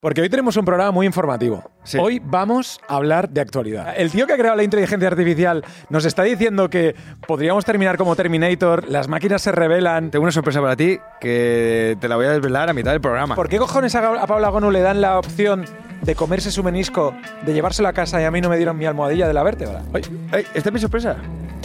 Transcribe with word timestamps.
Porque 0.00 0.20
hoy 0.20 0.28
tenemos 0.28 0.56
un 0.58 0.64
programa 0.66 0.90
muy 0.90 1.06
informativo. 1.06 1.70
Sí. 1.82 1.96
Hoy 1.98 2.20
vamos 2.22 2.78
a 2.86 2.96
hablar 2.96 3.30
de 3.30 3.40
actualidad. 3.40 3.94
El 3.96 4.10
tío 4.10 4.26
que 4.26 4.34
ha 4.34 4.36
creado 4.36 4.54
la 4.54 4.62
inteligencia 4.62 5.08
artificial 5.08 5.64
nos 5.88 6.04
está 6.04 6.22
diciendo 6.22 6.68
que 6.68 6.94
podríamos 7.26 7.64
terminar 7.64 7.96
como 7.96 8.14
Terminator, 8.14 8.86
las 8.90 9.08
máquinas 9.08 9.40
se 9.40 9.52
revelan. 9.52 10.10
Tengo 10.10 10.24
una 10.24 10.32
sorpresa 10.32 10.60
para 10.60 10.76
ti 10.76 10.98
que 11.18 11.96
te 11.98 12.08
la 12.08 12.16
voy 12.16 12.26
a 12.26 12.32
desvelar 12.32 12.68
a 12.68 12.74
mitad 12.74 12.92
del 12.92 13.00
programa. 13.00 13.34
¿Por 13.34 13.48
qué 13.48 13.56
cojones 13.56 13.94
a 13.94 14.22
a 14.22 14.26
Paula 14.26 14.50
Gonu 14.50 14.70
le 14.70 14.80
dan 14.80 15.00
la 15.00 15.18
opción 15.18 15.64
de 16.02 16.14
comerse 16.14 16.50
su 16.50 16.62
menisco, 16.62 17.14
de 17.46 17.54
llevárselo 17.54 17.88
a 17.88 17.94
casa 17.94 18.20
y 18.20 18.24
a 18.24 18.30
mí 18.30 18.42
no 18.42 18.50
me 18.50 18.58
dieron 18.58 18.76
mi 18.76 18.84
almohadilla 18.84 19.26
de 19.26 19.32
la 19.32 19.42
vértebra? 19.42 19.82
Oye, 19.94 20.04
¿Esta 20.54 20.68
es 20.68 20.72
mi 20.72 20.78
sorpresa? 20.78 21.16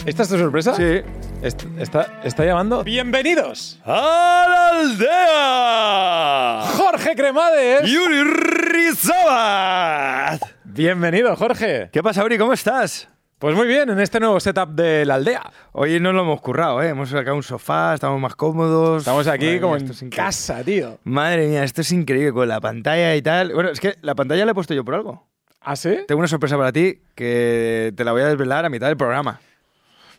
¿Esta 0.04 0.24
es 0.24 0.28
tu 0.28 0.36
sorpresa? 0.38 0.74
Sí. 0.74 1.00
Est- 1.42 1.64
está, 1.78 2.20
está 2.24 2.44
llamando. 2.44 2.82
¡Bienvenidos! 2.82 3.80
¡A 3.84 4.46
la 4.48 4.68
aldea! 4.80 6.62
¡Jorge 6.76 7.14
Cremades! 7.14 7.88
¡Yuri 7.90 8.24
Rizabad! 8.24 10.40
Bienvenido, 10.64 11.36
Jorge. 11.36 11.88
¿Qué 11.92 12.02
pasa, 12.02 12.24
Uri? 12.24 12.36
¿Cómo 12.36 12.52
estás? 12.52 13.08
Pues 13.38 13.54
muy 13.56 13.66
bien, 13.68 13.90
en 13.90 14.00
este 14.00 14.18
nuevo 14.20 14.38
setup 14.40 14.70
de 14.70 15.04
la 15.04 15.14
aldea. 15.14 15.42
Hoy 15.72 15.98
no 16.00 16.12
lo 16.12 16.22
hemos 16.22 16.40
currado, 16.40 16.80
¿eh? 16.82 16.88
Hemos 16.88 17.08
sacado 17.10 17.36
un 17.36 17.42
sofá, 17.42 17.94
estamos 17.94 18.20
más 18.20 18.34
cómodos. 18.36 19.02
Estamos 19.02 19.26
aquí 19.28 19.46
Madre 19.46 19.60
como 19.60 19.72
mía, 19.74 19.78
en 19.78 19.82
esto 19.84 19.92
es 19.94 20.02
increíble. 20.02 20.24
casa, 20.26 20.62
tío. 20.64 20.98
Madre 21.04 21.46
mía, 21.48 21.62
esto 21.64 21.80
es 21.80 21.90
increíble 21.92 22.32
con 22.32 22.48
la 22.48 22.60
pantalla 22.60 23.14
y 23.16 23.22
tal. 23.22 23.52
Bueno, 23.52 23.70
es 23.70 23.78
que 23.80 23.96
la 24.02 24.14
pantalla 24.16 24.44
la 24.44 24.50
he 24.52 24.54
puesto 24.54 24.74
yo 24.74 24.84
por 24.84 24.94
algo. 24.96 25.26
¿Ah, 25.60 25.74
sí? 25.76 25.96
Tengo 26.08 26.18
una 26.20 26.28
sorpresa 26.28 26.56
para 26.56 26.72
ti 26.72 27.02
que 27.14 27.92
te 27.96 28.04
la 28.04 28.10
voy 28.12 28.22
a 28.22 28.26
desvelar 28.26 28.64
a 28.64 28.68
mitad 28.68 28.86
del 28.88 28.96
programa. 28.96 29.40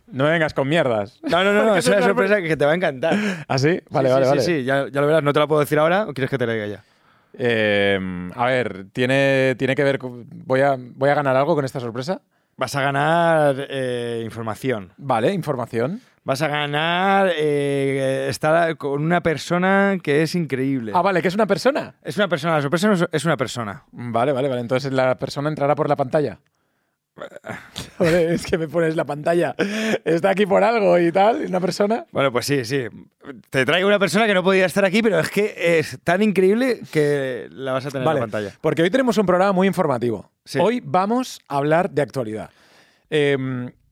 No 0.08 0.26
vengas 0.26 0.54
con 0.54 0.68
mierdas. 0.68 1.20
No, 1.24 1.44
no, 1.44 1.54
no, 1.54 1.64
no 1.66 1.76
es 1.76 1.88
una 1.88 1.96
es 1.98 2.00
una 2.00 2.02
sorpresa 2.08 2.42
que 2.42 2.56
te 2.58 2.66
va 2.66 2.72
a 2.72 2.76
encantar. 2.76 3.16
¿Ah, 3.48 3.58
sí? 3.58 3.80
Vale, 3.90 4.10
Sí, 4.10 4.14
vale, 4.14 4.26
sí, 4.26 4.30
vale. 4.30 4.42
Sí, 4.42 4.56
sí, 4.60 4.64
ya, 4.64 4.88
ya 4.90 5.02
lo 5.02 5.08
verás. 5.08 5.24
¿No 5.24 5.34
te 5.34 5.40
la 5.40 5.48
puedo 5.48 5.62
decir 5.62 5.80
ahora 5.80 6.06
o 6.08 6.14
quieres 6.14 6.30
que 6.30 6.38
te 6.38 6.46
la 6.46 6.54
diga 6.54 6.68
ya? 6.68 6.84
Eh, 7.38 8.30
a 8.36 8.46
ver, 8.46 8.86
¿tiene, 8.94 9.56
tiene 9.58 9.76
que 9.76 9.84
ver 9.84 9.98
con... 9.98 10.26
Voy 10.30 10.62
a, 10.62 10.76
¿Voy 10.78 11.10
a 11.10 11.16
ganar 11.16 11.36
algo 11.36 11.56
con 11.56 11.66
esta 11.66 11.80
sorpresa? 11.80 12.22
Vas 12.58 12.76
a 12.76 12.82
ganar 12.82 13.68
eh, 13.70 14.22
información. 14.24 14.94
Vale, 14.98 15.34
información. 15.34 16.02
Vas 16.24 16.42
a 16.42 16.48
ganar 16.48 17.32
eh, 17.36 18.28
estar 18.30 18.78
con 18.78 19.02
una 19.02 19.22
persona 19.22 19.98
que 20.02 20.22
es 20.22 20.36
increíble. 20.36 20.92
Ah, 20.96 21.02
vale, 21.02 21.22
que 21.22 21.28
es 21.28 21.36
una 21.36 21.48
persona. 21.48 21.96
Es 22.04 22.16
una 22.18 22.28
persona, 22.28 22.56
la 22.56 22.62
sorpresa 22.62 22.94
es 23.12 23.26
una 23.26 23.36
persona. 23.36 23.84
Vale, 23.92 24.32
vale, 24.32 24.48
vale. 24.48 24.62
Entonces 24.62 24.94
la 24.94 25.18
persona 25.18 25.50
entrará 25.50 25.76
por 25.76 25.90
la 25.90 25.96
pantalla. 25.96 26.40
Joder, 27.98 28.32
es 28.32 28.46
que 28.46 28.58
me 28.58 28.68
pones 28.68 28.96
la 28.96 29.06
pantalla. 29.06 29.56
Está 30.04 30.32
aquí 30.32 30.46
por 30.46 30.64
algo 30.64 30.98
y 31.00 31.12
tal, 31.12 31.46
una 31.46 31.60
persona. 31.60 32.06
Bueno, 32.12 32.32
pues 32.32 32.46
sí, 32.46 32.66
sí. 32.66 32.86
Te 33.50 33.66
traigo 33.66 33.88
una 33.88 34.00
persona 34.00 34.26
que 34.26 34.34
no 34.34 34.44
podía 34.44 34.66
estar 34.66 34.84
aquí, 34.84 35.02
pero 35.02 35.20
es 35.20 35.30
que 35.30 35.54
es 35.80 36.00
tan 36.04 36.24
increíble 36.24 36.82
que 36.92 37.48
la 37.52 37.74
vas 37.74 37.86
a 37.86 37.92
tener 37.92 38.06
Vale, 38.06 38.18
en 38.20 38.22
la 38.22 38.32
pantalla. 38.32 38.58
porque 38.62 38.82
hoy 38.82 38.90
tenemos 38.90 39.18
un 39.18 39.26
programa 39.26 39.52
muy 39.52 39.68
informativo. 39.68 40.32
Sí. 40.44 40.60
Hoy 40.60 40.82
vamos 40.84 41.40
a 41.48 41.58
hablar 41.58 41.92
de 41.92 42.02
actualidad. 42.02 42.50
Eh, 43.10 43.38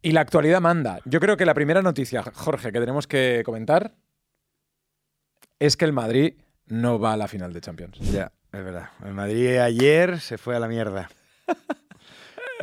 y 0.02 0.12
la 0.12 0.22
actualidad 0.22 0.62
manda. 0.62 1.00
Yo 1.06 1.20
creo 1.20 1.38
que 1.38 1.46
la 1.46 1.54
primera 1.54 1.82
noticia, 1.82 2.24
Jorge, 2.34 2.72
que 2.72 2.80
tenemos 2.80 3.06
que 3.06 3.44
comentar 3.46 3.94
es 5.60 5.78
que 5.78 5.86
el 5.86 5.94
Madrid 5.94 6.34
no 6.66 7.00
va 7.00 7.14
a 7.14 7.18
la 7.18 7.28
final 7.28 7.54
de 7.54 7.62
Champions. 7.62 8.00
Ya, 8.00 8.32
es 8.52 8.64
verdad. 8.64 8.90
El 9.06 9.14
Madrid 9.14 9.58
ayer 9.58 10.20
se 10.20 10.40
fue 10.40 10.56
a 10.56 10.60
la 10.60 10.68
mierda. 10.68 11.10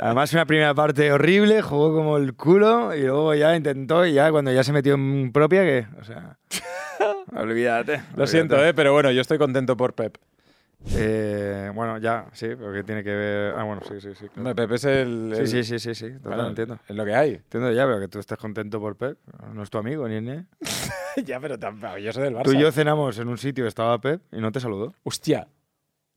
Además, 0.01 0.33
una 0.33 0.47
primera 0.47 0.75
parte 0.75 1.13
horrible, 1.13 1.63
jugó 1.63 1.95
como 1.95 2.17
el 2.17 2.35
culo 2.35 2.95
y 2.95 3.03
luego 3.03 3.35
ya 3.35 3.57
intentó 3.57 4.07
y 4.07 4.13
ya 4.13 4.31
cuando 4.31 4.53
ya 4.53 4.63
se 4.63 4.73
metió 4.73 4.95
en 4.95 5.33
propia, 5.33 5.63
que, 5.63 5.87
o 6.01 6.05
sea, 6.05 6.39
olvídate. 7.37 8.03
Lo 8.17 8.27
siento, 8.27 8.63
¿eh? 8.65 8.75
pero 8.75 8.93
bueno, 8.93 9.11
yo 9.11 9.21
estoy 9.21 9.39
contento 9.39 9.77
por 9.77 9.95
Pep. 9.95 10.17
Eh, 10.95 11.73
bueno, 11.75 11.99
ya, 11.99 12.27
sí, 12.33 12.49
porque 12.55 12.85
tiene 12.85 13.03
que 13.03 13.11
ver. 13.11 13.55
Ah, 13.57 13.65
bueno, 13.65 13.83
sí, 13.87 14.01
sí, 14.01 14.15
sí. 14.15 14.29
claro. 14.29 14.55
Pep 14.55 14.73
es 14.73 14.85
el. 14.85 15.35
Sí, 15.37 15.47
sí, 15.47 15.65
sí, 15.65 15.79
sí, 15.79 15.95
sí, 15.95 16.13
total, 16.13 16.35
bueno, 16.35 16.49
entiendo. 16.49 16.79
Es 16.89 16.97
lo 16.97 17.05
que 17.05 17.15
hay. 17.15 17.35
Entiendo 17.35 17.73
ya, 17.73 17.85
pero 17.85 17.99
que 17.99 18.09
tú 18.09 18.21
estés 18.21 18.39
contento 18.39 18.81
por 18.81 18.97
Pep. 18.97 19.19
No 19.53 19.63
es 19.63 19.71
tu 19.71 19.79
amigo, 19.79 20.09
ni 20.09 20.21
ni. 20.21 20.45
ya, 21.25 21.41
pero 21.41 21.59
tampoco. 21.59 21.99
Yo 21.99 22.13
soy 22.13 22.25
del 22.25 22.35
Barça. 22.35 22.45
Tú 22.45 22.53
y 22.53 22.61
yo 22.61 22.71
cenamos 22.71 23.19
en 23.19 23.29
un 23.29 23.39
sitio, 23.39 23.67
estaba 23.67 24.01
Pep 24.01 24.23
y 24.33 24.41
no 24.41 24.53
te 24.53 24.61
saludó. 24.61 24.95
Hostia. 25.03 25.49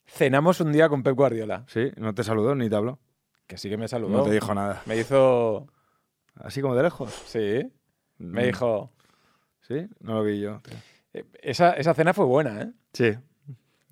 Cenamos 0.06 0.60
un 0.62 0.72
día 0.72 0.90
con 0.90 1.04
Pep 1.04 1.16
Guardiola. 1.16 1.64
Sí, 1.68 1.92
no 1.98 2.14
te 2.14 2.24
saludó 2.24 2.54
ni 2.54 2.70
te 2.70 2.76
habló. 2.76 3.00
Que 3.52 3.58
sí 3.58 3.68
que 3.70 3.76
me 3.76 3.90
saludó. 3.90 4.16
No 4.20 4.24
te 4.24 4.32
dijo 4.32 4.56
nada. 4.56 4.82
Me 4.86 4.96
hizo. 4.98 5.68
Así 6.36 6.62
como 6.62 6.74
de 6.74 6.84
lejos. 6.84 7.12
Sí. 7.26 7.70
Me 8.18 8.44
Mm, 8.44 8.46
dijo. 8.46 8.94
Sí, 9.68 9.88
no 10.00 10.14
lo 10.14 10.24
vi 10.24 10.40
yo. 10.40 10.62
eh, 11.14 11.26
Esa, 11.42 11.72
esa 11.74 11.94
cena 11.94 12.14
fue 12.14 12.24
buena, 12.24 12.62
¿eh? 12.62 12.72
Sí. 12.94 13.12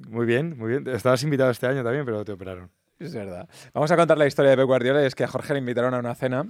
Muy 0.08 0.26
bien, 0.26 0.58
muy 0.58 0.70
bien. 0.70 0.88
Estabas 0.88 1.22
invitado 1.24 1.52
este 1.52 1.68
año 1.68 1.84
también, 1.84 2.06
pero 2.06 2.24
te 2.24 2.32
operaron. 2.32 2.72
Es 3.00 3.14
verdad. 3.14 3.50
Vamos 3.74 3.92
a 3.92 3.98
contar 3.98 4.18
la 4.18 4.28
historia 4.28 4.52
de 4.52 4.56
Pep 4.56 4.66
Guardiola. 4.66 5.04
Es 5.06 5.14
que 5.14 5.26
a 5.26 5.28
Jorge 5.28 5.52
le 5.52 5.60
invitaron 5.60 5.94
a 5.94 6.00
una 6.00 6.16
cena 6.16 6.46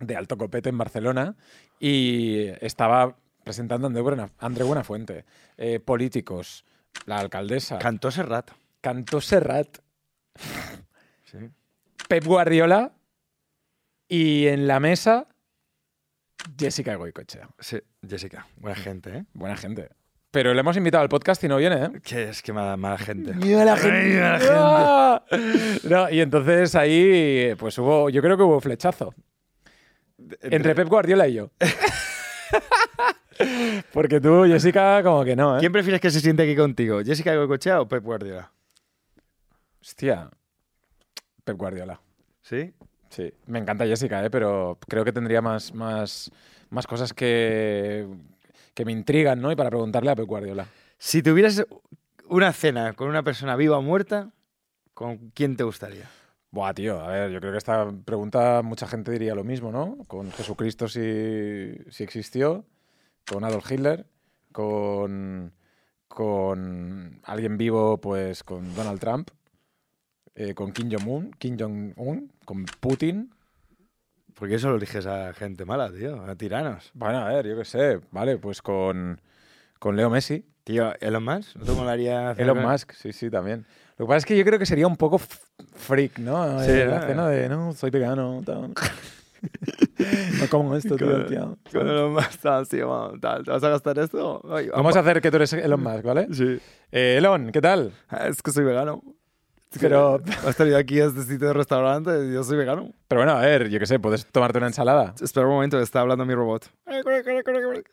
de 0.00 0.16
alto 0.16 0.36
copete 0.36 0.68
en 0.70 0.78
Barcelona 0.78 1.36
y 1.78 2.46
estaba 2.60 3.16
presentando 3.44 3.86
a 3.86 3.88
André, 3.88 4.02
Buena- 4.02 4.30
André 4.38 4.64
Buenafuente, 4.64 5.24
eh, 5.58 5.78
políticos, 5.78 6.64
la 7.06 7.18
alcaldesa, 7.20 7.78
Cantó 7.78 8.10
Serrat. 8.10 8.50
Cantó 8.80 9.20
Serrat. 9.20 9.78
Pep 12.12 12.26
Guardiola 12.26 12.92
y 14.06 14.46
en 14.46 14.66
la 14.66 14.80
mesa 14.80 15.28
Jessica 16.58 16.96
Goicoechea. 16.96 17.48
Sí, 17.58 17.78
Jessica. 18.06 18.46
Buena 18.58 18.76
gente, 18.76 19.16
¿eh? 19.16 19.24
Buena 19.32 19.56
gente. 19.56 19.88
Pero 20.30 20.52
le 20.52 20.60
hemos 20.60 20.76
invitado 20.76 21.02
al 21.02 21.08
podcast 21.08 21.42
y 21.42 21.48
no 21.48 21.56
viene, 21.56 21.86
¿eh? 21.86 21.90
Que 22.04 22.28
es 22.28 22.42
que 22.42 22.52
mala, 22.52 22.76
mala 22.76 22.98
gente. 22.98 23.32
Mira 23.32 23.64
la 23.64 23.72
Ay, 23.72 23.80
gente. 23.80 24.04
mira 24.04 24.32
la 24.32 24.38
gente. 24.40 24.54
¡Ah! 24.58 25.24
No, 25.84 26.10
y 26.10 26.20
entonces 26.20 26.74
ahí, 26.74 27.54
pues 27.58 27.78
hubo, 27.78 28.10
yo 28.10 28.20
creo 28.20 28.36
que 28.36 28.42
hubo 28.42 28.60
flechazo. 28.60 29.14
Entre 30.42 30.74
Pep 30.74 30.88
Guardiola 30.88 31.26
y 31.28 31.32
yo. 31.32 31.50
Porque 33.94 34.20
tú, 34.20 34.44
Jessica, 34.44 35.02
como 35.02 35.24
que 35.24 35.34
no, 35.34 35.56
¿eh? 35.56 35.60
¿Quién 35.60 35.72
prefieres 35.72 36.02
que 36.02 36.10
se 36.10 36.20
siente 36.20 36.42
aquí 36.42 36.56
contigo? 36.56 37.00
¿Jessica 37.02 37.34
Goicoechea 37.34 37.80
o 37.80 37.88
Pep 37.88 38.04
Guardiola? 38.04 38.52
Hostia. 39.80 40.28
Pep 41.44 41.56
Guardiola. 41.56 42.00
¿Sí? 42.42 42.72
Sí. 43.08 43.32
Me 43.46 43.58
encanta 43.58 43.86
Jessica, 43.86 44.24
¿eh? 44.24 44.30
Pero 44.30 44.78
creo 44.88 45.04
que 45.04 45.12
tendría 45.12 45.42
más, 45.42 45.74
más, 45.74 46.30
más 46.70 46.86
cosas 46.86 47.12
que, 47.12 48.06
que 48.74 48.84
me 48.84 48.92
intrigan, 48.92 49.40
¿no? 49.40 49.52
Y 49.52 49.56
para 49.56 49.70
preguntarle 49.70 50.10
a 50.10 50.16
Pep 50.16 50.26
Guardiola. 50.26 50.66
Si 50.98 51.22
tuvieras 51.22 51.64
una 52.28 52.52
cena 52.52 52.92
con 52.94 53.08
una 53.08 53.22
persona 53.22 53.56
viva 53.56 53.76
o 53.76 53.82
muerta, 53.82 54.32
¿con 54.94 55.30
quién 55.34 55.56
te 55.56 55.64
gustaría? 55.64 56.08
Buah, 56.50 56.74
tío, 56.74 57.00
a 57.00 57.08
ver, 57.08 57.30
yo 57.30 57.40
creo 57.40 57.52
que 57.52 57.58
esta 57.58 57.90
pregunta 58.04 58.60
mucha 58.62 58.86
gente 58.86 59.10
diría 59.10 59.34
lo 59.34 59.42
mismo, 59.42 59.72
¿no? 59.72 59.98
Con 60.06 60.30
Jesucristo 60.32 60.86
si, 60.86 61.74
si 61.90 62.04
existió, 62.04 62.66
con 63.26 63.42
Adolf 63.44 63.70
Hitler, 63.70 64.06
con, 64.52 65.54
con 66.08 67.20
alguien 67.24 67.56
vivo, 67.56 67.98
pues 67.98 68.44
con 68.44 68.74
Donald 68.74 69.00
Trump, 69.00 69.30
eh, 70.34 70.54
con 70.54 70.72
Kim 70.72 70.90
Jong-un, 70.90 71.32
Kim 71.32 71.56
Jong-un, 71.58 72.32
con 72.44 72.64
Putin. 72.80 73.32
Porque 74.34 74.54
eso 74.56 74.70
lo 74.70 74.76
eliges 74.76 75.06
a 75.06 75.32
gente 75.34 75.64
mala, 75.64 75.90
tío, 75.92 76.22
a 76.24 76.34
tiranos. 76.34 76.90
Bueno, 76.94 77.18
a 77.18 77.28
ver, 77.28 77.46
yo 77.46 77.56
qué 77.56 77.64
sé, 77.64 78.00
vale, 78.10 78.38
pues 78.38 78.62
con, 78.62 79.20
con 79.78 79.94
Leo 79.94 80.10
Messi, 80.10 80.44
Tío, 80.64 80.92
Elon 81.00 81.24
Musk, 81.24 81.56
¿no 81.56 81.64
te 81.64 81.72
molaría 81.72 82.30
hacer 82.30 82.44
Elon 82.44 82.62
Musk, 82.62 82.92
sí, 82.92 83.12
sí, 83.12 83.28
también. 83.30 83.66
Lo 83.98 84.06
que 84.06 84.08
pasa 84.08 84.18
es 84.18 84.26
que 84.26 84.38
yo 84.38 84.44
creo 84.44 84.58
que 84.60 84.66
sería 84.66 84.86
un 84.86 84.96
poco 84.96 85.18
freak, 85.18 86.18
¿no? 86.20 86.60
Sí, 86.60 86.66
cena 86.66 87.28
de, 87.28 87.48
no, 87.48 87.72
soy 87.72 87.90
vegano, 87.90 88.42
tal. 88.46 88.72
no 90.40 90.48
como 90.48 90.76
esto, 90.76 90.96
tío, 90.96 91.26
tío. 91.26 91.58
Con 91.72 91.88
Elon 91.88 92.12
Musk, 92.12 92.40
tal, 92.40 92.68
tío, 92.68 92.86
bueno, 92.86 93.18
tal, 93.20 93.44
¿te 93.44 93.50
vas 93.50 93.64
a 93.64 93.68
gastar 93.70 93.98
esto? 93.98 94.40
Ay, 94.54 94.68
Vamos 94.68 94.94
a 94.94 95.00
hacer 95.00 95.20
que 95.20 95.30
tú 95.30 95.36
eres 95.36 95.52
Elon 95.52 95.82
Musk, 95.82 96.04
¿vale? 96.04 96.28
Sí. 96.32 96.60
Eh, 96.92 97.16
Elon, 97.18 97.50
¿qué 97.50 97.60
tal? 97.60 97.92
Ah, 98.08 98.28
Es 98.28 98.40
que 98.40 98.52
soy 98.52 98.64
vegano. 98.64 99.02
Pero- 99.80 100.20
Has 100.46 100.56
traído 100.56 100.76
aquí 100.78 100.98
este 101.00 101.22
sitio 101.22 101.48
de 101.48 101.52
restaurante 101.52 102.10
y 102.26 102.32
yo 102.34 102.42
soy 102.44 102.56
vegano. 102.58 102.92
Pero 103.08 103.20
bueno, 103.20 103.32
a 103.32 103.40
ver, 103.40 103.68
yo 103.68 103.78
qué 103.78 103.86
sé, 103.86 103.98
puedes 103.98 104.26
tomarte 104.26 104.58
una 104.58 104.68
ensalada. 104.68 105.14
Espera 105.20 105.46
un 105.46 105.52
momento, 105.54 105.78
está 105.80 106.00
hablando 106.00 106.24
mi 106.24 106.34
robot. 106.34 106.66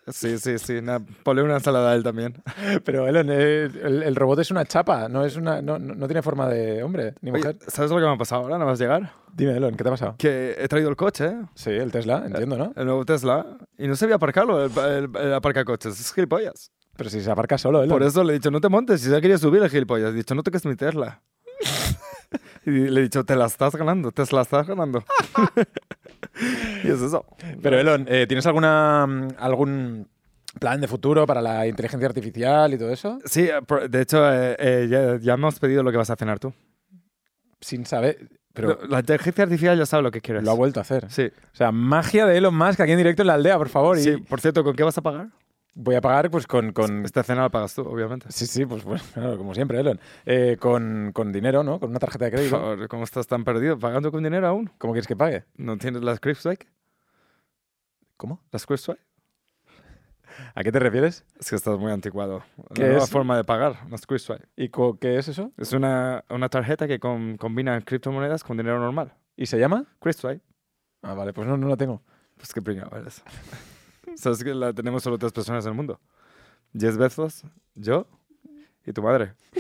Sí, 0.08 0.38
sí, 0.38 0.58
sí. 0.60 0.82
na- 0.82 1.02
ponle 1.24 1.44
una 1.44 1.56
ensalada 1.56 1.92
a 1.92 1.96
él 1.96 2.04
también. 2.04 2.42
Pero 2.86 3.08
Elon, 3.08 3.28
eh, 3.30 3.70
el, 3.84 4.04
el 4.04 4.16
robot 4.16 4.40
es 4.40 4.52
una 4.52 4.66
chapa, 4.66 5.10
no 5.10 5.26
es 5.26 5.36
una, 5.36 5.62
no, 5.62 5.78
no- 5.80 6.08
tiene 6.08 6.22
forma 6.22 6.48
de 6.48 6.84
hombre 6.84 7.16
ni 7.22 7.32
Oye, 7.32 7.40
mujer. 7.40 7.58
¿Sabes 7.68 7.92
lo 7.92 7.98
que 7.98 8.04
me 8.06 8.14
ha 8.14 8.18
pasado 8.18 8.44
ahora? 8.44 8.58
¿No 8.58 8.66
vas 8.66 8.80
a 8.80 8.84
llegar? 8.84 9.12
Dime, 9.34 9.56
Elon, 9.58 9.76
¿qué 9.76 9.84
te 9.84 9.90
ha 9.90 9.94
pasado? 9.94 10.16
Que 10.18 10.56
he 10.58 10.68
traído 10.68 10.90
el 10.90 10.96
coche, 10.96 11.26
¿eh? 11.28 11.38
Sí, 11.54 11.70
el 11.72 11.92
Tesla, 11.92 12.24
entiendo, 12.26 12.58
¿no? 12.58 12.74
El 12.76 12.86
nuevo 12.86 13.06
Tesla. 13.06 13.46
Y 13.78 13.88
no 13.88 13.96
sabía 13.96 14.16
aparcarlo, 14.16 14.66
el, 14.66 14.72
el, 14.78 15.10
el 15.18 15.34
aparcacoches. 15.34 16.00
Es 16.00 16.14
gilipollas. 16.14 16.72
Pero 16.98 17.10
si 17.10 17.22
se 17.22 17.32
aparca 17.32 17.58
solo, 17.58 17.80
Elon. 17.84 17.90
Por 17.96 18.04
eso 18.04 18.24
le 18.24 18.34
he 18.34 18.40
dicho, 18.40 18.52
no 18.52 18.60
te 18.60 18.68
montes. 18.70 19.00
Si 19.02 19.10
ya 19.10 19.22
quería 19.22 19.38
subir 19.38 19.62
el 19.64 19.70
gilipollas. 19.70 20.10
He 20.12 20.16
dicho, 20.18 20.36
no 20.36 20.44
toques 20.44 20.66
mi 20.66 20.76
Tesla. 20.76 21.22
y 22.66 22.72
le 22.72 23.00
he 23.00 23.04
dicho, 23.04 23.24
te 23.24 23.36
la 23.36 23.46
estás 23.46 23.76
ganando, 23.76 24.12
te 24.12 24.24
la 24.32 24.42
estás 24.42 24.68
ganando. 24.68 25.04
y 26.84 26.88
es 26.88 27.02
eso. 27.02 27.26
Pero 27.62 27.80
Elon, 27.80 28.06
eh, 28.10 28.26
¿tienes 28.28 28.46
alguna 28.46 29.06
mm, 29.08 29.28
algún 29.38 30.08
plan 30.60 30.82
de 30.82 30.88
futuro 30.88 31.26
para 31.26 31.42
la 31.42 31.68
inteligencia 31.68 32.08
artificial 32.08 32.74
y 32.74 32.78
todo 32.78 32.92
eso, 32.92 33.20
Sí, 33.26 33.48
eh, 33.48 33.88
de 33.90 34.02
hecho, 34.02 34.32
eh, 34.32 34.56
eh, 34.60 34.88
ya, 34.90 35.18
ya 35.20 35.34
hemos 35.34 35.60
pedido 35.60 35.84
lo 35.84 35.92
que 35.92 35.98
vas 35.98 36.10
a 36.10 36.16
cenar 36.16 36.40
tú. 36.40 36.54
sin 37.62 37.86
saber. 37.86 38.30
Pero 38.54 38.80
la 38.88 39.00
inteligencia 39.00 39.44
artificial 39.44 39.78
ya 39.78 39.86
sabe 39.86 40.04
lo 40.04 40.12
que 40.12 40.22
quieres. 40.22 40.44
lo 40.44 40.52
ha 40.52 40.56
vuelto 40.56 40.80
a 40.80 40.82
hacer. 40.82 41.10
Sí. 41.10 41.32
O 41.54 41.56
sea, 41.56 41.72
magia 41.72 42.26
de 42.26 42.38
Elon 42.38 42.56
Musk 42.56 42.80
aquí 42.82 42.92
en 42.92 42.98
directo 42.98 43.22
en 43.22 43.28
la 43.28 43.36
aldea, 43.36 43.58
por 43.58 43.70
favor. 43.70 43.98
Y 43.98 44.02
sí. 44.02 44.18
Por 44.18 44.42
cierto, 44.42 44.64
¿con 44.64 44.76
qué 44.76 44.84
vas 44.84 44.98
a 44.98 45.02
pagar? 45.02 45.28
Voy 45.76 45.96
a 45.96 46.02
pagar 46.02 46.30
pues 46.32 46.46
con. 46.48 46.72
con... 46.74 47.06
Esta 47.06 47.24
cena 47.24 47.42
la 47.44 47.50
pagas 47.50 47.74
tú, 47.76 47.82
obviamente. 47.82 48.28
Sí, 48.32 48.46
sí, 48.46 48.66
pues 48.66 48.84
bueno, 48.84 49.04
claro, 49.14 49.38
como 49.38 49.54
siempre, 49.54 49.80
Elon. 49.80 50.00
Eh, 50.26 50.58
con, 50.60 51.12
con 51.14 51.32
dinero, 51.32 51.64
¿no? 51.64 51.80
Con 51.80 51.90
una 51.92 52.00
tarjeta 52.00 52.26
de 52.26 52.32
Por 52.32 52.40
crédito. 52.40 52.58
favor, 52.60 52.88
¿cómo 52.88 53.04
estás 53.04 53.28
tan 53.28 53.44
perdido? 53.44 53.78
¿Pagando 53.80 54.12
con 54.12 54.24
dinero 54.24 54.48
aún? 54.48 54.70
¿Cómo 54.78 54.94
quieres 54.94 55.08
que 55.08 55.16
pague? 55.16 55.46
¿No 55.56 55.78
tienes 55.78 56.02
las 56.04 56.20
Swipe? 56.20 56.68
¿Cómo? 58.18 58.42
¿Las 58.52 58.64
Swipe? 58.64 59.00
¿A 60.56 60.64
qué 60.64 60.72
te 60.72 60.80
refieres? 60.80 61.26
Es 61.40 61.50
que 61.50 61.56
estás 61.56 61.78
muy 61.78 61.92
anticuado. 61.92 62.44
¿Qué 62.74 62.82
Una 62.84 62.90
nueva 62.92 63.04
es? 63.06 63.10
forma 63.10 63.36
de 63.38 63.44
pagar, 63.44 63.78
las 63.90 64.02
Swipe. 64.02 64.46
¿Y 64.56 64.70
qué 65.00 65.18
es 65.18 65.28
eso? 65.28 65.52
Es 65.58 65.74
una, 65.74 66.24
una 66.30 66.50
tarjeta 66.50 66.88
que 66.88 67.00
com- 67.00 67.36
combina 67.38 67.80
criptomonedas 67.82 68.44
con 68.44 68.56
dinero 68.58 68.80
normal. 68.80 69.14
¿Y 69.36 69.48
se 69.48 69.58
llama? 69.60 69.86
Swipe. 70.14 70.42
Ah, 71.02 71.14
vale, 71.14 71.34
pues 71.34 71.48
no, 71.48 71.58
no 71.58 71.68
la 71.68 71.78
tengo. 71.78 72.02
Pues 72.38 72.54
qué 72.54 72.62
pringado 72.62 72.96
eres. 72.98 73.24
Sabes 74.20 74.44
que 74.44 74.54
la 74.54 74.74
tenemos 74.74 75.02
solo 75.02 75.18
tres 75.18 75.32
personas 75.32 75.64
en 75.66 75.70
el 75.72 75.76
mundo. 75.76 76.00
Jess 76.78 76.98
Bezos, 76.98 77.44
yo 77.76 78.06
y 78.86 78.92
tu 78.92 79.02
madre. 79.02 79.34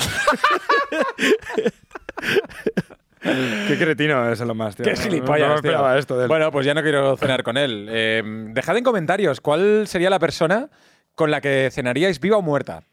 qué 3.21 3.77
cretino 3.77 4.29
es 4.31 4.39
lo 4.41 4.55
más, 4.55 4.75
tío. 4.75 4.83
Qué 4.85 4.95
gilipollas, 4.95 5.47
No, 5.47 5.55
me 5.55 5.61
tío. 5.61 5.69
esperaba 5.71 5.97
esto 5.97 6.17
de 6.17 6.23
él. 6.23 6.27
Bueno, 6.27 6.51
pues 6.51 6.65
ya 6.65 6.73
no 6.73 6.81
quiero 6.81 7.15
cenar 7.17 7.43
con 7.43 7.57
él. 7.57 7.87
Eh, 7.89 8.21
dejad 8.53 8.77
en 8.77 8.83
comentarios 8.83 9.39
cuál 9.41 9.87
sería 9.87 10.09
la 10.09 10.19
persona 10.19 10.69
con 11.15 11.31
la 11.31 11.41
que 11.41 11.69
cenaríais 11.71 12.19
viva 12.19 12.37
o 12.37 12.41
muerta. 12.41 12.83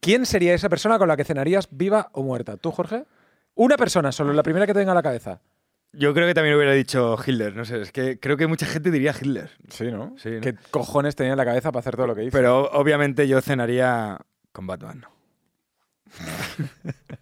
¿Quién 0.00 0.26
sería 0.26 0.54
esa 0.54 0.68
persona 0.68 0.98
con 0.98 1.08
la 1.08 1.16
que 1.16 1.24
cenarías 1.24 1.68
viva 1.70 2.08
o 2.12 2.22
muerta? 2.22 2.56
¿Tú, 2.56 2.70
Jorge? 2.70 3.04
Una 3.54 3.76
persona, 3.76 4.12
solo 4.12 4.32
la 4.32 4.42
primera 4.42 4.66
que 4.66 4.72
te 4.72 4.78
venga 4.78 4.92
a 4.92 4.94
la 4.94 5.02
cabeza. 5.02 5.40
Yo 5.92 6.14
creo 6.14 6.26
que 6.26 6.34
también 6.34 6.54
hubiera 6.54 6.72
dicho 6.72 7.16
Hitler. 7.24 7.56
No 7.56 7.64
sé, 7.64 7.80
es 7.80 7.92
que 7.92 8.20
creo 8.20 8.36
que 8.36 8.46
mucha 8.46 8.66
gente 8.66 8.90
diría 8.90 9.14
Hitler. 9.18 9.50
Sí, 9.68 9.90
¿no? 9.90 10.14
Sí, 10.18 10.30
¿no? 10.30 10.40
¿Qué 10.40 10.54
cojones 10.70 11.16
tenía 11.16 11.32
en 11.32 11.38
la 11.38 11.44
cabeza 11.44 11.72
para 11.72 11.80
hacer 11.80 11.96
todo 11.96 12.06
lo 12.06 12.14
que 12.14 12.24
hizo? 12.24 12.32
Pero 12.32 12.70
obviamente 12.72 13.26
yo 13.26 13.40
cenaría 13.40 14.18
con 14.52 14.66
Batman. 14.66 15.06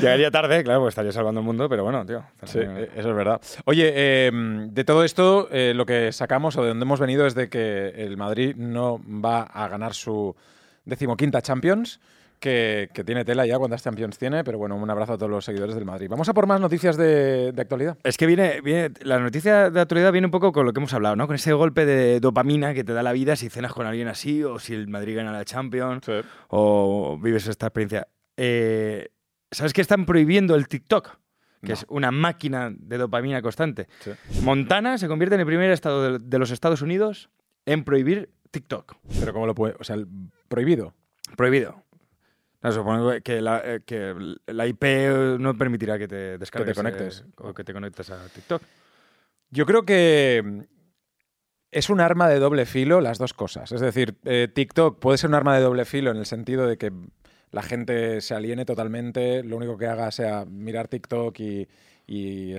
Llegaría 0.00 0.30
tarde, 0.30 0.62
claro, 0.62 0.80
porque 0.80 0.90
estaría 0.90 1.12
salvando 1.12 1.40
el 1.40 1.46
mundo, 1.46 1.68
pero 1.68 1.82
bueno, 1.82 2.04
tío. 2.04 2.24
Sí, 2.44 2.58
eh, 2.60 2.90
eso 2.94 3.10
es 3.10 3.16
verdad. 3.16 3.40
Oye, 3.64 3.92
eh, 3.94 4.30
de 4.32 4.84
todo 4.84 5.04
esto, 5.04 5.48
eh, 5.50 5.72
lo 5.74 5.86
que 5.86 6.12
sacamos 6.12 6.56
o 6.56 6.62
de 6.62 6.68
donde 6.68 6.84
hemos 6.84 7.00
venido 7.00 7.26
es 7.26 7.34
de 7.34 7.48
que 7.48 7.88
el 7.96 8.16
Madrid 8.16 8.54
no 8.56 9.00
va 9.08 9.42
a 9.42 9.68
ganar 9.68 9.94
su 9.94 10.34
decimoquinta 10.84 11.42
Champions, 11.42 12.00
que, 12.40 12.88
que 12.94 13.04
tiene 13.04 13.24
tela 13.24 13.46
ya 13.46 13.58
cuántas 13.58 13.82
Champions 13.82 14.18
tiene, 14.18 14.44
pero 14.44 14.58
bueno, 14.58 14.76
un 14.76 14.88
abrazo 14.90 15.14
a 15.14 15.16
todos 15.18 15.30
los 15.30 15.44
seguidores 15.44 15.74
del 15.74 15.84
Madrid. 15.84 16.08
Vamos 16.10 16.28
a 16.28 16.34
por 16.34 16.46
más 16.46 16.60
noticias 16.60 16.96
de, 16.96 17.52
de 17.52 17.62
actualidad. 17.62 17.96
Es 18.04 18.16
que 18.16 18.26
viene, 18.26 18.60
viene, 18.60 18.90
la 19.02 19.18
noticia 19.18 19.70
de 19.70 19.80
actualidad 19.80 20.12
viene 20.12 20.26
un 20.26 20.30
poco 20.30 20.52
con 20.52 20.66
lo 20.66 20.72
que 20.72 20.80
hemos 20.80 20.92
hablado, 20.94 21.16
¿no? 21.16 21.26
Con 21.26 21.36
ese 21.36 21.52
golpe 21.52 21.84
de 21.86 22.20
dopamina 22.20 22.74
que 22.74 22.84
te 22.84 22.92
da 22.92 23.02
la 23.02 23.12
vida 23.12 23.36
si 23.36 23.48
cenas 23.50 23.72
con 23.72 23.86
alguien 23.86 24.08
así, 24.08 24.42
o 24.44 24.58
si 24.58 24.74
el 24.74 24.88
Madrid 24.88 25.16
gana 25.16 25.32
la 25.32 25.44
Champions, 25.44 26.06
o 26.48 27.18
vives 27.22 27.46
esta 27.46 27.66
experiencia. 27.66 28.08
Eh, 28.36 29.08
¿Sabes 29.50 29.72
que 29.72 29.80
están 29.80 30.06
prohibiendo 30.06 30.54
el 30.54 30.68
TikTok? 30.68 31.16
Que 31.62 31.68
No. 31.68 31.74
es 31.74 31.86
una 31.88 32.10
máquina 32.10 32.70
de 32.76 32.98
dopamina 32.98 33.40
constante. 33.42 33.88
Sí. 34.00 34.10
Montana 34.42 34.98
se 34.98 35.08
convierte 35.08 35.34
en 35.36 35.40
el 35.40 35.46
primer 35.46 35.70
estado 35.70 36.12
de, 36.12 36.18
de 36.18 36.38
los 36.38 36.50
Estados 36.50 36.82
Unidos 36.82 37.30
en 37.64 37.82
prohibir 37.84 38.30
TikTok. 38.50 38.96
Pero 39.18 39.32
¿cómo 39.32 39.46
lo 39.46 39.54
puede? 39.54 39.74
O 39.80 39.84
sea, 39.84 39.96
el- 39.96 40.06
prohibido. 40.48 40.94
Prohibido. 41.36 41.82
No, 42.62 42.72
supongo 42.72 43.12
que 43.22 43.40
la, 43.40 43.62
eh, 43.64 43.80
que 43.84 44.14
la 44.46 44.66
IP 44.66 44.84
no 45.38 45.56
permitirá 45.56 45.98
que 45.98 46.08
te 46.08 46.38
descargues. 46.38 46.76
conectes. 46.76 47.20
eh, 47.26 47.30
o 47.38 47.54
que 47.54 47.64
te 47.64 47.72
conectes 47.72 48.10
a 48.10 48.26
TikTok. 48.28 48.62
Yo 49.50 49.66
creo 49.66 49.84
que 49.84 50.42
mm, 50.44 50.60
es 51.70 51.90
un 51.90 52.00
arma 52.00 52.28
de 52.28 52.38
doble 52.38 52.66
filo 52.66 53.00
las 53.00 53.18
dos 53.18 53.34
cosas. 53.34 53.70
Es 53.72 53.80
decir, 53.80 54.16
eh, 54.24 54.48
TikTok 54.52 54.98
puede 54.98 55.18
ser 55.18 55.28
un 55.28 55.34
arma 55.34 55.54
de 55.56 55.62
doble 55.62 55.84
filo 55.84 56.10
en 56.10 56.16
el 56.16 56.26
sentido 56.26 56.66
de 56.66 56.76
que 56.78 56.92
la 57.50 57.62
gente 57.62 58.20
se 58.20 58.34
aliene 58.34 58.64
totalmente, 58.64 59.42
lo 59.44 59.56
único 59.56 59.78
que 59.78 59.86
haga 59.86 60.10
sea 60.10 60.44
mirar 60.44 60.88
TikTok 60.88 61.38
y, 61.40 61.68
y 62.06 62.54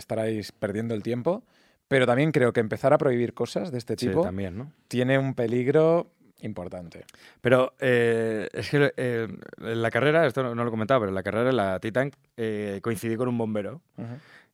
perdiendo 0.60 0.94
el 0.94 1.04
tiempo. 1.04 1.44
Pero 1.88 2.06
también 2.06 2.32
creo 2.32 2.52
que 2.52 2.60
empezar 2.60 2.94
a 2.94 2.98
prohibir 2.98 3.34
cosas 3.34 3.72
de 3.72 3.78
este 3.78 3.96
Sí, 3.98 4.08
tipo 4.08 4.22
también, 4.22 4.58
¿no? 4.58 4.72
tiene 4.88 5.18
un 5.18 5.36
peligro 5.36 6.12
importante. 6.42 7.06
Pero 7.42 7.74
eh, 7.80 8.50
es 8.54 8.70
que 8.70 8.94
eh, 8.98 9.28
en 9.60 9.82
la 9.82 9.92
carrera, 9.92 10.26
esto 10.26 10.44
no, 10.44 10.56
no 10.56 10.64
lo 10.64 10.70
he 10.70 10.72
comentado, 10.72 11.02
pero 11.02 11.10
en 11.10 11.16
la 11.16 11.24
carrera, 11.24 11.50
en 11.50 11.56
la 11.56 11.80
Titan, 11.80 12.12
eh, 12.36 12.80
coincidí 12.82 13.16
con 13.16 13.28
un 13.28 13.38
bombero. 13.38 13.82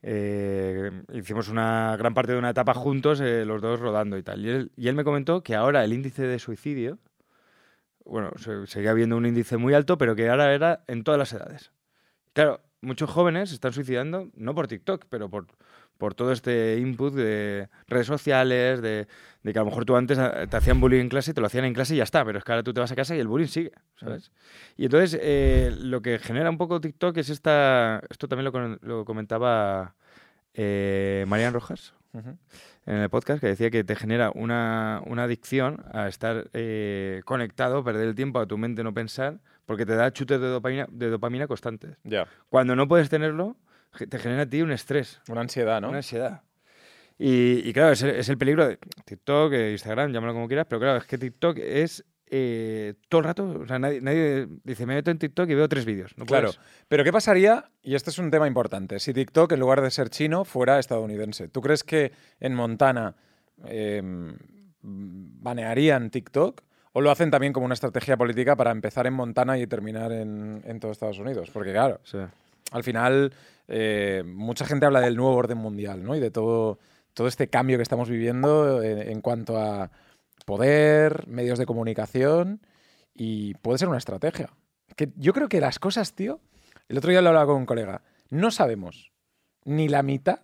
Eh, 0.05 0.91
hicimos 1.13 1.47
una 1.47 1.95
gran 1.97 2.13
parte 2.13 2.33
de 2.33 2.37
una 2.37 2.49
etapa 2.49 2.73
juntos, 2.73 3.21
eh, 3.21 3.45
los 3.45 3.61
dos 3.61 3.79
rodando 3.79 4.17
y 4.17 4.23
tal. 4.23 4.45
Y 4.45 4.49
él, 4.49 4.71
y 4.75 4.89
él 4.89 4.95
me 4.95 5.03
comentó 5.05 5.43
que 5.43 5.55
ahora 5.55 5.83
el 5.83 5.93
índice 5.93 6.23
de 6.23 6.39
suicidio, 6.39 6.99
bueno, 8.05 8.31
se, 8.37 8.67
seguía 8.67 8.91
habiendo 8.91 9.15
un 9.15 9.25
índice 9.25 9.57
muy 9.57 9.73
alto, 9.73 9.97
pero 9.97 10.15
que 10.15 10.29
ahora 10.29 10.53
era 10.53 10.83
en 10.87 11.03
todas 11.03 11.17
las 11.17 11.31
edades. 11.31 11.71
Claro, 12.33 12.61
muchos 12.81 13.09
jóvenes 13.09 13.49
se 13.49 13.55
están 13.55 13.71
suicidando, 13.71 14.29
no 14.35 14.53
por 14.53 14.67
TikTok, 14.67 15.05
pero 15.09 15.29
por, 15.29 15.47
por 16.03 16.15
todo 16.15 16.33
este 16.33 16.79
input 16.79 17.13
de 17.13 17.69
redes 17.87 18.07
sociales, 18.07 18.81
de, 18.81 19.07
de 19.41 19.53
que 19.53 19.57
a 19.57 19.61
lo 19.61 19.67
mejor 19.67 19.85
tú 19.85 19.95
antes 19.95 20.17
eh, 20.19 20.47
te 20.49 20.57
hacían 20.57 20.81
bullying 20.81 20.99
en 20.99 21.07
clase 21.07 21.33
te 21.33 21.39
lo 21.39 21.47
hacían 21.47 21.63
en 21.63 21.73
clase 21.73 21.93
y 21.93 21.99
ya 21.99 22.03
está, 22.03 22.25
pero 22.25 22.39
es 22.39 22.43
que 22.43 22.51
ahora 22.51 22.61
tú 22.61 22.73
te 22.73 22.81
vas 22.81 22.91
a 22.91 22.95
casa 22.97 23.15
y 23.15 23.21
el 23.21 23.27
bullying 23.29 23.47
sigue, 23.47 23.71
¿sabes? 23.95 24.29
Y 24.75 24.83
entonces 24.83 25.17
eh, 25.23 25.73
lo 25.79 26.01
que 26.01 26.19
genera 26.19 26.49
un 26.49 26.57
poco 26.57 26.81
TikTok 26.81 27.15
es 27.19 27.29
esta, 27.29 28.01
esto 28.09 28.27
también 28.27 28.51
lo, 28.51 28.77
lo 28.81 29.05
comentaba 29.05 29.95
eh, 30.53 31.23
Marian 31.25 31.53
Rojas 31.53 31.93
Ujú. 32.11 32.37
en 32.85 32.95
el 32.97 33.09
podcast, 33.09 33.39
que 33.39 33.47
decía 33.47 33.71
que 33.71 33.85
te 33.85 33.95
genera 33.95 34.29
una, 34.35 35.01
una 35.05 35.23
adicción 35.23 35.85
a 35.93 36.09
estar 36.09 36.49
eh, 36.51 37.21
conectado, 37.23 37.81
perder 37.85 38.09
el 38.09 38.15
tiempo 38.15 38.39
a 38.39 38.45
tu 38.45 38.57
mente 38.57 38.83
no 38.83 38.93
pensar, 38.93 39.39
porque 39.65 39.85
te 39.85 39.95
da 39.95 40.11
chutes 40.11 40.41
de 40.41 40.47
dopamina, 40.47 40.85
de 40.91 41.09
dopamina 41.09 41.47
constantes. 41.47 41.95
Ya. 42.03 42.27
Cuando 42.49 42.75
no 42.75 42.89
puedes 42.89 43.09
tenerlo, 43.09 43.55
te 44.09 44.19
genera 44.19 44.43
a 44.43 44.45
ti 44.45 44.61
un 44.61 44.71
estrés, 44.71 45.21
Una 45.29 45.41
ansiedad, 45.41 45.81
¿no? 45.81 45.89
una 45.89 45.97
ansiedad. 45.97 46.41
Y, 47.17 47.67
y 47.67 47.73
claro, 47.73 47.91
es 47.91 48.01
el, 48.01 48.09
es 48.11 48.27
el 48.29 48.37
peligro 48.37 48.67
de 48.67 48.79
TikTok, 49.05 49.53
eh, 49.53 49.71
Instagram, 49.71 50.11
llámalo 50.11 50.33
como 50.33 50.47
quieras, 50.47 50.65
pero 50.67 50.79
claro, 50.79 50.97
es 50.97 51.05
que 51.05 51.17
TikTok 51.17 51.57
es 51.59 52.03
eh, 52.35 52.95
todo 53.09 53.19
el 53.19 53.25
rato, 53.25 53.59
o 53.61 53.67
sea, 53.67 53.77
nadie, 53.77 54.01
nadie 54.01 54.47
dice, 54.63 54.87
me 54.87 54.95
meto 54.95 55.11
en 55.11 55.19
TikTok 55.19 55.47
y 55.49 55.53
veo 55.53 55.69
tres 55.69 55.85
vídeos. 55.85 56.17
No 56.17 56.25
Claro, 56.25 56.51
pero 56.87 57.03
¿qué 57.03 57.11
pasaría? 57.11 57.69
Y 57.83 57.93
este 57.93 58.09
es 58.09 58.17
un 58.17 58.31
tema 58.31 58.47
importante. 58.47 58.99
Si 58.99 59.13
TikTok, 59.13 59.51
en 59.51 59.59
lugar 59.59 59.81
de 59.81 59.91
ser 59.91 60.09
chino, 60.09 60.43
fuera 60.43 60.79
estadounidense. 60.79 61.47
¿Tú 61.47 61.61
crees 61.61 61.83
que 61.83 62.11
en 62.39 62.55
Montana 62.55 63.15
eh, 63.65 64.01
banearían 64.81 66.09
TikTok? 66.09 66.61
¿O 66.93 67.01
lo 67.01 67.09
hacen 67.11 67.31
también 67.31 67.53
como 67.53 67.65
una 67.65 67.73
estrategia 67.73 68.17
política 68.17 68.55
para 68.55 68.71
empezar 68.71 69.07
en 69.07 69.13
Montana 69.13 69.57
y 69.57 69.65
terminar 69.65 70.11
en, 70.11 70.61
en 70.65 70.79
todo 70.79 70.91
Estados 70.91 71.19
Unidos? 71.19 71.49
Porque 71.51 71.71
claro, 71.71 71.99
Sí. 72.03 72.19
Al 72.73 72.83
final 72.83 73.33
eh, 73.67 74.23
mucha 74.25 74.65
gente 74.65 74.85
habla 74.85 74.99
del 74.99 75.15
nuevo 75.15 75.35
orden 75.35 75.57
mundial, 75.57 76.03
¿no? 76.03 76.15
Y 76.15 76.19
de 76.19 76.31
todo, 76.31 76.79
todo 77.13 77.27
este 77.27 77.47
cambio 77.47 77.77
que 77.77 77.83
estamos 77.83 78.09
viviendo 78.09 78.81
en, 78.83 78.99
en 78.99 79.21
cuanto 79.21 79.57
a 79.57 79.91
poder, 80.45 81.27
medios 81.27 81.59
de 81.59 81.65
comunicación 81.65 82.61
y 83.13 83.53
puede 83.55 83.77
ser 83.77 83.87
una 83.87 83.97
estrategia. 83.97 84.49
Que 84.95 85.11
yo 85.15 85.33
creo 85.33 85.47
que 85.47 85.61
las 85.61 85.79
cosas, 85.79 86.13
tío, 86.13 86.41
el 86.89 86.97
otro 86.97 87.11
día 87.11 87.21
lo 87.21 87.29
hablaba 87.29 87.47
con 87.47 87.57
un 87.57 87.65
colega, 87.65 88.01
no 88.29 88.51
sabemos 88.51 89.11
ni 89.65 89.87
la 89.87 90.03
mitad 90.03 90.41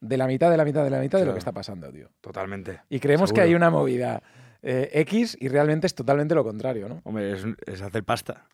de 0.00 0.16
la 0.16 0.26
mitad 0.26 0.50
de 0.50 0.56
la 0.56 0.64
mitad 0.64 0.84
de 0.84 0.90
la 0.90 1.00
mitad 1.00 1.18
de 1.18 1.26
lo 1.26 1.32
que 1.32 1.38
está 1.38 1.52
pasando, 1.52 1.90
tío. 1.90 2.10
Totalmente. 2.20 2.80
Y 2.88 3.00
creemos 3.00 3.32
que 3.32 3.40
hay 3.40 3.54
una 3.54 3.70
movida 3.70 4.22
eh, 4.62 4.90
X 4.92 5.36
y 5.40 5.48
realmente 5.48 5.86
es 5.86 5.94
totalmente 5.94 6.34
lo 6.34 6.44
contrario, 6.44 6.88
¿no? 6.88 7.00
Hombre, 7.04 7.32
es, 7.32 7.44
es 7.66 7.82
hacer 7.82 8.04
pasta. 8.04 8.46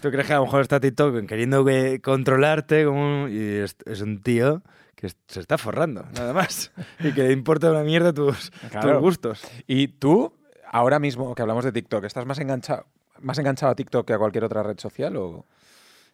¿Tú 0.00 0.10
crees 0.10 0.26
que 0.26 0.32
a 0.32 0.36
lo 0.36 0.44
mejor 0.44 0.62
está 0.62 0.80
TikTok 0.80 1.26
queriendo 1.26 1.64
que- 1.64 2.00
controlarte 2.00 2.84
como 2.84 3.24
un- 3.24 3.30
y 3.30 3.38
es, 3.62 3.76
es 3.86 4.00
un 4.00 4.22
tío 4.22 4.62
que 4.94 5.08
se 5.28 5.40
está 5.40 5.58
forrando, 5.58 6.04
nada 6.14 6.32
más? 6.32 6.72
y 7.00 7.12
que 7.12 7.22
le 7.24 7.32
importa 7.32 7.70
una 7.70 7.82
mierda 7.82 8.12
tus, 8.12 8.50
Claro. 8.70 8.92
tus 8.92 9.00
gustos. 9.00 9.42
Y 9.66 9.88
tú, 9.88 10.32
ahora 10.70 10.98
mismo 10.98 11.34
que 11.34 11.42
hablamos 11.42 11.64
de 11.64 11.72
TikTok, 11.72 12.04
¿estás 12.04 12.26
más 12.26 12.38
enganchado, 12.38 12.86
más 13.20 13.38
enganchado 13.38 13.72
a 13.72 13.74
TikTok 13.74 14.06
que 14.06 14.12
a 14.14 14.18
cualquier 14.18 14.44
otra 14.44 14.62
red 14.62 14.78
social? 14.78 15.16
O... 15.16 15.46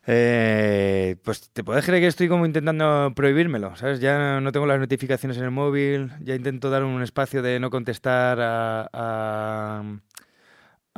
Eh, 0.09 1.17
pues 1.25 1.51
te 1.51 1.65
puedes 1.65 1.85
creer 1.85 2.01
que 2.01 2.07
estoy 2.07 2.29
como 2.29 2.47
intentando 2.47 3.13
prohibírmelo, 3.17 3.75
¿sabes? 3.75 3.99
Ya 3.99 4.41
no 4.41 4.53
tengo 4.53 4.65
las 4.67 4.79
notificaciones 4.79 5.37
en 5.37 5.43
el 5.45 5.51
móvil, 5.51 6.13
ya 6.21 6.37
intento 6.37 6.71
dar 6.71 6.85
un 6.85 7.03
espacio 7.03 7.43
de 7.43 7.59
no 7.59 7.71
contestar 7.71 8.39
a, 8.41 8.89
a, 8.93 9.83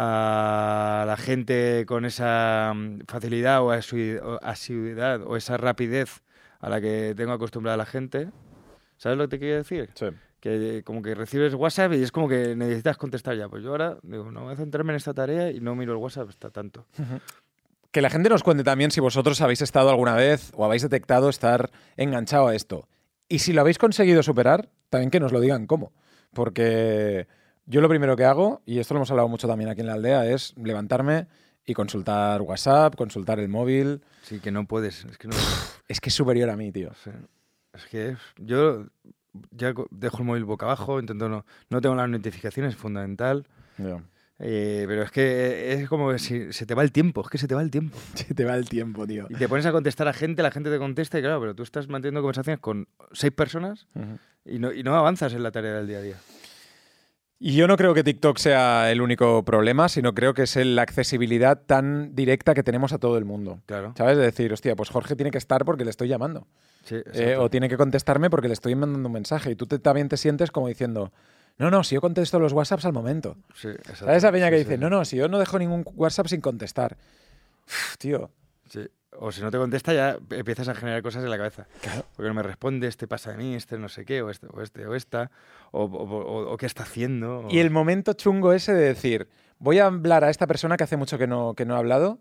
a 0.00 1.02
la 1.08 1.16
gente 1.16 1.84
con 1.84 2.04
esa 2.04 2.72
mm, 2.72 3.00
facilidad 3.08 3.62
o 3.62 3.72
asiduidad 3.72 5.22
o 5.26 5.36
esa 5.36 5.56
rapidez 5.56 6.22
a 6.60 6.68
la 6.68 6.80
que 6.80 7.14
tengo 7.16 7.32
acostumbrada 7.32 7.76
la 7.76 7.84
gente. 7.84 8.28
¿Sabes 8.96 9.18
lo 9.18 9.24
que 9.24 9.28
te 9.28 9.38
quiero 9.40 9.56
decir? 9.56 9.90
Sí. 9.94 10.06
que 10.38 10.82
como 10.84 11.02
que 11.02 11.16
recibes 11.16 11.52
WhatsApp 11.54 11.94
y 11.94 12.02
es 12.04 12.12
como 12.12 12.28
que 12.28 12.54
necesitas 12.54 12.96
contestar 12.96 13.36
ya. 13.36 13.48
Pues 13.48 13.64
yo 13.64 13.70
ahora 13.70 13.98
digo, 14.04 14.30
no 14.30 14.44
voy 14.44 14.52
a 14.52 14.56
centrarme 14.56 14.92
en 14.92 14.98
esta 14.98 15.14
tarea 15.14 15.50
y 15.50 15.58
no 15.58 15.74
miro 15.74 15.94
el 15.94 15.98
WhatsApp 15.98 16.28
hasta 16.28 16.50
tanto. 16.50 16.86
Que 17.90 18.00
la 18.00 18.08
gente 18.08 18.28
nos 18.28 18.44
cuente 18.44 18.62
también 18.62 18.92
si 18.92 19.00
vosotros 19.00 19.40
habéis 19.40 19.62
estado 19.62 19.90
alguna 19.90 20.14
vez 20.14 20.52
o 20.54 20.64
habéis 20.64 20.82
detectado 20.82 21.28
estar 21.28 21.72
enganchado 21.96 22.46
a 22.46 22.54
esto. 22.54 22.86
Y 23.28 23.40
si 23.40 23.52
lo 23.52 23.62
habéis 23.62 23.78
conseguido 23.78 24.22
superar, 24.22 24.68
también 24.90 25.10
que 25.10 25.18
nos 25.18 25.32
lo 25.32 25.40
digan 25.40 25.66
cómo. 25.66 25.92
Porque 26.32 27.26
yo 27.68 27.80
lo 27.80 27.88
primero 27.88 28.16
que 28.16 28.24
hago, 28.24 28.62
y 28.66 28.78
esto 28.78 28.94
lo 28.94 28.98
hemos 28.98 29.10
hablado 29.10 29.28
mucho 29.28 29.46
también 29.46 29.70
aquí 29.70 29.80
en 29.82 29.86
la 29.86 29.94
aldea, 29.94 30.26
es 30.26 30.54
levantarme 30.56 31.26
y 31.66 31.74
consultar 31.74 32.40
WhatsApp, 32.42 32.96
consultar 32.96 33.38
el 33.38 33.48
móvil. 33.48 34.00
Sí, 34.22 34.40
que 34.40 34.50
no 34.50 34.66
puedes. 34.66 35.04
Es 35.04 35.18
que 35.18 35.28
no. 35.28 35.36
Es 35.86 36.00
que 36.00 36.08
es 36.08 36.14
superior 36.14 36.50
a 36.50 36.56
mí, 36.56 36.72
tío. 36.72 36.90
Sí. 37.04 37.10
Es 37.74 37.84
que 37.86 38.16
yo 38.38 38.86
ya 39.50 39.74
dejo 39.90 40.18
el 40.18 40.24
móvil 40.24 40.44
boca 40.44 40.66
abajo, 40.66 40.98
intento 40.98 41.28
no, 41.28 41.44
no 41.70 41.80
tengo 41.80 41.94
las 41.94 42.08
notificaciones, 42.08 42.74
es 42.74 42.80
fundamental. 42.80 43.46
Ya. 43.76 44.02
Eh, 44.40 44.84
pero 44.86 45.02
es 45.02 45.10
que 45.10 45.72
es 45.74 45.88
como 45.88 46.10
que 46.12 46.18
si- 46.20 46.52
se 46.52 46.64
te 46.64 46.74
va 46.74 46.82
el 46.82 46.92
tiempo, 46.92 47.22
es 47.22 47.28
que 47.28 47.38
se 47.38 47.48
te 47.48 47.54
va 47.54 47.60
el 47.62 47.70
tiempo. 47.70 47.98
Se 48.14 48.34
te 48.34 48.44
va 48.44 48.54
el 48.54 48.68
tiempo, 48.68 49.06
tío. 49.06 49.26
Y 49.28 49.34
te 49.34 49.48
pones 49.48 49.66
a 49.66 49.72
contestar 49.72 50.06
a 50.08 50.12
gente, 50.12 50.42
la 50.42 50.50
gente 50.52 50.70
te 50.70 50.78
contesta 50.78 51.18
y 51.18 51.22
claro, 51.22 51.40
pero 51.40 51.54
tú 51.54 51.64
estás 51.64 51.88
manteniendo 51.88 52.20
conversaciones 52.22 52.60
con 52.60 52.86
seis 53.12 53.32
personas 53.32 53.86
y 54.44 54.58
no, 54.58 54.72
y 54.72 54.82
no 54.84 54.94
avanzas 54.96 55.32
en 55.34 55.42
la 55.42 55.50
tarea 55.50 55.74
del 55.74 55.86
día 55.88 55.98
a 55.98 56.02
día. 56.02 56.16
Y 57.40 57.54
yo 57.54 57.68
no 57.68 57.76
creo 57.76 57.94
que 57.94 58.02
TikTok 58.02 58.36
sea 58.38 58.90
el 58.90 59.00
único 59.00 59.44
problema, 59.44 59.88
sino 59.88 60.12
creo 60.12 60.34
que 60.34 60.42
es 60.42 60.56
la 60.56 60.82
accesibilidad 60.82 61.62
tan 61.66 62.14
directa 62.16 62.52
que 62.52 62.64
tenemos 62.64 62.92
a 62.92 62.98
todo 62.98 63.16
el 63.16 63.24
mundo. 63.24 63.60
Claro. 63.66 63.94
¿Sabes? 63.96 64.16
De 64.16 64.24
decir, 64.24 64.52
hostia, 64.52 64.74
pues 64.74 64.88
Jorge 64.90 65.14
tiene 65.14 65.30
que 65.30 65.38
estar 65.38 65.64
porque 65.64 65.84
le 65.84 65.90
estoy 65.90 66.08
llamando. 66.08 66.48
Sí, 66.82 66.96
Eh, 67.14 67.36
o 67.38 67.48
tiene 67.48 67.68
que 67.68 67.76
contestarme 67.76 68.28
porque 68.28 68.48
le 68.48 68.54
estoy 68.54 68.74
mandando 68.74 69.06
un 69.08 69.12
mensaje. 69.12 69.52
Y 69.52 69.54
tú 69.54 69.66
te- 69.66 69.78
también 69.78 70.08
te 70.08 70.16
sientes 70.16 70.50
como 70.50 70.66
diciendo, 70.66 71.12
no, 71.58 71.70
no, 71.70 71.84
si 71.84 71.94
yo 71.94 72.00
contesto 72.00 72.40
los 72.40 72.52
WhatsApps 72.52 72.86
al 72.86 72.92
momento. 72.92 73.36
Sí, 73.54 73.68
exacto. 73.68 74.06
¿Sabes 74.06 74.16
esa 74.16 74.32
peña 74.32 74.46
Sí, 74.46 74.50
que 74.52 74.58
dice, 74.58 74.78
no, 74.78 74.90
no, 74.90 75.04
si 75.04 75.16
yo 75.16 75.28
no 75.28 75.38
dejo 75.38 75.60
ningún 75.60 75.84
WhatsApp 75.94 76.26
sin 76.26 76.40
contestar? 76.40 76.96
Uf, 77.66 77.96
tío, 77.98 78.30
Sí. 78.68 78.80
O 79.20 79.32
si 79.32 79.40
no 79.42 79.50
te 79.50 79.58
contesta 79.58 79.92
ya 79.92 80.16
empiezas 80.30 80.68
a 80.68 80.74
generar 80.74 81.02
cosas 81.02 81.24
en 81.24 81.30
la 81.30 81.36
cabeza. 81.36 81.66
Porque 82.14 82.28
no 82.28 82.34
me 82.34 82.42
responde, 82.42 82.86
este 82.86 83.06
pasa 83.08 83.32
de 83.32 83.36
mí, 83.38 83.54
este 83.54 83.76
no 83.78 83.88
sé 83.88 84.04
qué, 84.04 84.22
o 84.22 84.30
este 84.30 84.46
o, 84.52 84.62
este, 84.62 84.86
o 84.86 84.94
esta, 84.94 85.30
o, 85.72 85.84
o- 85.84 85.86
o- 85.86 86.52
o 86.52 86.56
qué 86.56 86.66
está 86.66 86.84
haciendo. 86.84 87.46
Y 87.50 87.58
el 87.58 87.70
momento 87.70 88.12
chungo 88.12 88.52
ese 88.52 88.72
de 88.74 88.82
decir, 88.84 89.28
voy 89.58 89.78
a 89.80 89.86
hablar 89.86 90.22
a 90.24 90.30
esta 90.30 90.46
persona 90.46 90.76
que 90.76 90.84
hace 90.84 90.96
mucho 90.96 91.18
que 91.18 91.26
no, 91.26 91.54
que 91.54 91.64
no 91.66 91.74
he 91.74 91.78
hablado, 91.78 92.20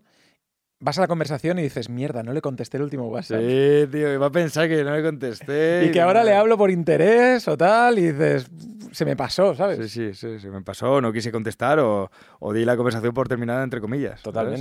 vas 0.80 0.98
a 0.98 1.00
la 1.02 1.06
conversación 1.08 1.58
y 1.58 1.62
dices, 1.62 1.88
mierda, 1.88 2.22
no 2.22 2.32
le 2.32 2.40
contesté 2.40 2.76
el 2.78 2.82
último 2.84 3.08
WhatsApp. 3.08 3.40
Sí, 3.40 3.86
tío, 3.92 4.12
y 4.12 4.16
va 4.16 4.26
a 4.26 4.32
pensar 4.32 4.68
que 4.68 4.82
no 4.84 4.94
le 4.94 5.02
contesté. 5.02 5.86
Y 5.86 5.92
que 5.92 6.00
ahora 6.00 6.24
le 6.24 6.34
hablo 6.34 6.56
por 6.58 6.70
interés 6.70 7.46
o 7.48 7.56
tal, 7.56 7.98
y 7.98 8.12
dices, 8.12 8.48
se 8.92 9.04
me 9.04 9.14
pasó, 9.16 9.54
¿sabes? 9.54 9.90
Sí, 9.92 10.12
sí, 10.12 10.14
sí, 10.14 10.40
se 10.40 10.50
me 10.50 10.62
pasó, 10.62 11.00
no 11.00 11.12
quise 11.12 11.30
contestar 11.30 11.78
o, 11.78 12.10
o 12.40 12.52
di 12.52 12.64
la 12.64 12.76
conversación 12.76 13.14
por 13.14 13.28
terminada 13.28 13.62
entre 13.62 13.80
comillas. 13.80 14.20
¿sabes? 14.44 14.60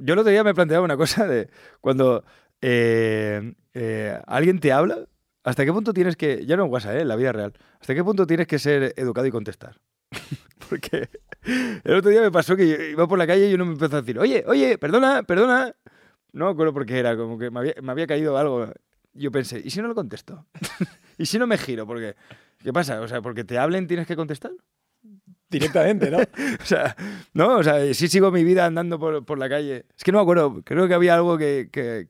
Yo 0.00 0.14
el 0.14 0.20
otro 0.20 0.30
día 0.30 0.44
me 0.44 0.54
planteaba 0.54 0.84
una 0.84 0.96
cosa 0.96 1.26
de 1.26 1.48
cuando 1.80 2.24
eh, 2.60 3.54
eh, 3.74 4.20
alguien 4.26 4.60
te 4.60 4.72
habla, 4.72 5.08
¿hasta 5.42 5.64
qué 5.64 5.72
punto 5.72 5.92
tienes 5.92 6.16
que, 6.16 6.46
ya 6.46 6.56
no 6.56 6.64
en 6.64 6.72
WhatsApp, 6.72 6.96
eh, 6.96 7.00
en 7.00 7.08
la 7.08 7.16
vida 7.16 7.32
real, 7.32 7.52
¿hasta 7.80 7.94
qué 7.94 8.04
punto 8.04 8.26
tienes 8.26 8.46
que 8.46 8.58
ser 8.58 8.94
educado 8.96 9.26
y 9.26 9.30
contestar? 9.30 9.80
Porque 10.68 11.08
el 11.84 11.94
otro 11.94 12.10
día 12.10 12.20
me 12.20 12.30
pasó 12.30 12.56
que 12.56 12.90
iba 12.90 13.08
por 13.08 13.18
la 13.18 13.26
calle 13.26 13.50
y 13.50 13.54
uno 13.54 13.64
me 13.64 13.72
empezó 13.72 13.96
a 13.96 14.00
decir, 14.00 14.18
oye, 14.18 14.44
oye, 14.46 14.78
perdona, 14.78 15.22
perdona. 15.22 15.74
No 16.32 16.54
me 16.54 16.72
por 16.72 16.84
qué 16.84 16.98
era, 16.98 17.16
como 17.16 17.38
que 17.38 17.50
me 17.50 17.60
había, 17.60 17.74
me 17.82 17.90
había 17.90 18.06
caído 18.06 18.36
algo. 18.36 18.70
Yo 19.14 19.32
pensé, 19.32 19.60
¿y 19.64 19.70
si 19.70 19.80
no 19.80 19.88
lo 19.88 19.94
contesto? 19.94 20.46
¿Y 21.18 21.26
si 21.26 21.38
no 21.38 21.46
me 21.46 21.56
giro? 21.56 21.86
Porque, 21.86 22.14
¿qué 22.62 22.72
pasa? 22.72 23.00
O 23.00 23.08
sea, 23.08 23.22
porque 23.22 23.44
te 23.44 23.58
hablen 23.58 23.86
tienes 23.86 24.06
que 24.06 24.14
contestar. 24.14 24.52
Directamente, 25.50 26.10
¿no? 26.10 26.18
O 26.62 26.64
sea, 26.64 26.94
no, 27.32 27.56
o 27.56 27.62
sea, 27.62 27.92
sí 27.94 28.08
sigo 28.08 28.30
mi 28.30 28.44
vida 28.44 28.66
andando 28.66 28.98
por, 28.98 29.24
por 29.24 29.38
la 29.38 29.48
calle. 29.48 29.86
Es 29.96 30.04
que 30.04 30.12
no 30.12 30.18
me 30.18 30.22
acuerdo, 30.22 30.60
creo 30.64 30.86
que 30.88 30.94
había 30.94 31.14
algo 31.14 31.38
que... 31.38 31.68
que... 31.72 32.08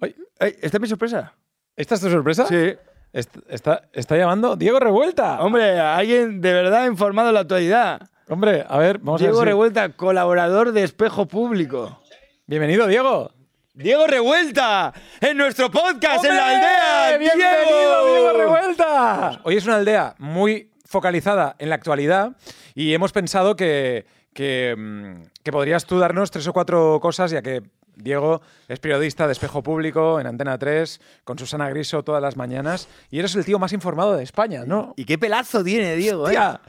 Oye. 0.00 0.14
Ay, 0.38 0.56
¿Esta 0.60 0.76
es 0.76 0.80
mi 0.80 0.88
sorpresa? 0.88 1.34
¿Esta 1.76 1.94
es 1.96 2.00
tu 2.00 2.10
sorpresa? 2.10 2.46
Sí. 2.46 2.74
Est- 3.12 3.36
Está, 3.48 3.82
está 3.92 4.16
llamando 4.16 4.56
Diego 4.56 4.78
Revuelta. 4.80 5.40
Hombre, 5.40 5.78
alguien 5.78 6.40
de 6.40 6.52
verdad 6.52 6.86
informado 6.86 7.28
de 7.28 7.34
la 7.34 7.40
actualidad. 7.40 8.00
Hombre, 8.28 8.64
a 8.68 8.78
ver, 8.78 8.98
vamos 8.98 9.20
Diego 9.20 9.36
a 9.36 9.40
ver. 9.40 9.46
si- 9.46 9.50
Revuelta, 9.50 9.88
colaborador 9.90 10.72
de 10.72 10.82
Espejo 10.84 11.26
Público. 11.26 12.00
Bienvenido, 12.46 12.86
Diego. 12.86 13.32
Diego 13.72 14.06
Revuelta, 14.06 14.92
en 15.20 15.36
nuestro 15.36 15.68
podcast, 15.70 16.24
en 16.24 16.36
la 16.36 16.46
aldea. 16.48 17.18
¡Bienvenido, 17.18 18.06
Diego 18.06 18.32
Revuelta! 18.38 19.40
Hoy 19.42 19.56
es 19.56 19.66
una 19.66 19.76
aldea 19.76 20.14
muy 20.18 20.70
focalizada 20.94 21.56
en 21.58 21.70
la 21.70 21.74
actualidad 21.74 22.36
y 22.76 22.94
hemos 22.94 23.10
pensado 23.10 23.56
que, 23.56 24.06
que, 24.32 24.76
mm, 24.78 25.42
que 25.42 25.50
podrías 25.50 25.86
tú 25.86 25.98
darnos 25.98 26.30
tres 26.30 26.46
o 26.46 26.52
cuatro 26.52 27.00
cosas, 27.02 27.32
ya 27.32 27.42
que 27.42 27.62
Diego 27.96 28.42
es 28.68 28.78
periodista 28.78 29.26
de 29.26 29.32
Espejo 29.32 29.60
Público 29.60 30.20
en 30.20 30.28
Antena 30.28 30.56
3, 30.56 31.00
con 31.24 31.36
Susana 31.36 31.68
Griso 31.68 32.04
todas 32.04 32.22
las 32.22 32.36
mañanas, 32.36 32.88
y 33.10 33.18
eres 33.18 33.34
el 33.34 33.44
tío 33.44 33.58
más 33.58 33.72
informado 33.72 34.16
de 34.16 34.22
España, 34.22 34.62
¿no? 34.64 34.94
Y 34.96 35.04
qué 35.04 35.18
pelazo 35.18 35.64
tiene 35.64 35.96
Diego, 35.96 36.28
¿eh? 36.28 36.38
Hostia, 36.38 36.60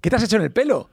¿Qué 0.00 0.10
te 0.10 0.16
has 0.16 0.24
hecho 0.24 0.36
en 0.36 0.42
el 0.42 0.50
pelo? 0.50 0.90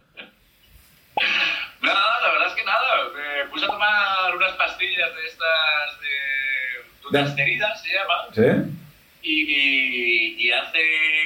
Nada, 1.81 2.21
la 2.21 2.31
verdad 2.33 2.47
es 2.49 2.53
que 2.53 2.65
nada. 2.65 3.09
Me 3.15 3.49
puse 3.49 3.65
a 3.65 3.67
tomar 3.67 4.35
unas 4.35 4.51
pastillas 4.53 5.09
de 5.15 5.27
estas 5.27 7.11
de. 7.11 7.17
de 7.17 7.23
asterida, 7.23 7.75
se 7.77 7.89
llama. 7.89 8.15
¿Sí? 8.33 8.84
Y, 9.27 10.51
hace 10.51 10.79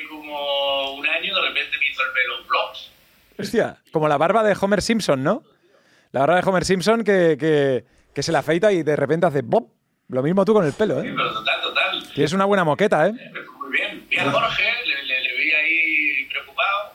como 0.09 0.93
un 0.93 1.05
año 1.07 1.35
de 1.35 1.41
repente 1.41 1.77
me 1.77 1.87
hizo 1.89 2.01
el 2.01 2.11
pelo 2.13 2.47
blocks. 2.47 2.91
Hostia, 3.37 3.77
como 3.91 4.07
la 4.07 4.17
barba 4.17 4.43
de 4.43 4.55
Homer 4.59 4.81
Simpson, 4.81 5.21
¿no? 5.23 5.43
La 6.11 6.21
barba 6.21 6.41
de 6.41 6.49
Homer 6.49 6.65
Simpson 6.65 7.03
que, 7.03 7.37
que- 7.39 7.83
que 8.13 8.23
se 8.23 8.31
la 8.31 8.39
afeita 8.39 8.71
y 8.71 8.81
de 8.83 8.95
repente 8.95 9.27
hace 9.27 9.41
¡bop! 9.43 9.71
Lo 10.07 10.23
mismo 10.23 10.43
tú 10.45 10.53
con 10.53 10.65
el 10.65 10.73
pelo, 10.73 11.01
Sí, 11.01 11.07
¿eh? 11.07 11.13
pero 11.15 11.31
total, 11.33 11.61
total. 11.61 12.03
Tienes 12.15 12.33
una 12.33 12.45
buena 12.45 12.63
moqueta, 12.63 13.07
¿eh? 13.07 13.13
Fue 13.31 13.45
Muy 13.59 13.71
bien. 13.77 14.07
Vi 14.09 14.17
a 14.17 14.31
Jorge, 14.31 14.63
le, 14.85 15.03
le- 15.03 15.21
le 15.21 15.37
vi 15.37 15.51
ahí 15.53 16.25
preocupado. 16.29 16.93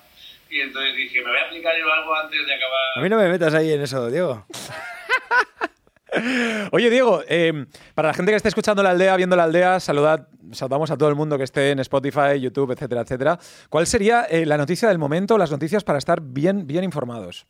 Y 0.50 0.60
entonces 0.60 0.96
dije, 0.96 1.22
me 1.22 1.30
voy 1.30 1.38
a 1.38 1.42
aplicar 1.44 1.72
yo 1.78 1.92
algo 1.92 2.14
antes 2.16 2.44
de 2.46 2.54
acabar. 2.54 2.80
A 2.96 3.00
mí 3.00 3.08
no 3.08 3.16
me 3.18 3.28
metas 3.28 3.54
ahí 3.54 3.72
en 3.72 3.82
eso, 3.82 4.10
Diego. 4.10 4.46
Oye, 6.72 6.90
Diego, 6.90 7.22
eh, 7.28 7.66
para 7.94 8.08
la 8.08 8.14
gente 8.14 8.32
que 8.32 8.36
esté 8.36 8.48
escuchando 8.48 8.82
la 8.82 8.90
aldea, 8.90 9.16
viendo 9.16 9.36
la 9.36 9.44
aldea, 9.44 9.78
saludad, 9.80 10.28
saludamos 10.54 10.90
a 10.90 10.96
todo 10.96 11.08
el 11.08 11.14
mundo 11.14 11.36
que 11.36 11.44
esté 11.44 11.70
en 11.70 11.80
Spotify, 11.80 12.40
YouTube, 12.40 12.72
etcétera, 12.72 13.02
etcétera. 13.02 13.38
¿Cuál 13.68 13.86
sería 13.86 14.26
eh, 14.30 14.46
la 14.46 14.56
noticia 14.56 14.88
del 14.88 14.98
momento, 14.98 15.36
las 15.36 15.50
noticias 15.50 15.84
para 15.84 15.98
estar 15.98 16.18
bien, 16.20 16.66
bien 16.66 16.84
informados? 16.84 17.46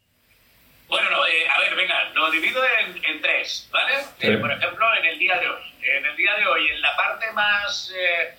Bueno, 0.89 1.11
no, 1.11 1.27
eh, 1.27 1.49
a 1.49 1.61
ver, 1.61 1.75
venga, 1.77 1.95
lo 2.15 2.31
divido 2.31 2.63
en, 2.81 3.05
en 3.05 3.21
tres, 3.23 3.69
¿vale? 3.73 3.95
Eh, 4.21 4.37
por 4.39 4.53
ejemplo, 4.53 4.87
en 4.99 5.05
el 5.07 5.19
día 5.19 5.39
de 5.39 5.49
hoy. 5.49 5.63
En 5.83 6.05
el 6.05 6.17
día 6.17 6.35
de 6.37 6.47
hoy, 6.47 6.69
en 6.69 6.81
la 6.81 6.97
parte 6.97 7.33
más... 7.33 7.93
eh, 7.97 8.37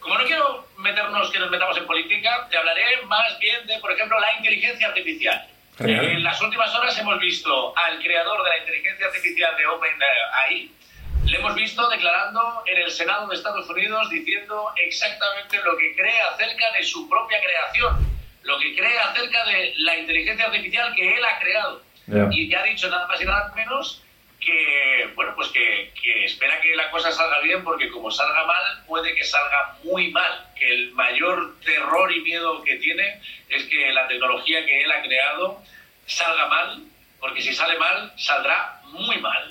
como 0.00 0.18
no 0.18 0.24
quiero 0.24 0.68
meternos, 0.76 1.30
que 1.30 1.38
nos 1.38 1.50
metamos 1.50 1.78
en 1.78 1.86
política, 1.86 2.46
te 2.50 2.58
hablaré 2.58 3.02
más 3.06 3.38
bien 3.38 3.66
de, 3.66 3.78
por 3.78 3.90
ejemplo, 3.90 4.20
la 4.20 4.36
inteligencia 4.36 4.88
artificial. 4.88 5.48
En 5.78 6.22
las 6.22 6.40
últimas 6.42 6.72
horas 6.74 6.96
hemos 6.98 7.18
visto 7.18 7.76
al 7.76 7.98
creador 8.00 8.44
de 8.44 8.50
la 8.50 8.58
inteligencia 8.58 9.06
artificial 9.06 9.56
de 9.56 9.66
OpenAI, 9.66 10.70
le 11.34 11.40
hemos 11.40 11.54
visto 11.56 11.88
declarando 11.88 12.62
en 12.64 12.82
el 12.82 12.90
Senado 12.92 13.26
de 13.26 13.34
Estados 13.34 13.68
Unidos 13.68 14.08
diciendo 14.08 14.70
exactamente 14.76 15.58
lo 15.64 15.76
que 15.76 15.92
cree 15.96 16.20
acerca 16.32 16.70
de 16.70 16.84
su 16.84 17.08
propia 17.08 17.40
creación, 17.42 18.06
lo 18.44 18.56
que 18.60 18.76
cree 18.76 18.96
acerca 19.00 19.44
de 19.46 19.74
la 19.78 19.96
inteligencia 19.96 20.46
artificial 20.46 20.94
que 20.94 21.16
él 21.16 21.24
ha 21.24 21.40
creado. 21.40 21.82
Ya. 22.06 22.28
Y 22.30 22.48
ya 22.48 22.60
ha 22.60 22.62
dicho 22.62 22.88
nada 22.88 23.08
más 23.08 23.20
y 23.20 23.24
nada 23.24 23.52
menos 23.56 24.00
que, 24.38 25.10
bueno, 25.16 25.32
pues 25.34 25.48
que, 25.48 25.92
que 26.00 26.24
espera 26.24 26.60
que 26.60 26.76
la 26.76 26.88
cosa 26.92 27.10
salga 27.10 27.40
bien 27.40 27.64
porque 27.64 27.90
como 27.90 28.12
salga 28.12 28.44
mal 28.44 28.84
puede 28.86 29.12
que 29.16 29.24
salga 29.24 29.76
muy 29.82 30.12
mal, 30.12 30.46
que 30.54 30.72
el 30.72 30.92
mayor 30.92 31.58
terror 31.64 32.12
y 32.12 32.20
miedo 32.20 32.62
que 32.62 32.76
tiene 32.76 33.20
es 33.48 33.64
que 33.64 33.90
la 33.90 34.06
tecnología 34.06 34.64
que 34.64 34.82
él 34.82 34.92
ha 34.92 35.02
creado 35.02 35.60
salga 36.06 36.46
mal, 36.46 36.84
porque 37.18 37.42
si 37.42 37.52
sale 37.52 37.76
mal, 37.76 38.12
saldrá 38.16 38.80
muy 38.84 39.18
mal. 39.18 39.50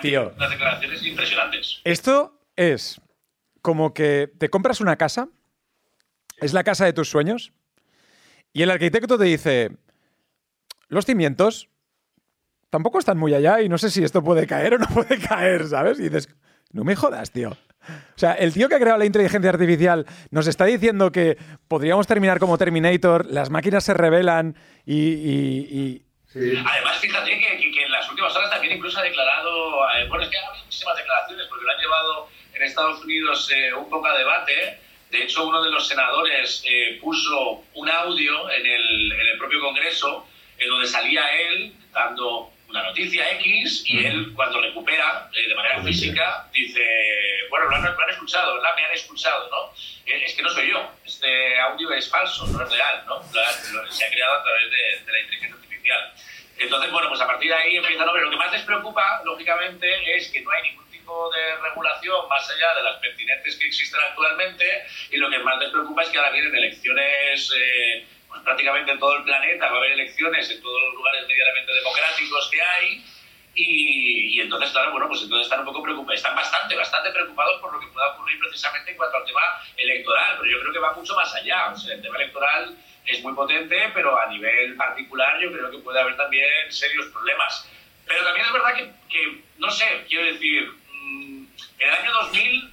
Tío. 0.00 0.32
unas 0.36 0.50
declaraciones 0.50 1.02
impresionantes. 1.04 1.80
Esto 1.84 2.40
es 2.56 3.00
como 3.60 3.94
que 3.94 4.30
te 4.38 4.48
compras 4.50 4.80
una 4.80 4.96
casa, 4.96 5.28
es 6.40 6.52
la 6.52 6.64
casa 6.64 6.84
de 6.84 6.92
tus 6.92 7.08
sueños, 7.08 7.52
y 8.52 8.62
el 8.62 8.70
arquitecto 8.70 9.16
te 9.18 9.24
dice, 9.24 9.70
los 10.88 11.06
cimientos 11.06 11.68
tampoco 12.70 12.98
están 12.98 13.18
muy 13.18 13.34
allá 13.34 13.60
y 13.60 13.68
no 13.68 13.78
sé 13.78 13.90
si 13.90 14.02
esto 14.02 14.22
puede 14.22 14.46
caer 14.46 14.74
o 14.74 14.78
no 14.78 14.86
puede 14.94 15.18
caer, 15.18 15.66
¿sabes? 15.68 15.98
Y 16.00 16.04
dices, 16.04 16.28
no 16.72 16.84
me 16.84 16.96
jodas, 16.96 17.30
tío. 17.30 17.50
O 17.50 18.18
sea, 18.18 18.32
el 18.34 18.52
tío 18.52 18.68
que 18.68 18.76
ha 18.76 18.80
creado 18.80 18.98
la 18.98 19.04
inteligencia 19.06 19.50
artificial 19.50 20.06
nos 20.30 20.46
está 20.46 20.64
diciendo 20.66 21.10
que 21.10 21.36
podríamos 21.66 22.06
terminar 22.06 22.38
como 22.38 22.56
Terminator, 22.56 23.26
las 23.26 23.50
máquinas 23.50 23.84
se 23.84 23.94
rebelan 23.94 24.56
y... 24.84 24.94
y- 24.96 25.68
y- 25.70 26.06
Además, 26.34 26.98
fíjate 27.00 27.28
que, 27.30 27.58
que- 27.58 27.70
que 27.72 27.82
en 27.84 27.92
las 27.92 28.08
últimas 28.08 28.34
horas 28.34 28.50
también 28.62 28.78
incluso 28.78 29.00
ha 29.00 29.02
declarado, 29.02 29.90
eh, 29.96 30.04
bueno, 30.08 30.22
es 30.22 30.30
que 30.30 30.38
ha 30.38 30.46
habido 30.46 30.64
muchísimas 30.64 30.96
declaraciones 30.96 31.46
porque 31.48 31.64
lo 31.64 31.72
han 31.72 31.78
llevado 31.80 32.28
en 32.54 32.62
Estados 32.62 33.02
Unidos 33.02 33.50
eh, 33.52 33.74
un 33.74 33.90
poco 33.90 34.06
a 34.06 34.16
debate, 34.16 34.78
De 35.10 35.24
hecho, 35.24 35.44
uno 35.48 35.60
de 35.64 35.70
los 35.70 35.86
senadores 35.88 36.62
eh, 36.64 36.98
puso 37.00 37.64
un 37.74 37.90
audio 37.90 38.48
en 38.50 38.64
el, 38.64 39.12
en 39.12 39.20
el 39.32 39.38
propio 39.38 39.60
Congreso 39.60 40.26
en 40.58 40.68
donde 40.68 40.86
salía 40.86 41.26
él 41.40 41.72
dando 41.92 42.50
una 42.68 42.84
noticia 42.84 43.28
X 43.32 43.82
y 43.84 44.06
él 44.06 44.32
cuando 44.36 44.60
recupera 44.62 45.28
eh, 45.34 45.48
de 45.48 45.54
manera 45.56 45.82
física 45.82 46.48
dice, 46.52 46.80
bueno, 47.50 47.66
lo 47.68 47.76
han, 47.76 47.82
lo 47.82 48.00
han 48.02 48.10
escuchado, 48.10 48.54
¿verdad? 48.54 48.70
Me 48.76 48.84
han 48.86 48.92
escuchado, 48.92 49.50
¿no? 49.50 49.72
Eh, 50.06 50.22
es 50.24 50.34
que 50.34 50.42
no 50.42 50.48
soy 50.50 50.70
yo, 50.70 50.88
este 51.04 51.58
audio 51.60 51.92
es 51.92 52.08
falso, 52.08 52.46
no 52.46 52.62
es 52.62 52.70
real, 52.70 53.02
¿no? 53.06 53.16
Lo 53.16 53.82
lo- 53.82 53.90
se 53.92 54.06
ha 54.06 54.08
creado 54.10 54.34
a 54.34 54.42
través 54.44 54.70
de, 54.70 55.04
de 55.04 55.12
la 55.12 55.18
inteligencia 55.20 55.56
artificial. 55.60 56.12
Entonces, 56.62 56.90
bueno, 56.92 57.08
pues 57.08 57.20
a 57.20 57.26
partir 57.26 57.50
de 57.50 57.56
ahí 57.56 57.76
empiezan 57.76 58.08
a 58.08 58.12
ver. 58.12 58.22
Lo 58.22 58.30
que 58.30 58.36
más 58.36 58.52
les 58.52 58.62
preocupa, 58.62 59.20
lógicamente, 59.24 60.16
es 60.16 60.30
que 60.30 60.40
no 60.42 60.50
hay 60.50 60.62
ningún 60.62 60.88
tipo 60.90 61.30
de 61.30 61.56
regulación 61.56 62.28
más 62.28 62.48
allá 62.48 62.74
de 62.74 62.82
las 62.82 62.96
pertinentes 62.98 63.56
que 63.56 63.66
existen 63.66 64.00
actualmente 64.08 64.86
y 65.10 65.16
lo 65.16 65.28
que 65.28 65.38
más 65.40 65.58
les 65.58 65.70
preocupa 65.70 66.02
es 66.02 66.08
que 66.10 66.18
ahora 66.18 66.30
vienen 66.30 66.54
elecciones 66.54 67.52
eh, 67.56 68.06
pues 68.28 68.42
prácticamente 68.42 68.92
en 68.92 68.98
todo 68.98 69.16
el 69.16 69.24
planeta, 69.24 69.66
va 69.66 69.74
a 69.74 69.78
haber 69.78 69.92
elecciones 69.92 70.50
en 70.50 70.62
todos 70.62 70.80
los 70.82 70.94
lugares 70.94 71.26
medianamente 71.26 71.74
democráticos 71.74 72.50
que 72.50 72.62
hay 72.62 73.04
y, 73.54 74.36
y 74.36 74.40
entonces, 74.40 74.70
claro, 74.70 74.92
bueno, 74.92 75.08
pues 75.08 75.22
entonces 75.22 75.46
están 75.46 75.60
un 75.60 75.66
poco 75.66 75.82
preocupados, 75.82 76.16
están 76.16 76.34
bastante, 76.34 76.74
bastante 76.74 77.10
preocupados 77.10 77.60
por 77.60 77.72
lo 77.72 77.80
que 77.80 77.86
pueda 77.88 78.08
ocurrir 78.14 78.38
precisamente 78.38 78.90
en 78.92 78.96
cuanto 78.96 79.18
al 79.18 79.24
tema 79.26 79.42
electoral, 79.76 80.36
pero 80.38 80.50
yo 80.50 80.60
creo 80.60 80.72
que 80.72 80.78
va 80.78 80.94
mucho 80.94 81.14
más 81.14 81.34
allá. 81.34 81.70
O 81.70 81.76
sea, 81.76 81.94
el 81.94 82.00
tema 82.02 82.16
electoral 82.16 82.74
es 83.06 83.22
muy 83.22 83.34
potente, 83.34 83.90
pero 83.94 84.18
a 84.18 84.26
nivel 84.28 84.76
particular 84.76 85.40
yo 85.40 85.52
creo 85.52 85.70
que 85.70 85.78
puede 85.78 86.00
haber 86.00 86.16
también 86.16 86.70
serios 86.70 87.06
problemas. 87.06 87.68
Pero 88.06 88.24
también 88.24 88.46
es 88.46 88.52
verdad 88.52 88.74
que, 88.74 88.92
que 89.08 89.42
no 89.58 89.70
sé, 89.70 90.04
quiero 90.08 90.26
decir, 90.26 90.70
mm, 90.92 91.44
en 91.78 91.88
el 91.88 91.94
año 91.94 92.12
2000 92.12 92.72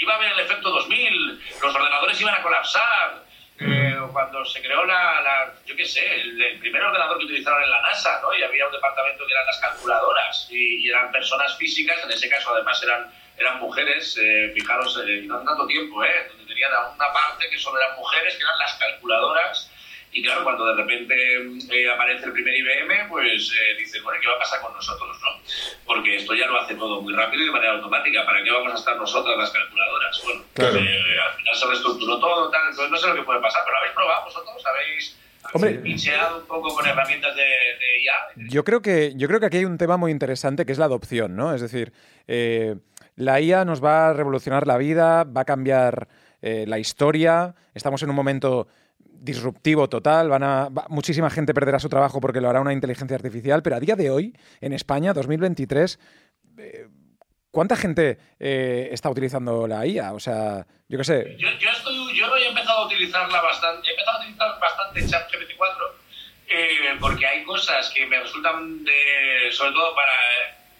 iba 0.00 0.12
a 0.12 0.16
haber 0.16 0.32
el 0.32 0.40
efecto 0.40 0.70
2000, 0.70 1.42
los 1.62 1.74
ordenadores 1.74 2.20
iban 2.20 2.34
a 2.34 2.42
colapsar, 2.42 3.24
eh, 3.60 3.96
cuando 4.12 4.44
se 4.44 4.60
creó 4.62 4.84
la, 4.84 5.20
la- 5.20 5.52
yo 5.66 5.76
qué 5.76 5.84
sé, 5.84 6.00
el, 6.20 6.58
primer 6.60 6.82
ordenador 6.82 7.18
que 7.18 7.24
utilizaron 7.26 7.62
en 7.62 7.70
la 7.70 7.82
NASA, 7.82 8.20
¿no? 8.22 8.34
Y 8.34 8.42
había 8.42 8.66
un 8.66 8.72
departamento 8.72 9.26
que 9.26 9.32
eran 9.32 9.46
las 9.46 9.58
calculadoras 9.58 10.48
y, 10.50 10.88
eran 10.88 11.12
personas 11.12 11.56
físicas, 11.56 12.02
en 12.04 12.10
ese 12.10 12.28
caso 12.28 12.54
además 12.54 12.82
eran, 12.82 13.12
eran 13.38 13.58
mujeres, 13.58 14.18
eh, 14.20 14.52
fijaros, 14.54 14.98
eh, 15.06 15.22
no 15.24 15.40
tanto 15.42 15.66
tiempo, 15.66 16.02
¿eh? 16.04 16.26
Donde 16.28 16.46
tenían 16.46 16.72
una 16.72 17.12
parte 17.12 17.48
que 17.50 17.58
solo 17.58 17.78
eran 17.80 17.96
mujeres, 17.96 18.34
que 18.36 18.42
eran 18.42 18.58
las 18.58 18.74
calculadoras. 18.74 19.70
Y 20.12 20.22
claro, 20.24 20.42
cuando 20.42 20.66
de 20.66 20.74
repente 20.82 21.14
eh, 21.70 21.90
aparece 21.90 22.26
el 22.26 22.32
primer 22.32 22.52
IBM, 22.56 23.08
pues 23.08 23.52
eh, 23.52 23.76
dicen, 23.78 24.02
bueno, 24.02 24.20
¿qué 24.20 24.26
va 24.26 24.34
a 24.34 24.38
pasar 24.40 24.60
con 24.60 24.72
nosotros, 24.74 25.16
no? 25.22 25.40
Porque 25.86 26.16
esto 26.16 26.34
ya 26.34 26.46
lo 26.46 26.60
hace 26.60 26.74
todo 26.74 27.00
muy 27.00 27.14
rápido 27.14 27.42
y 27.44 27.46
de 27.46 27.52
manera 27.52 27.72
automática. 27.74 28.24
¿Para 28.26 28.42
qué 28.42 28.50
vamos 28.50 28.72
a 28.72 28.76
estar 28.76 28.96
nosotras 28.96 29.36
las 29.38 29.50
calculadoras? 29.50 30.20
Bueno, 30.24 30.42
Claro. 30.54 30.76
eh, 30.78 31.20
al 31.28 31.36
final 31.36 31.54
se 31.54 31.66
reestructuró 31.66 32.18
todo, 32.18 32.50
tal, 32.50 32.60
entonces 32.70 32.90
no 32.90 32.96
sé 32.96 33.06
lo 33.08 33.14
que 33.14 33.22
puede 33.22 33.40
pasar, 33.40 33.62
pero 33.64 33.72
¿lo 33.74 33.78
habéis 33.78 33.94
probado 33.94 34.24
vosotros? 34.24 34.64
¿Habéis, 34.66 35.16
Hombre. 35.52 35.74
pincheado 35.76 36.38
un 36.38 36.46
poco 36.46 36.74
con 36.74 36.86
herramientas 36.86 37.34
de, 37.36 37.42
de 37.42 38.02
IA? 38.02 38.48
Yo 38.50 38.64
creo, 38.64 38.82
que, 38.82 39.12
yo 39.16 39.28
creo 39.28 39.38
que 39.40 39.46
aquí 39.46 39.58
hay 39.58 39.64
un 39.64 39.78
tema 39.78 39.96
muy 39.96 40.10
interesante 40.10 40.66
que 40.66 40.72
es 40.72 40.78
la 40.78 40.86
adopción, 40.86 41.36
¿no? 41.36 41.54
Es 41.54 41.60
decir, 41.60 41.92
eh, 42.26 42.74
la 43.16 43.40
IA 43.40 43.64
nos 43.64 43.82
va 43.82 44.08
a 44.08 44.12
revolucionar 44.12 44.66
la 44.66 44.76
vida, 44.76 45.24
va 45.24 45.42
a 45.42 45.44
cambiar 45.44 46.08
eh, 46.42 46.64
la 46.66 46.78
historia, 46.78 47.54
estamos 47.74 48.02
en 48.02 48.10
un 48.10 48.16
momento 48.16 48.66
disruptivo 49.04 49.88
total, 49.88 50.28
van 50.28 50.42
a, 50.42 50.68
va- 50.68 50.86
muchísima 50.88 51.28
gente 51.30 51.52
perderá 51.54 51.78
su 51.78 51.88
trabajo 51.88 52.20
porque 52.20 52.40
lo 52.40 52.48
hará 52.48 52.60
una 52.60 52.72
inteligencia 52.72 53.16
artificial, 53.16 53.62
pero 53.62 53.76
a 53.76 53.80
día 53.80 53.96
de 53.96 54.10
hoy, 54.10 54.34
en 54.60 54.72
España, 54.72 55.12
2023, 55.12 55.98
eh, 56.58 56.88
¿cuánta 57.50 57.76
gente 57.76 58.18
eh, 58.38 58.88
está 58.92 59.10
utilizando 59.10 59.66
la 59.66 59.86
IA? 59.86 60.12
O 60.14 60.20
sea, 60.20 60.66
yo 60.88 60.98
qué 60.98 61.04
sé, 61.04 61.36
Yo, 61.38 61.48
yo, 61.58 61.70
estoy, 61.70 62.16
yo 62.16 62.34
he 62.36 62.48
empezado 62.48 62.78
a 62.82 62.86
utilizarla 62.86 63.40
bastante, 63.42 63.88
he 63.88 63.90
empezado 63.90 64.18
a 64.18 64.20
utilizar 64.22 64.58
bastante 64.60 65.00
ChatGPT-4 65.06 65.74
eh, 66.48 66.96
porque 67.00 67.26
hay 67.26 67.44
cosas 67.44 67.90
que 67.90 68.06
me 68.06 68.18
resultan 68.20 68.82
de, 68.84 69.50
sobre 69.52 69.72
todo 69.72 69.94
para, 69.94 70.12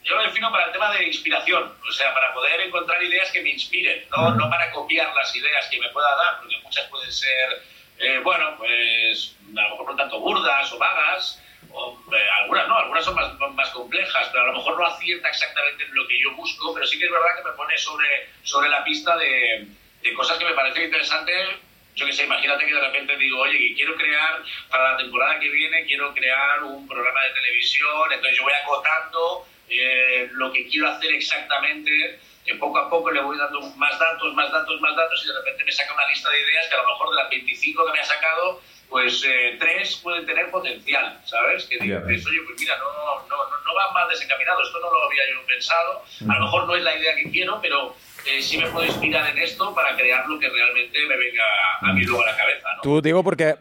yo 0.02 0.16
lo 0.16 0.22
defino 0.22 0.50
para 0.50 0.66
el 0.66 0.72
tema 0.72 0.90
de 0.96 1.06
inspiración, 1.06 1.62
o 1.88 1.92
sea, 1.92 2.12
para 2.14 2.32
poder 2.34 2.60
encontrar 2.62 3.00
ideas 3.02 3.30
que 3.30 3.42
me 3.42 3.50
inspiren, 3.50 4.02
no, 4.10 4.34
no 4.34 4.48
para 4.50 4.70
copiar 4.72 5.14
las 5.14 5.34
ideas 5.36 5.68
que 5.70 5.78
me 5.78 5.88
pueda 5.90 6.08
dar, 6.16 6.40
porque 6.40 6.56
muchas 6.64 6.86
pueden 6.88 7.12
ser, 7.12 7.62
eh, 8.00 8.20
bueno, 8.22 8.56
pues 8.56 9.36
a 9.56 9.62
lo 9.62 9.70
mejor 9.70 9.86
por 9.86 9.96
tanto 9.96 10.20
burdas 10.20 10.72
o 10.72 10.78
vagas, 10.78 11.42
o, 11.70 11.98
eh, 12.12 12.28
algunas 12.40 12.66
no, 12.66 12.78
algunas 12.78 13.04
son 13.04 13.14
más, 13.14 13.38
más 13.54 13.70
complejas, 13.70 14.28
pero 14.32 14.44
a 14.44 14.46
lo 14.46 14.52
mejor 14.54 14.78
no 14.78 14.86
acierta 14.86 15.28
exactamente 15.28 15.84
en 15.84 15.94
lo 15.94 16.08
que 16.08 16.18
yo 16.18 16.34
busco, 16.34 16.72
pero 16.74 16.86
sí 16.86 16.98
que 16.98 17.04
es 17.04 17.10
verdad 17.10 17.36
que 17.36 17.48
me 17.50 17.56
pone 17.56 17.76
sobre, 17.78 18.30
sobre 18.42 18.68
la 18.70 18.82
pista 18.82 19.16
de, 19.16 19.66
de 20.02 20.14
cosas 20.14 20.38
que 20.38 20.44
me 20.44 20.54
parecen 20.54 20.84
interesantes. 20.84 21.48
Yo 21.94 22.06
que 22.06 22.12
sé, 22.12 22.24
imagínate 22.24 22.66
que 22.66 22.74
de 22.74 22.80
repente 22.80 23.16
digo, 23.16 23.40
oye, 23.40 23.58
que 23.58 23.74
quiero 23.74 23.96
crear 23.96 24.42
para 24.70 24.92
la 24.92 24.98
temporada 24.98 25.38
que 25.38 25.50
viene, 25.50 25.84
quiero 25.84 26.14
crear 26.14 26.62
un 26.62 26.88
programa 26.88 27.24
de 27.24 27.34
televisión, 27.34 28.12
entonces 28.12 28.38
yo 28.38 28.44
voy 28.44 28.52
acotando 28.54 29.46
eh, 29.68 30.28
lo 30.32 30.52
que 30.52 30.66
quiero 30.68 30.88
hacer 30.88 31.12
exactamente, 31.12 32.18
que 32.50 32.58
poco 32.58 32.78
a 32.78 32.90
poco 32.90 33.10
le 33.12 33.22
voy 33.22 33.38
dando 33.38 33.60
más 33.76 33.96
datos, 33.98 34.34
más 34.34 34.50
datos, 34.50 34.80
más 34.80 34.96
datos, 34.96 35.22
y 35.24 35.28
de 35.28 35.34
repente 35.34 35.64
me 35.64 35.72
saca 35.72 35.94
una 35.94 36.08
lista 36.08 36.28
de 36.30 36.40
ideas 36.42 36.66
que 36.68 36.74
a 36.74 36.82
lo 36.82 36.88
mejor 36.88 37.10
de 37.10 37.16
las 37.22 37.30
25 37.30 37.86
que 37.86 37.92
me 37.92 38.00
ha 38.00 38.04
sacado, 38.04 38.60
pues 38.88 39.24
eh, 39.24 39.56
tres 39.60 39.96
pueden 40.02 40.26
tener 40.26 40.50
potencial, 40.50 41.20
¿sabes? 41.24 41.66
Que 41.66 41.78
dices, 41.78 42.26
oye, 42.26 42.40
pues 42.44 42.58
mira, 42.58 42.76
no, 42.78 42.90
no, 42.90 43.28
no, 43.28 43.36
no 43.64 43.74
va 43.74 43.92
mal 43.92 44.08
desencaminado, 44.08 44.62
esto 44.62 44.80
no 44.80 44.90
lo 44.90 45.06
había 45.06 45.22
yo 45.32 45.46
pensado, 45.46 46.02
a 46.28 46.38
lo 46.38 46.44
mejor 46.44 46.66
no 46.66 46.74
es 46.74 46.82
la 46.82 46.96
idea 46.98 47.14
que 47.14 47.30
quiero, 47.30 47.60
pero 47.62 47.94
eh, 48.26 48.42
sí 48.42 48.58
me 48.58 48.66
puedo 48.66 48.84
inspirar 48.84 49.30
en 49.30 49.38
esto 49.38 49.72
para 49.72 49.94
crear 49.96 50.26
lo 50.26 50.38
que 50.40 50.48
realmente 50.48 50.98
me 51.06 51.16
venga 51.16 51.44
a 51.82 51.92
mí 51.92 52.02
luego 52.04 52.22
a 52.24 52.32
la 52.32 52.36
cabeza, 52.36 52.66
¿no? 52.76 52.82
tú 52.82 53.00
digo 53.00 53.22
porque 53.22 53.54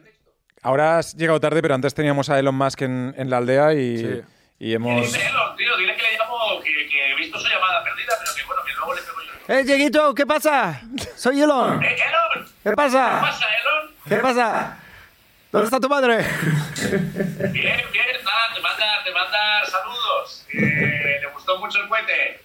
ahora 0.64 0.98
has 0.98 1.16
llegado 1.16 1.40
tarde, 1.40 1.62
pero 1.62 1.76
antes 1.76 1.94
teníamos 1.94 2.30
a 2.32 2.40
Elon 2.40 2.56
Musk 2.56 2.82
en, 2.82 3.14
en 3.16 3.30
la 3.30 3.38
aldea 3.38 3.74
y, 3.76 3.98
Sí. 3.98 4.22
Y 4.60 4.74
hemos... 4.74 5.12
Tío, 5.12 5.78
dile 5.78 5.96
que 5.96 6.02
le 6.04 6.18
llamo, 6.18 6.60
que, 6.62 6.88
que 6.90 7.12
he 7.12 7.16
visto 7.16 7.40
su 7.40 7.48
llamada 7.48 7.84
perdida, 7.84 8.14
pero 8.20 8.36
que 8.36 8.44
bueno, 8.44 8.64
que 8.64 8.74
luego 8.74 8.94
le 8.94 9.02
pego 9.02 9.18
yo. 9.22 9.54
¡Eh, 9.54 9.64
Dieguito! 9.64 10.14
¿Qué 10.14 10.26
pasa? 10.26 10.82
Soy 11.16 11.42
Elon. 11.42 11.82
¡Eh, 11.84 11.96
Elon! 11.96 12.46
¿Qué 12.64 12.70
¿Qué 12.70 12.76
pasa? 12.76 13.22
pasa, 13.22 13.46
Elon? 13.62 13.96
¿Qué 14.08 14.16
pasa? 14.18 14.78
¿Dónde 15.52 15.66
está 15.66 15.80
tu 15.80 15.90
madre? 15.90 16.18
Bien, 16.18 17.82
bien, 17.92 18.08
nada, 18.24 18.54
te 18.54 18.62
manda, 18.62 19.04
te 19.04 19.12
manda 19.12 19.66
saludos. 19.66 20.46
Eh, 20.54 21.18
le 21.22 21.28
gustó 21.34 21.58
mucho 21.58 21.80
el 21.82 21.88
cohete. 21.90 22.40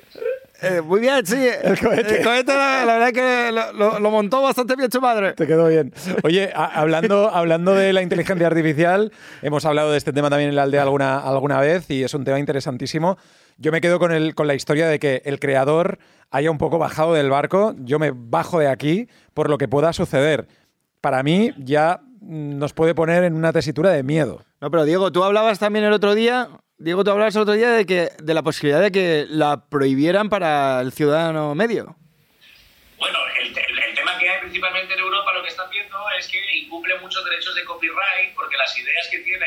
Eh, 0.62 0.80
muy 0.80 1.00
bien, 1.00 1.26
sí. 1.26 1.46
El 1.62 1.78
cohete. 1.78 2.22
la, 2.54 2.84
la 2.86 2.98
verdad 2.98 3.12
que 3.12 3.52
lo, 3.52 3.72
lo- 3.72 3.98
lo 3.98 4.10
montó 4.10 4.40
bastante 4.42 4.76
bien 4.76 4.90
su 4.90 5.00
madre. 5.00 5.32
Te 5.32 5.46
quedó 5.46 5.68
bien. 5.68 5.92
Oye, 6.22 6.50
a- 6.54 6.64
hablando, 6.80 7.28
hablando 7.28 7.74
de 7.74 7.92
la 7.92 8.02
inteligencia 8.02 8.46
artificial, 8.46 9.12
hemos 9.42 9.64
hablado 9.64 9.90
de 9.92 9.98
este 9.98 10.12
tema 10.12 10.30
también 10.30 10.50
en 10.50 10.56
la 10.56 10.62
aldea 10.62 10.82
alguna, 10.82 11.18
alguna 11.18 11.60
vez 11.60 11.90
y 11.90 12.02
es 12.04 12.14
un 12.14 12.24
tema 12.24 12.38
interesantísimo. 12.38 13.18
Yo 13.58 13.72
me 13.72 13.80
quedo 13.80 13.98
con, 13.98 14.12
el, 14.12 14.34
con 14.34 14.46
la 14.46 14.54
historia 14.54 14.86
de 14.88 14.98
que 14.98 15.22
el 15.24 15.38
creador 15.38 15.98
haya 16.30 16.50
un 16.50 16.58
poco 16.58 16.78
bajado 16.78 17.14
del 17.14 17.30
barco. 17.30 17.74
Yo 17.78 17.98
me 17.98 18.12
bajo 18.14 18.58
de 18.58 18.68
aquí 18.68 19.08
por 19.34 19.50
lo 19.50 19.58
que 19.58 19.68
pueda 19.68 19.92
suceder. 19.92 20.46
Para 21.00 21.22
mí 21.22 21.52
ya 21.58 22.00
nos 22.26 22.72
puede 22.72 22.94
poner 22.94 23.24
en 23.24 23.34
una 23.34 23.52
tesitura 23.52 23.90
de 23.90 24.02
miedo. 24.02 24.44
No, 24.60 24.70
pero 24.70 24.84
Diego, 24.84 25.12
tú 25.12 25.24
hablabas 25.24 25.58
también 25.58 25.84
el 25.84 25.92
otro 25.92 26.14
día. 26.14 26.48
Diego, 26.78 27.04
tú 27.04 27.10
hablabas 27.10 27.34
el 27.36 27.42
otro 27.42 27.54
día 27.54 27.70
de 27.70 27.86
que 27.86 28.10
de 28.22 28.34
la 28.34 28.42
posibilidad 28.42 28.80
de 28.80 28.90
que 28.90 29.26
la 29.28 29.64
prohibieran 29.68 30.28
para 30.28 30.80
el 30.80 30.92
ciudadano 30.92 31.54
medio. 31.54 31.96
Bueno, 32.98 33.18
el, 33.40 33.48
el- 33.48 33.78
el 33.78 33.94
tema 33.94 34.18
que 34.18 34.28
hay 34.28 34.40
principalmente 34.40 34.94
en 34.94 35.00
Europa, 35.00 35.32
lo 35.34 35.42
que 35.42 35.48
están 35.50 35.68
viendo 35.70 35.96
es 36.18 36.26
que 36.28 36.38
incumple 36.56 36.98
muchos 37.00 37.24
derechos 37.24 37.54
de 37.54 37.64
copyright 37.64 38.34
porque 38.34 38.56
las 38.56 38.76
ideas 38.78 39.08
que 39.10 39.18
tiene 39.20 39.46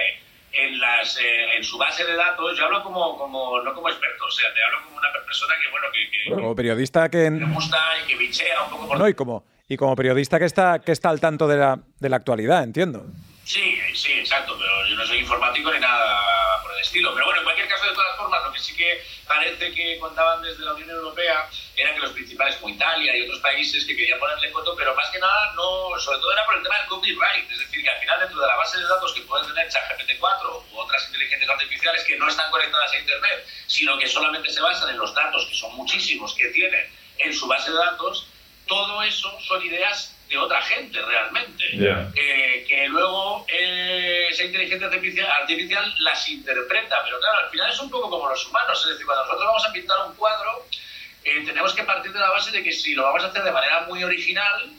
en, 0.54 0.80
las, 0.80 1.18
eh, 1.18 1.56
en 1.58 1.63
su 1.63 1.78
base 1.78 2.06
de 2.06 2.16
datos, 2.16 2.58
yo 2.58 2.66
hablo 2.66 2.84
como, 2.84 3.18
como, 3.18 3.62
no 3.62 3.74
como 3.74 3.90
experto, 3.90 4.26
o 4.26 4.32
sea, 4.32 4.54
te 4.54 4.63
hablo 4.63 4.86
como 4.86 4.98
una 4.98 5.08
persona 5.26 5.54
que, 5.62 5.70
bueno, 5.72 5.88
que, 5.94 6.10
que- 6.30 6.36
Como 6.36 6.56
periodista 6.56 7.10
que... 7.10 7.24
que 7.24 7.32
le 7.32 7.46
gusta 7.54 7.78
y 8.04 8.08
que 8.08 8.16
bichea 8.18 8.63
un 8.63 8.70
poco 8.72 8.88
por... 8.88 8.98
No, 9.00 9.08
y 9.08 9.13
como, 9.13 9.44
y 9.68 9.76
como 9.76 9.96
periodista 9.96 10.40
que 10.40 10.46
está, 10.46 10.80
que 10.80 10.92
está 10.92 11.10
al 11.10 11.20
tanto 11.20 11.48
de 11.48 11.58
la, 11.58 11.80
de 12.00 12.10
la 12.10 12.16
actualidad, 12.16 12.64
entiendo. 12.64 13.06
Sí, 13.44 13.80
sí, 13.94 14.14
exacto, 14.14 14.58
pero 14.58 14.88
yo 14.88 14.96
no 14.96 15.06
soy 15.06 15.20
informático 15.20 15.72
ni 15.72 15.80
nada 15.80 16.62
por 16.62 16.74
el 16.74 16.80
estilo. 16.80 17.14
Pero 17.14 17.26
bueno, 17.28 17.40
en 17.40 17.46
cualquier 17.46 17.68
caso, 17.68 17.86
de 17.86 17.94
todas 17.94 18.18
formas, 18.18 18.44
lo 18.44 18.52
que 18.52 18.60
sí 18.60 18.76
que 18.76 19.02
parece 19.26 19.72
que 19.74 19.98
contaban 20.00 20.42
desde 20.42 20.64
la 20.64 20.74
Unión 20.74 20.90
Europea 20.90 21.50
era 21.76 21.94
que 21.94 22.00
los 22.00 22.12
principales, 22.12 22.56
como 22.58 22.74
Italia 22.74 23.16
y 23.16 23.22
otros 23.24 23.40
países, 23.40 23.86
que 23.86 23.96
querían 23.96 24.20
ponerle 24.20 24.52
coto, 24.52 24.76
pero 24.76 24.96
más 24.96 25.10
que 25.10 25.20
nada, 25.20 25.54
no, 25.56 25.98
sobre 26.00 26.20
todo 26.20 26.32
era 26.34 26.46
por 26.46 26.56
el 26.56 26.64
tema 26.64 26.78
del 26.80 26.88
copyright. 26.88 27.52
Es 27.52 27.60
decir, 27.60 27.84
que 27.84 27.90
al 27.90 28.00
final, 28.00 28.20
dentro 28.20 28.42
de 28.42 28.48
la 28.48 28.56
base 28.56 28.78
de 28.78 28.84
datos 28.84 29.14
que 29.14 29.22
pueden 29.22 29.48
tener 29.48 29.70
ChatGPT-4 29.70 30.64
u 30.72 30.78
otras 30.78 31.06
inteligencias 31.08 31.50
artificiales 31.50 32.04
que 32.04 32.18
no 32.18 32.28
están 32.28 32.52
conectadas 32.52 32.92
a 32.92 33.00
Internet, 33.00 33.48
sino 33.68 33.98
que 33.98 34.08
solamente 34.08 34.50
se 34.50 34.62
basan 34.62 34.90
en 34.90 34.98
los 34.98 35.14
datos, 35.14 35.46
que 35.46 35.56
son 35.56 35.76
muchísimos, 35.76 36.34
que 36.36 36.48
tienen 36.50 36.86
en 37.18 37.34
su 37.34 37.48
base 37.48 37.72
de 37.72 37.78
datos, 37.78 38.28
todo 38.68 39.02
eso 39.04 39.40
son 39.42 39.66
ideas 39.66 40.18
de 40.30 40.38
otra 40.38 40.62
gente 40.62 41.02
realmente. 41.02 41.64
Eh, 42.16 42.66
que 42.68 42.88
luego 42.88 43.46
eh, 43.48 44.28
esa 44.30 44.44
inteligencia 44.44 44.88
artificial, 44.88 45.30
artificial 45.42 45.94
las 46.00 46.30
interpreta. 46.30 47.02
Pero 47.04 47.20
claro, 47.20 47.38
al 47.46 47.50
final 47.50 47.72
es 47.72 47.80
un 47.80 47.90
poco 47.90 48.10
como 48.10 48.30
los 48.30 48.46
humanos. 48.46 48.82
Es 48.82 48.92
decir, 48.92 49.06
cuando 49.06 49.24
nosotros 49.24 49.48
vamos 49.48 49.66
a 49.66 49.72
pintar 49.72 49.98
un 50.06 50.16
cuadro, 50.16 50.66
eh, 51.24 51.44
tenemos 51.46 51.74
que 51.74 51.84
partir 51.84 52.12
de 52.12 52.20
la 52.20 52.30
base 52.30 52.52
de 52.52 52.64
que 52.64 52.72
si 52.72 52.94
lo 52.94 53.04
vamos 53.04 53.24
a 53.24 53.28
hacer 53.28 53.44
de 53.44 53.52
manera 53.52 53.82
muy 53.82 54.04
original, 54.04 54.72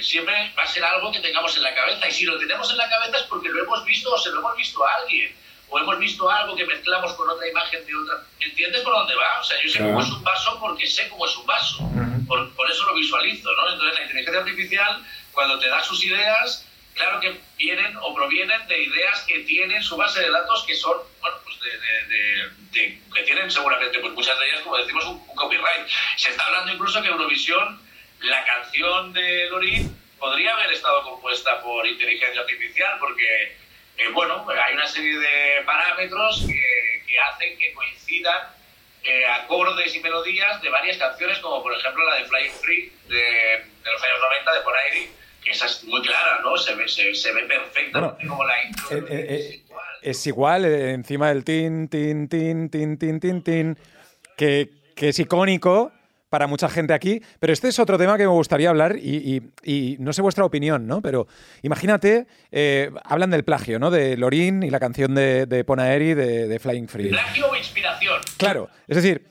siempre 0.00 0.52
va 0.56 0.62
a 0.62 0.66
ser 0.66 0.84
algo 0.84 1.10
que 1.10 1.18
tengamos 1.18 1.56
en 1.56 1.62
la 1.64 1.74
cabeza. 1.74 2.08
Y 2.08 2.12
si 2.12 2.24
lo 2.24 2.38
tenemos 2.38 2.70
en 2.70 2.76
la 2.76 2.88
cabeza 2.88 3.16
es 3.16 3.24
porque 3.24 3.48
lo 3.48 3.64
hemos 3.64 3.84
visto 3.84 4.12
o 4.12 4.18
se 4.18 4.30
lo 4.30 4.38
hemos 4.38 4.56
visto 4.56 4.84
a 4.86 4.94
alguien. 4.94 5.34
O 5.70 5.78
hemos 5.78 5.98
visto 5.98 6.30
algo 6.30 6.54
que 6.56 6.64
mezclamos 6.64 7.12
con 7.14 7.28
otra 7.28 7.46
imagen 7.46 7.84
de 7.84 7.94
otra. 7.94 8.22
¿Entiendes 8.40 8.80
por 8.82 8.92
dónde 8.92 9.14
va? 9.16 9.40
O 9.40 9.44
sea, 9.44 9.60
yo 9.62 9.68
sé 9.68 9.78
cómo 9.80 10.00
es 10.00 10.08
un 10.08 10.22
vaso 10.22 10.58
porque 10.60 10.86
sé 10.86 11.08
cómo 11.08 11.26
es 11.26 11.36
un 11.36 11.46
vaso. 11.46 11.90
Por, 12.28 12.54
por, 12.54 12.70
eso 12.70 12.86
lo 12.86 12.94
visualizo, 12.94 13.50
¿no? 13.54 13.72
Entonces, 13.72 13.98
la 13.98 14.04
inteligencia 14.04 14.40
artificial, 14.40 15.04
cuando 15.32 15.58
te 15.58 15.68
da 15.68 15.82
sus 15.82 16.04
ideas, 16.04 16.66
claro 16.94 17.20
que 17.20 17.40
vienen 17.56 17.96
o 18.02 18.14
provienen 18.14 18.66
de 18.68 18.82
ideas 18.82 19.22
que 19.22 19.40
tienen 19.40 19.82
su 19.82 19.96
base 19.96 20.20
de 20.20 20.30
datos 20.30 20.64
que 20.64 20.74
son, 20.74 20.98
bueno, 21.20 21.36
pues 21.44 21.58
de, 21.60 21.70
de, 22.08 22.50
de, 22.70 23.00
que 23.12 23.22
tienen 23.22 23.50
seguramente, 23.50 23.98
pues 23.98 24.12
muchas 24.12 24.38
de 24.38 24.46
ellas, 24.46 24.60
como 24.60 24.76
decimos, 24.76 25.04
un, 25.06 25.24
un 25.26 25.34
copyright. 25.34 25.88
Se 26.16 26.30
está 26.30 26.46
hablando 26.46 26.72
incluso 26.72 27.02
que 27.02 27.08
Eurovisión 27.08 27.80
la 28.20 28.44
canción 28.44 29.12
de 29.12 29.48
Lorin 29.48 29.96
podría 30.18 30.54
haber 30.54 30.72
estado 30.72 31.02
compuesta 31.02 31.60
por 31.62 31.86
inteligencia 31.86 32.40
artificial 32.40 32.98
porque, 32.98 33.56
eh, 33.96 34.08
bueno, 34.12 34.44
hay 34.48 34.74
una 34.74 34.86
serie 34.86 35.18
de 35.18 35.62
parámetros 35.64 36.44
que, 36.46 37.04
que 37.06 37.20
hacen 37.20 37.58
que 37.58 37.72
coincidan 37.72 38.57
eh, 39.04 39.24
acordes 39.26 39.94
y 39.94 40.00
melodías 40.00 40.60
de 40.62 40.68
varias 40.70 40.96
canciones, 40.98 41.38
como 41.38 41.62
por 41.62 41.72
ejemplo 41.74 42.04
la 42.04 42.16
de 42.16 42.24
Flying 42.24 42.52
Free 42.52 42.92
de, 43.08 43.14
de 43.16 43.92
los 43.92 44.02
años 44.02 44.18
90 44.20 44.52
de 44.54 44.60
Ponairi, 44.60 45.08
que 45.44 45.50
esa 45.50 45.66
es 45.66 45.84
muy 45.84 46.02
clara, 46.02 46.40
¿no? 46.42 46.56
Se 46.56 46.74
ve, 46.74 46.88
se, 46.88 47.14
se 47.14 47.32
ve 47.32 47.42
perfecta 47.44 48.00
Bueno, 48.00 48.18
como 48.28 48.44
la 48.44 48.64
intro. 48.64 48.96
eh, 48.96 49.04
eh, 49.08 49.26
es 49.38 49.54
igual. 49.64 49.84
Es 50.02 50.26
igual, 50.26 50.64
encima 50.64 51.28
del 51.28 51.44
tin, 51.44 51.88
tin, 51.88 52.28
tin, 52.28 52.68
tin, 52.70 52.98
tin, 52.98 53.20
tin, 53.20 53.42
tin, 53.42 53.78
que, 54.36 54.70
que 54.94 55.08
es 55.10 55.18
icónico 55.18 55.92
para 56.28 56.46
mucha 56.46 56.68
gente 56.68 56.92
aquí. 56.92 57.22
Pero 57.40 57.52
este 57.54 57.68
es 57.68 57.78
otro 57.78 57.96
tema 57.96 58.16
que 58.18 58.24
me 58.24 58.28
gustaría 58.30 58.68
hablar 58.68 58.96
y, 58.96 59.16
y- 59.64 59.92
y 59.94 59.96
no 59.98 60.12
sé 60.12 60.20
vuestra 60.22 60.44
opinión, 60.44 60.86
¿no? 60.86 61.00
Pero 61.00 61.26
imagínate, 61.62 62.26
eh, 62.52 62.90
hablan 63.04 63.30
del 63.30 63.44
plagio, 63.44 63.78
¿no? 63.78 63.90
De 63.90 64.16
Lorin 64.16 64.62
y 64.62 64.70
la 64.70 64.78
canción 64.78 65.14
de, 65.14 65.46
de 65.46 65.64
Ponaeri 65.64 66.12
de, 66.14 66.46
de 66.46 66.58
Flying 66.58 66.86
Free. 66.88 67.08
¿Plagio 67.08 67.48
o 67.48 67.56
inspiración? 67.56 67.87
Claro, 68.36 68.68
es 68.86 68.96
decir, 68.96 69.26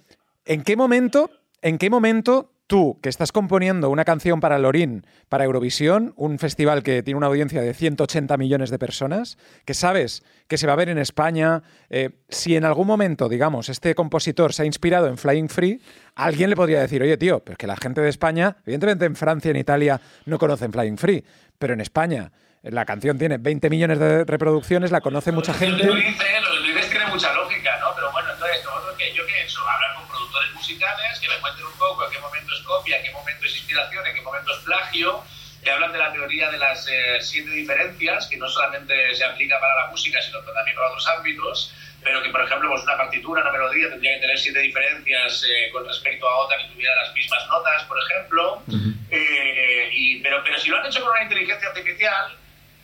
¿en 0.45 0.63
qué 0.63 0.76
momento, 0.76 1.30
en 1.62 1.78
qué 1.78 1.89
momento 1.89 2.52
tú, 2.67 3.00
que 3.02 3.10
estás 3.10 3.32
componiendo 3.32 3.89
una 3.89 4.04
canción 4.04 4.41
para 4.41 4.60
Lorin, 4.60 5.06
para 5.30 5.45
Eurovisión, 5.45 6.13
un 6.17 6.38
festival 6.38 6.84
que 6.84 7.02
tiene 7.02 7.17
una 7.17 7.28
audiencia 7.28 7.62
de 7.62 7.73
180 7.73 8.36
millones 8.38 8.69
de 8.69 8.78
personas, 8.78 9.38
que 9.65 9.73
sabes 9.73 10.23
que 10.47 10.58
se 10.58 10.67
va 10.67 10.73
a 10.73 10.76
ver 10.76 10.89
en 10.89 10.97
España, 10.97 11.63
eh, 11.89 12.10
si 12.30 12.56
en 12.56 12.65
algún 12.65 12.86
momento, 12.86 13.30
digamos, 13.30 13.69
este 13.69 13.95
compositor 13.95 14.54
se 14.54 14.63
ha 14.63 14.65
inspirado 14.65 15.08
en 15.08 15.17
Flying 15.17 15.50
Free, 15.50 15.82
alguien 16.15 16.50
le 16.50 16.56
podría 16.56 16.82
decir, 16.82 17.02
oye, 17.02 17.17
tío, 17.17 17.39
pero 17.39 17.54
es 17.54 17.58
que 17.58 17.67
la 17.67 17.78
gente 17.78 18.02
de 18.02 18.10
España, 18.10 18.58
evidentemente 18.63 19.06
en 19.06 19.15
Francia, 19.15 19.50
en 19.50 19.58
Italia, 19.58 20.00
no 20.26 20.38
conocen 20.38 20.71
Flying 20.71 20.97
Free, 20.97 21.23
pero 21.58 21.73
en 21.73 21.82
España 21.82 22.32
la 22.63 22.86
canción 22.86 23.17
tiene 23.17 23.38
20 23.38 23.69
millones 23.69 24.00
de 24.00 24.26
reproducciones, 24.26 24.91
la 24.91 25.02
conoce 25.02 25.32
mucha 25.32 25.54
gente. 25.54 25.82
que 25.82 25.88
tú 25.88 25.93
dices, 25.95 26.17
lo 26.41 26.52
que 26.52 26.58
tú 26.58 26.67
dices 26.67 26.89
tiene 26.89 27.08
mucha 27.08 27.34
lógica, 27.34 27.80
¿no? 27.80 27.88
Pero 27.95 28.12
bueno, 28.12 28.30
entonces, 28.34 28.63
nosotros 28.65 28.97
que 28.97 29.13
yo 29.13 29.26
qué 29.26 29.34
he 29.34 29.43
hecho, 29.43 29.60
hablar 29.62 29.95
con 29.95 30.08
productores 30.08 30.54
musicales 30.67 31.19
que 31.21 31.30
me 31.30 31.38
cuenten 31.39 31.65
un 31.65 31.77
poco 31.77 32.06
en 32.06 32.12
qué 32.12 32.19
momento 32.19 32.53
es 32.53 32.62
copia, 32.62 32.97
en 32.97 33.03
qué 33.03 33.12
momento 33.12 33.45
es 33.45 33.56
inspiración, 33.56 34.06
en 34.06 34.15
qué 34.15 34.21
momento 34.21 34.51
es 34.51 34.60
plagio, 34.65 35.23
que 35.63 35.71
hablan 35.71 35.93
de 35.93 35.99
la 35.99 36.12
teoría 36.12 36.51
de 36.51 36.58
las 36.58 36.86
eh, 36.89 37.19
siete 37.21 37.51
diferencias, 37.51 38.27
que 38.27 38.36
no 38.36 38.49
solamente 38.49 39.15
se 39.15 39.23
aplica 39.23 39.60
para 39.62 39.84
la 39.84 39.88
música, 39.88 40.21
sino 40.21 40.39
también 40.41 40.75
para 40.75 40.89
otros 40.89 41.08
ámbitos, 41.08 41.73
pero 42.03 42.21
que, 42.21 42.30
por 42.30 42.43
ejemplo, 42.43 42.69
pues 42.69 42.84
una 42.84 42.97
partitura, 42.97 43.41
una 43.43 43.51
melodía 43.51 43.89
tendría 43.89 44.15
que 44.15 44.21
tener 44.21 44.38
siete 44.38 44.60
diferencias 44.60 45.43
eh, 45.47 45.69
con 45.71 45.88
respecto 45.88 46.27
a 46.27 46.36
otra 46.36 46.58
que 46.58 46.65
tuviera 46.65 46.93
las 46.95 47.13
mismas 47.13 47.47
notas, 47.47 47.84
por 47.84 47.97
ejemplo. 48.03 48.63
Eh, 49.10 49.89
y, 49.93 50.19
pero, 50.19 50.43
pero 50.43 50.60
si 50.60 50.67
lo 50.67 50.77
han 50.77 50.86
hecho 50.86 50.99
con 50.99 51.12
una 51.12 51.23
inteligencia 51.23 51.69
artificial, 51.69 52.36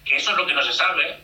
que 0.06 0.16
eso 0.16 0.32
es 0.32 0.38
lo 0.38 0.48
que 0.48 0.54
no 0.54 0.64
se 0.64 0.72
sabe, 0.72 1.20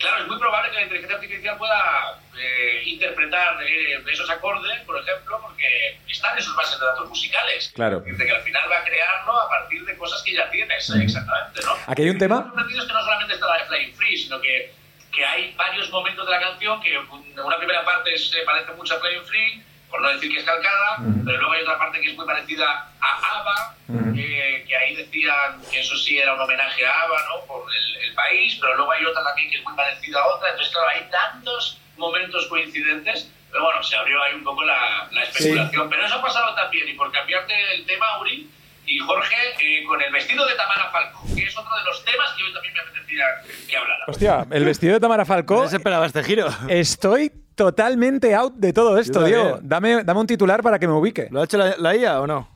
claro, 0.00 0.22
es 0.22 0.26
muy 0.28 0.38
probable 0.38 0.70
que 0.70 0.76
la 0.76 0.82
inteligencia 0.82 1.16
artificial 1.16 1.56
pueda 1.58 2.18
eh, 2.38 2.82
interpretar 2.86 3.62
eh, 3.62 4.02
esos 4.10 4.28
acordes, 4.30 4.80
por 4.80 4.98
ejemplo, 5.00 5.40
porque 5.42 5.98
están 6.08 6.36
en 6.36 6.42
sus 6.42 6.56
bases 6.56 6.80
de 6.80 6.86
datos 6.86 7.08
musicales. 7.08 7.70
Claro. 7.74 8.00
Decir, 8.00 8.26
que 8.26 8.32
al 8.32 8.42
final 8.42 8.62
va 8.70 8.78
a 8.78 8.84
crearlo 8.84 9.40
a 9.40 9.48
partir 9.48 9.84
de 9.84 9.96
cosas 9.96 10.22
que 10.22 10.32
ya 10.34 10.50
tienes, 10.50 10.90
eh, 10.90 11.02
exactamente, 11.02 11.60
¿no? 11.64 11.76
Aquí 11.86 12.02
hay 12.02 12.10
un 12.10 12.18
tema- 12.18 12.52
Lo 12.54 12.66
que 12.66 12.74
no 12.74 13.02
solamente 13.04 13.34
está 13.34 13.46
la 13.46 13.58
de 13.58 13.64
Flying 13.66 13.94
Free, 13.94 14.16
sino 14.16 14.40
que, 14.40 14.72
que 15.12 15.24
hay 15.24 15.54
varios 15.54 15.90
momentos 15.90 16.26
de 16.26 16.32
la 16.32 16.40
canción 16.40 16.80
que 16.80 16.98
una 16.98 17.58
primera 17.58 17.84
parte 17.84 18.16
se 18.18 18.42
parece 18.42 18.72
mucho 18.72 18.94
a 18.96 19.00
Flying 19.00 19.24
Free, 19.24 19.62
por 19.90 20.00
no 20.00 20.08
decir 20.10 20.32
que 20.32 20.40
es 20.40 20.44
calcada, 20.46 20.98
pero 21.24 21.38
luego 21.38 21.52
hay 21.52 21.62
otra 21.62 21.78
parte 21.78 22.00
que 22.00 22.10
es 22.10 22.16
muy 22.16 22.26
parecida 22.26 22.88
a 23.00 23.38
ABBA, 23.38 23.76
eh, 24.16 24.64
que 24.66 24.76
ahí 24.76 24.94
decían 24.96 25.60
que 25.70 25.80
eso 25.80 25.96
sí 25.96 26.18
era 26.18 26.34
un 26.34 26.40
homenaje 26.40 26.86
a 26.86 27.02
ABBA, 27.02 27.18
¿no? 27.28 27.46
Por 27.46 27.64
el, 27.74 27.96
el 28.08 28.14
país, 28.14 28.56
pero 28.60 28.76
luego 28.76 28.92
hay 28.92 29.04
otra 29.04 29.22
también 29.24 29.50
que 29.50 29.56
es 29.56 29.64
muy 29.64 29.74
parecida 29.74 30.20
a 30.20 30.26
otra, 30.26 30.50
entonces 30.50 30.72
claro, 30.72 30.88
hay 30.94 31.10
tantos 31.10 31.78
momentos 31.96 32.46
coincidentes, 32.46 33.30
pero 33.50 33.64
bueno, 33.64 33.82
se 33.82 33.96
abrió 33.96 34.22
ahí 34.22 34.34
un 34.34 34.44
poco 34.44 34.62
la, 34.62 35.08
la 35.10 35.22
especulación, 35.24 35.90
pero 35.90 36.06
eso 36.06 36.14
ha 36.14 36.22
pasado 36.22 36.54
también, 36.54 36.88
y 36.88 36.94
por 36.94 37.10
cambiarte 37.10 37.52
el 37.74 37.84
tema, 37.84 38.18
Uri, 38.20 38.48
y 38.86 38.98
Jorge, 38.98 39.36
eh, 39.60 39.84
con 39.86 40.00
el 40.02 40.12
vestido 40.12 40.46
de 40.46 40.54
Tamara 40.54 40.90
Falco, 40.90 41.22
que 41.34 41.44
es 41.44 41.56
otro 41.56 41.76
de 41.76 41.84
los 41.84 42.04
temas 42.04 42.32
que 42.32 42.42
hoy 42.42 42.52
también 42.52 42.74
me 42.74 42.80
apetecía 42.80 43.24
que 43.68 43.76
hablara. 43.76 44.04
Hostia, 44.08 44.46
el 44.50 44.64
vestido 44.64 44.94
de 44.94 45.00
Tamara 45.00 45.24
Falcó. 45.24 45.56
No 45.56 45.64
esperaba 45.76 46.06
este 46.06 46.24
giro. 46.24 46.48
Estoy 46.68 47.30
totalmente 47.64 48.34
out 48.34 48.54
de 48.56 48.72
todo 48.72 48.96
esto. 48.98 49.22
Diego. 49.22 49.58
Dame, 49.62 50.02
dame 50.02 50.20
un 50.20 50.26
titular 50.26 50.62
para 50.62 50.78
que 50.78 50.86
me 50.86 50.94
ubique. 50.94 51.28
¿Lo 51.30 51.42
ha 51.42 51.44
hecho 51.44 51.58
la, 51.58 51.74
la 51.76 51.94
IA 51.94 52.20
o 52.22 52.26
no? 52.26 52.48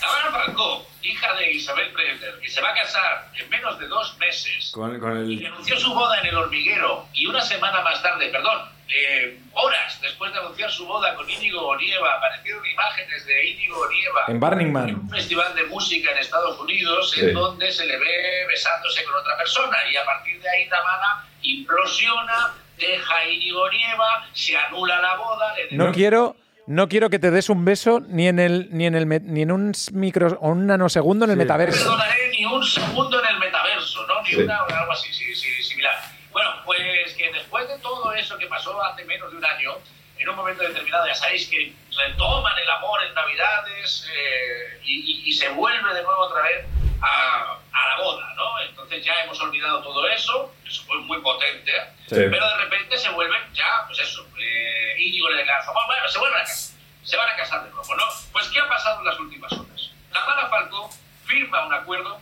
Tamara 0.00 0.32
Falcó, 0.44 0.84
hija 1.02 1.34
de 1.36 1.52
Isabel 1.52 1.92
Preter, 1.92 2.40
que 2.42 2.48
se 2.48 2.60
va 2.60 2.70
a 2.70 2.74
casar 2.74 3.30
en 3.38 3.48
menos 3.48 3.78
de 3.78 3.86
dos 3.86 4.18
meses, 4.18 4.72
Con, 4.74 4.98
con 4.98 5.30
y 5.30 5.38
el... 5.38 5.46
anunció 5.52 5.78
su 5.78 5.94
boda 5.94 6.18
en 6.20 6.26
el 6.26 6.34
hormiguero, 6.36 7.06
y 7.12 7.26
una 7.26 7.40
semana 7.42 7.80
más 7.82 8.02
tarde, 8.02 8.28
perdón, 8.30 8.68
eh, 8.88 9.38
horas 9.52 10.00
después 10.02 10.32
de 10.32 10.40
anunciar 10.40 10.68
su 10.68 10.84
boda 10.84 11.14
con 11.14 11.30
Íñigo 11.30 11.64
Onieva, 11.68 12.14
aparecieron 12.16 12.66
imágenes 12.66 13.24
de 13.24 13.46
Íñigo 13.50 13.78
Onieva 13.82 14.22
En 14.26 14.40
Burning 14.40 14.66
en 14.66 14.72
Man. 14.72 14.94
un 15.04 15.10
festival 15.10 15.54
de 15.54 15.64
música 15.66 16.10
en 16.10 16.18
Estados 16.18 16.58
Unidos 16.58 17.12
Sí. 17.14 17.20
en 17.20 17.34
donde 17.34 17.70
se 17.70 17.86
le 17.86 17.96
ve 17.96 18.46
besándose 18.48 19.04
con 19.04 19.14
otra 19.14 19.36
persona 19.36 19.76
y 19.92 19.96
a 19.96 20.04
partir 20.04 20.40
de 20.42 20.48
ahí 20.50 20.68
Tamara 20.68 21.24
implosiona, 21.42 22.54
deja 22.80 23.14
a 23.14 23.28
Íñigo 23.28 23.68
Nieva, 23.70 24.26
se 24.32 24.56
anula 24.56 25.00
la 25.00 25.16
boda, 25.16 25.54
le 25.70 25.76
No 25.76 25.92
quiero, 25.92 26.36
no 26.66 26.88
quiero 26.88 27.10
que 27.10 27.18
te 27.18 27.30
des 27.30 27.48
un 27.50 27.64
beso 27.64 28.00
ni 28.00 28.26
en 28.28 28.38
el, 28.38 28.68
ni 28.72 28.86
en 28.86 28.94
el, 28.94 29.06
ni 29.32 29.42
en 29.42 29.52
un 29.52 29.72
micro 29.92 30.36
o 30.40 30.48
un 30.50 30.66
nanosegundo 30.66 31.24
en 31.26 31.32
el 31.32 31.36
Sí. 31.36 31.38
metaverso. 31.42 31.78
perdonaré 31.78 32.30
ni 32.30 32.44
un 32.44 32.64
segundo 32.64 33.20
en 33.22 33.26
el 33.28 33.38
metaverso, 33.38 34.06
¿no? 34.06 34.22
Ni 34.22 34.28
Sí. 34.30 34.36
una 34.36 34.64
o 34.64 34.68
algo 34.74 34.92
así, 34.92 35.12
sí, 35.12 35.34
sí, 35.34 35.62
similar. 35.62 35.94
Bueno, 36.32 36.50
pues 36.64 37.14
que 37.16 37.32
después 37.32 37.68
de 37.68 37.78
todo 37.78 38.12
eso 38.14 38.38
que 38.38 38.46
pasó 38.46 38.80
hace 38.84 39.04
menos 39.04 39.30
de 39.32 39.38
un 39.38 39.44
año, 39.44 39.72
en 40.20 40.28
un 40.28 40.36
momento 40.36 40.62
determinado, 40.62 41.06
ya 41.06 41.14
sabéis 41.14 41.48
que 41.48 41.72
retoman 41.96 42.56
el 42.58 42.70
amor 42.70 43.02
en 43.04 43.14
Navidades 43.14 44.06
eh, 44.14 44.80
y, 44.84 45.00
y- 45.24 45.30
y 45.30 45.32
se 45.32 45.48
vuelve 45.48 45.94
de 45.94 46.02
nuevo 46.02 46.22
otra 46.22 46.42
vez 46.42 46.66
a, 47.02 47.56
a 47.72 47.96
la 47.96 48.02
boda, 48.02 48.34
¿no? 48.34 48.60
Entonces 48.60 49.02
ya 49.04 49.14
hemos 49.24 49.40
olvidado 49.40 49.82
todo 49.82 50.06
eso, 50.08 50.54
eso 50.66 50.82
fue 50.84 50.98
muy 50.98 51.20
potente, 51.22 51.72
Sí. 52.06 52.16
pero 52.30 52.46
de 52.48 52.56
repente 52.58 52.98
se 52.98 53.08
vuelven 53.10 53.40
ya, 53.54 53.84
pues 53.86 53.98
eso, 54.00 54.26
eh, 54.38 54.96
Íñigo 54.98 55.30
le 55.30 55.38
declara, 55.38 55.64
"Bueno, 55.86 56.08
se 56.08 56.18
vuelven 56.18 56.38
a 56.40 56.44
casar, 56.44 56.76
se 57.04 57.16
van 57.16 57.28
a 57.30 57.36
casar 57.36 57.64
de 57.64 57.70
nuevo, 57.70 57.94
¿no? 57.96 58.04
Pues 58.32 58.48
¿qué 58.48 58.60
ha 58.60 58.68
pasado 58.68 59.00
en 59.00 59.06
las 59.06 59.18
últimas 59.18 59.52
horas? 59.52 59.90
Tamara 60.12 60.48
Falcó 60.48 60.90
firma 61.24 61.64
un 61.64 61.72
acuerdo 61.72 62.20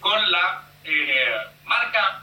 con 0.00 0.30
la 0.30 0.62
eh, 0.84 1.34
marca, 1.64 2.22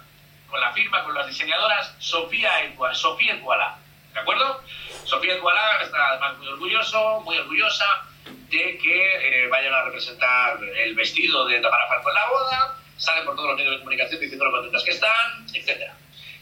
con 0.49 0.59
la 0.61 0.71
firma, 0.73 1.03
con 1.03 1.13
las 1.15 1.27
diseñadoras 1.27 1.95
Sofía 1.99 2.63
Ecuala, 2.65 2.93
Sofía 2.93 3.33
Ecuala, 3.35 3.77
¿de 4.15 4.21
acuerdo? 4.21 4.63
Sofía 5.03 5.35
Ecuala 5.35 5.81
está 5.83 6.11
además 6.11 6.37
muy 6.37 6.47
orgulloso, 6.47 7.19
muy 7.21 7.37
orgullosa 7.37 7.85
de 8.49 8.77
que 8.77 9.43
eh, 9.43 9.47
vayan 9.49 9.73
a 9.73 9.83
representar 9.83 10.57
el 10.63 10.95
vestido 10.95 11.45
de 11.45 11.59
Tamara 11.59 11.87
Falcó 11.89 12.09
en 12.09 12.15
la 12.15 12.29
boda, 12.29 12.77
salen 12.97 13.25
por 13.25 13.35
todos 13.35 13.49
los 13.49 13.57
medios 13.57 13.73
de 13.73 13.79
comunicación 13.79 14.21
diciendo 14.21 14.45
lo 14.45 14.51
contentas 14.51 14.83
que 14.83 14.91
están, 14.91 15.45
etc. 15.53 15.91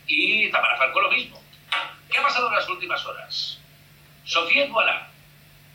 Y 0.05 0.51
Tamara 0.51 0.77
Falcó 0.77 1.01
lo 1.01 1.11
mismo. 1.11 1.41
¿Qué 2.11 2.19
ha 2.19 2.21
pasado 2.21 2.47
en 2.49 2.55
las 2.55 2.69
últimas 2.69 3.03
horas? 3.05 3.59
Sofía 4.23 4.65
Ecuala 4.65 5.09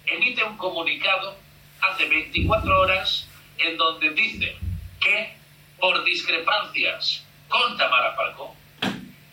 emite 0.06 0.44
un 0.44 0.56
comunicado 0.56 1.36
hace 1.80 2.08
24 2.08 2.80
horas 2.80 3.28
en 3.58 3.76
donde 3.76 4.10
dice 4.10 4.56
que 5.00 5.36
por 5.80 6.04
discrepancias 6.04 7.24
con 7.48 7.76
Tamara 7.76 8.14
Falcó, 8.14 8.54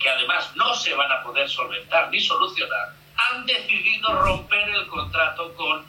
que 0.05 0.11
además 0.11 0.51
no 0.55 0.75
se 0.75 0.93
van 0.93 1.11
a 1.11 1.23
poder 1.23 1.49
solventar 1.49 2.11
ni 2.11 2.19
solucionar, 2.19 2.93
han 3.15 3.43
decidido 3.47 4.13
romper 4.21 4.69
el 4.69 4.87
contrato 4.87 5.51
con 5.55 5.83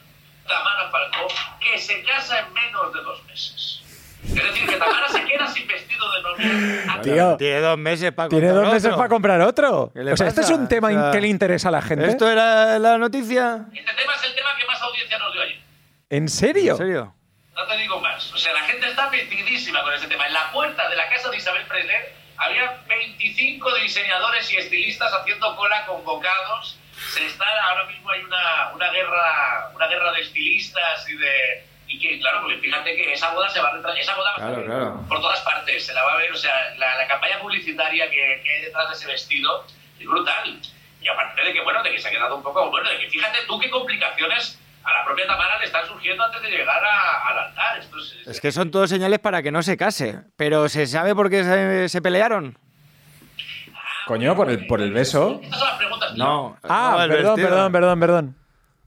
Tamara 0.49 0.91
Falcó, 0.91 1.29
que 1.61 1.77
se 1.77 2.03
casa 2.03 2.41
en 2.41 2.53
menos 2.55 2.95
de 2.95 3.03
dos 3.03 3.23
meses. 3.25 3.83
Es 4.27 4.35
decir, 4.35 4.67
que 4.67 4.77
Tamara 4.77 5.07
se 5.11 5.23
queda 5.23 5.47
sin 5.47 5.69
vestido 5.69 6.11
de 6.13 6.23
novia. 6.23 7.03
Tío. 7.03 7.37
Tiene 7.37 7.61
dos 7.61 7.77
meses 7.77 8.11
para 8.13 8.31
Tiene 8.31 8.49
dos 8.49 8.73
meses 8.73 8.95
para 8.95 9.09
comprar 9.11 9.39
otro. 9.43 9.91
¿Qué 9.93 10.03
le 10.03 10.15
O 10.15 10.17
sea, 10.17 10.29
este 10.29 10.41
es 10.41 10.51
un 10.51 10.67
tema 10.67 10.89
O 10.89 10.91
sea, 10.91 11.11
que 11.11 11.21
le 11.21 11.29
interesa 11.29 11.69
a 11.69 11.73
la 11.73 11.83
gente. 11.83 12.07
¿Esto 12.07 12.31
era 12.31 12.79
la 12.79 12.97
noticia? 12.97 13.67
Este 13.71 13.93
tema 13.93 14.15
es 14.15 14.25
el 14.25 14.35
tema 14.35 14.49
que 14.59 14.67
más 14.67 14.81
audiencia 14.81 15.19
nos 15.19 15.33
dio 15.35 15.43
ayer. 15.43 15.61
¿En 16.09 16.29
serio? 16.31 16.73
¿En 16.73 16.79
serio? 16.79 17.15
No 17.55 17.67
te 17.67 17.77
digo 17.77 18.01
más. 18.01 18.33
O 18.33 18.39
sea, 18.39 18.55
la 18.55 18.63
gente 18.63 18.89
está 18.89 19.11
metidísima 19.11 19.83
con 19.83 19.93
este 19.93 20.09
tema. 20.09 20.27
En 20.27 20.33
la 20.33 20.51
puerta 20.53 20.89
de 20.89 20.97
la 20.97 21.07
casa 21.11 21.29
de 21.29 21.37
Isabel 21.37 21.67
Presley 21.67 22.16
había 22.39 22.83
25 22.89 23.75
diseñadores 23.77 24.51
y 24.53 24.57
estilistas 24.57 25.13
haciendo 25.13 25.55
cola 25.57 25.85
convocados. 25.87 26.79
Se 27.15 27.27
está, 27.27 27.45
ahora 27.69 27.85
mismo 27.85 28.11
hay 28.11 28.21
una, 28.23 28.71
una 28.75 28.91
guerra 28.91 29.71
una 29.75 29.87
guerra 29.87 30.13
de 30.13 30.21
estilistas 30.23 31.09
y 31.09 31.17
de 31.17 31.65
y 31.89 32.01
que 32.01 32.19
claro, 32.19 32.41
porque 32.43 32.57
fíjate 32.59 32.97
que 32.97 33.13
esa 33.13 33.31
boda 33.33 33.49
se 33.49 33.61
va 33.61 33.69
a 33.69 33.73
retra- 33.75 33.97
esa 33.97 34.17
boda 34.17 34.31
va 34.33 34.37
a 34.37 34.49
Claro, 34.49 34.65
claro. 34.65 35.05
por 35.09 35.21
todas 35.21 35.41
partes, 35.43 35.87
se 35.87 35.95
la 35.95 36.03
va 36.03 36.15
a 36.15 36.17
ver, 36.17 36.33
o 36.33 36.37
sea, 36.37 36.75
la, 36.79 36.97
la 36.97 37.07
campaña 37.07 37.39
publicitaria 37.39 38.11
que, 38.11 38.41
que 38.43 38.51
hay 38.51 38.63
detrás 38.63 38.89
de 38.89 38.95
ese 38.97 39.07
vestido 39.07 39.65
es 40.01 40.05
brutal. 40.07 40.61
Y 41.01 41.07
aparte 41.09 41.43
de 41.45 41.53
que, 41.53 41.61
bueno, 41.61 41.83
de 41.85 41.93
que 41.93 42.01
se 42.01 42.09
ha 42.09 42.11
quedado 42.11 42.35
un 42.37 42.43
poco, 42.43 42.69
bueno, 42.71 42.89
de 42.91 42.99
que 42.99 43.09
fíjate 43.09 43.39
tú 43.47 43.61
qué 43.61 43.71
complicaciones 43.71 44.59
a 44.87 44.99
la 44.99 45.05
propia 45.05 45.27
Tamara 45.27 45.59
le 45.59 45.65
están 45.67 45.87
surgiendo 45.87 46.25
antes 46.25 46.41
de 46.43 46.49
llegar 46.51 46.83
a- 46.85 47.29
al 47.29 47.39
altar. 47.49 47.79
Esto 47.79 47.99
es, 47.99 48.27
Es 48.29 48.41
que 48.41 48.53
son 48.53 48.71
todos 48.71 48.89
señales 48.89 49.19
para 49.19 49.43
que 49.43 49.51
no 49.51 49.63
se 49.63 49.77
case. 49.77 50.21
Pero 50.37 50.69
¿se 50.69 50.87
sabe 50.87 51.15
por 51.15 51.29
qué 51.29 51.43
se, 51.45 51.89
se 51.89 52.01
pelearon? 52.03 52.57
Coño, 54.07 54.37
por 54.37 54.49
el, 54.51 54.67
por 54.67 54.81
el 54.81 54.93
beso. 54.93 55.41
Estas 55.43 55.59
son 55.59 55.69
las 55.69 55.79
preguntas. 55.79 56.15
No. 56.15 56.57
Ah, 56.63 56.91
no, 57.01 57.09
perdón, 57.09 57.37
perdón, 57.37 57.73
perdón, 57.73 58.01
perdón. 58.01 58.37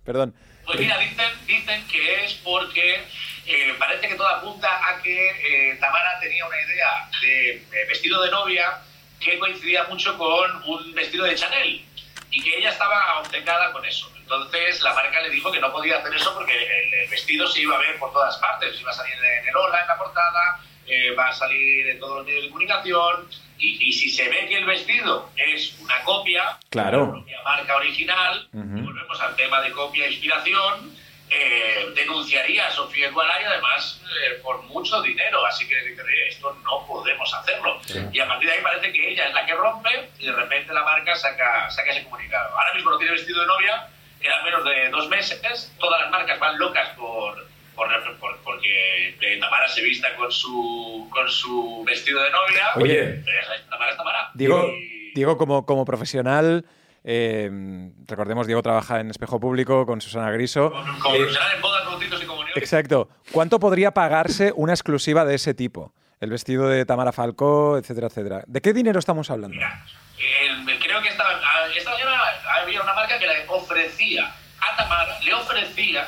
Perdón. 0.06 0.36
Pues 0.66 0.80
mira, 0.80 0.98
dicen, 0.98 1.30
dicen 1.46 1.86
que 1.88 2.24
es 2.26 2.34
porque 2.44 3.04
eh, 3.46 3.76
parece 3.78 4.08
que 4.08 4.16
todo 4.16 4.28
apunta 4.30 4.68
a 4.88 5.02
que 5.02 5.72
eh, 5.72 5.78
Tamara 5.82 6.20
tenía 6.22 6.46
una 6.46 6.56
idea 6.62 7.10
de, 7.22 7.52
eh, 7.58 7.66
vestido 7.90 8.22
de 8.24 8.32
novia 8.32 8.80
que 9.20 9.38
coincidía 9.40 9.84
mucho 9.86 10.18
con 10.18 10.64
un 10.68 10.94
vestido 10.96 11.26
de 11.26 11.36
Chanel 11.36 11.86
y 12.32 12.42
que 12.44 12.58
ella 12.58 12.70
estaba 12.70 13.20
obcecada 13.20 13.72
con 13.74 13.84
eso. 13.86 14.10
Entonces 14.32 14.84
la 14.84 14.94
marca 14.94 15.20
le 15.22 15.32
dijo 15.32 15.52
que 15.52 15.60
no 15.60 15.72
podía 15.72 15.98
hacer 15.98 16.14
eso 16.14 16.36
porque 16.36 16.54
el, 16.54 17.10
vestido 17.10 17.48
se 17.48 17.62
iba 17.62 17.76
a 17.76 17.80
ver 17.80 17.98
por 17.98 18.14
todas 18.14 18.38
partes, 18.38 18.80
iba 18.80 18.92
a 18.92 18.94
salir 18.94 19.16
en 19.16 19.48
el 19.48 19.56
Hola 19.56 19.82
en 19.82 19.88
la 19.88 19.98
portada, 19.98 20.60
eh, 20.86 21.16
va 21.18 21.30
a 21.30 21.34
salir 21.34 21.90
en 21.90 22.00
todos 22.00 22.18
los 22.18 22.26
medios 22.28 22.44
de 22.44 22.50
comunicación 22.50 23.28
y, 23.58 23.90
y 23.90 23.92
si 23.92 24.10
se 24.10 24.30
ve 24.30 24.46
que 24.48 24.58
el 24.58 24.66
vestido 24.66 25.32
es 25.36 25.76
una 25.80 26.04
copia, 26.04 26.60
Claro. 26.70 27.06
la 27.08 27.12
propia 27.14 27.42
marca 27.44 27.76
original, 27.78 28.48
Ujú. 28.54 28.78
y 28.78 28.82
volvemos 28.82 29.20
al 29.20 29.36
tema 29.36 29.62
de 29.62 29.72
copia 29.72 30.06
e 30.06 30.12
inspiración, 30.12 30.96
eh, 31.32 31.88
denunciaría 31.96 32.68
a 32.68 32.72
Sofía 32.72 33.08
Egualay 33.08 33.44
además 33.46 34.00
eh, 34.04 34.40
por 34.44 34.62
mucho 34.64 35.02
dinero, 35.02 35.44
así 35.46 35.68
que 35.68 35.76
dice, 35.86 36.02
"Oye, 36.04 36.28
esto 36.28 36.56
no 36.64 36.86
podemos 36.88 37.34
hacerlo. 37.34 37.82
Y 38.12 38.20
a 38.20 38.28
partir 38.28 38.48
de 38.50 38.56
ahí 38.56 38.62
parece 38.64 38.92
que 38.94 39.12
ella 39.12 39.28
es 39.28 39.34
la 39.34 39.46
que 39.46 39.54
rompe 39.56 40.10
y 40.20 40.28
de 40.28 40.34
repente 40.34 40.72
la 40.74 40.84
marca 40.84 41.16
saca, 41.16 41.70
saca 41.72 41.92
ese 41.92 42.04
comunicado. 42.04 42.50
Ahora 42.56 42.74
mismo 42.76 42.92
no 42.92 42.98
tiene 43.00 43.14
vestido 43.14 43.42
de 43.42 43.48
novia, 43.48 43.88
quedan 44.22 44.44
menos 44.44 44.64
de 44.66 44.90
dos 44.90 45.08
meses, 45.10 45.42
todas 45.80 46.02
las 46.02 46.12
marcas 46.12 46.40
van 46.40 46.58
locas 46.60 46.90
por... 46.98 47.48
por, 47.76 47.88
por- 48.20 48.38
porque 48.44 49.16
eh, 49.22 49.38
Tamara 49.40 49.68
se 49.68 49.82
vista 49.82 50.14
con 50.16 50.32
su, 50.32 51.08
con 51.12 51.28
su 51.30 51.84
vestido 51.86 52.22
de 52.24 52.30
novia. 52.32 52.64
Oye. 52.76 53.24
Sabes, 53.46 53.70
Tamara 53.70 53.92
es 53.92 53.98
Tamara. 53.98 54.30
Diego, 54.34 54.68
Y- 54.68 55.12
Diego 55.14 55.38
como, 55.38 55.66
como 55.66 55.86
profesional, 55.86 56.66
eh, 57.04 57.50
recordemos, 58.08 58.48
Diego 58.48 58.62
trabaja 58.62 59.00
en 59.00 59.10
Espejo 59.10 59.40
Público 59.40 59.86
con 59.86 60.02
Susana 60.02 60.30
Griso. 60.32 60.72
Como, 60.72 61.00
como 61.00 61.16
Eh, 61.16 61.28
en 61.56 61.62
bodas, 61.62 61.86
bautizos 61.86 62.22
y 62.22 62.26
comuniones. 62.26 62.58
exacto. 62.58 63.10
¿Cuánto 63.32 63.60
podría 63.60 63.92
pagarse 63.92 64.52
una 64.56 64.74
exclusiva 64.74 65.24
de 65.26 65.36
ese 65.36 65.54
tipo? 65.54 65.94
El 66.20 66.32
vestido 66.32 66.68
de 66.68 66.86
Tamara 66.86 67.14
Falcó, 67.14 67.78
etcétera, 67.78 68.08
etcétera. 68.08 68.44
¿De 68.46 68.60
qué 68.62 68.74
dinero 68.74 69.00
estamos 69.00 69.32
hablando? 69.32 69.56
Mira, 69.56 69.86
eh, 70.18 70.78
creo 70.84 71.02
que 71.02 71.10
mañana 71.10 71.29
había 72.70 72.82
una 72.84 72.94
marca 72.94 73.18
que 73.18 73.26
le 73.26 73.46
ofrecía 73.48 74.32
a 74.62 74.76
Tamara, 74.78 75.20
le 75.22 75.34
ofrecía 75.34 76.08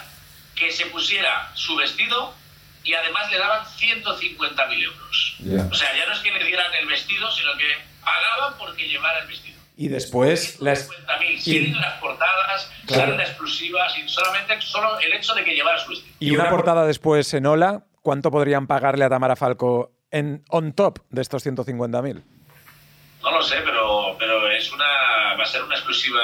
que 0.56 0.72
se 0.72 0.86
pusiera 0.88 1.50
su 1.56 1.76
vestido 1.76 2.34
y 2.84 2.94
además 2.94 3.32
le 3.32 3.38
daban 3.40 3.66
150.000 3.66 4.84
euros. 4.84 5.38
O 5.72 5.74
sea, 5.74 5.96
ya 5.98 6.06
no 6.06 6.14
es 6.14 6.20
que 6.20 6.32
le 6.32 6.44
dieran 6.46 6.72
el 6.80 6.88
vestido, 6.88 7.32
sino 7.32 7.50
que 7.58 7.66
pagaban 8.04 8.58
porque 8.60 8.88
llevara 8.88 9.20
el 9.20 9.28
vestido. 9.28 9.60
Y 9.76 9.88
después 9.88 10.60
las... 10.62 10.88
150.000, 10.90 11.40
sin 11.40 11.82
las 11.82 12.00
portadas, 12.00 12.72
Claro. 12.86 13.12
sin 13.12 13.18
la 13.18 13.24
exclusiva, 13.24 13.90
sin 13.90 14.08
solamente 14.08 14.62
solo 14.62 15.00
el 15.00 15.14
hecho 15.14 15.34
de 15.34 15.44
que 15.44 15.56
llevara 15.56 15.80
su 15.80 15.90
vestido. 15.90 16.16
Y 16.20 16.32
una 16.32 16.50
portada 16.50 16.86
después 16.86 17.34
en 17.34 17.46
Ola, 17.48 17.86
¿cuánto 18.02 18.30
podrían 18.30 18.68
pagarle 18.68 19.06
a 19.06 19.10
Tamara 19.10 19.36
Falcó 19.36 19.92
en 20.12 20.44
on 20.50 20.74
top 20.74 21.00
de 21.10 21.22
estos 21.22 21.46
150.000? 21.46 22.22
No 23.24 23.32
lo 23.32 23.42
sé, 23.44 23.58
pero, 23.64 24.16
pero 24.18 24.50
es 24.52 24.72
una, 24.72 25.36
va 25.38 25.44
a 25.44 25.46
ser 25.46 25.64
una 25.64 25.76
exclusiva 25.76 26.22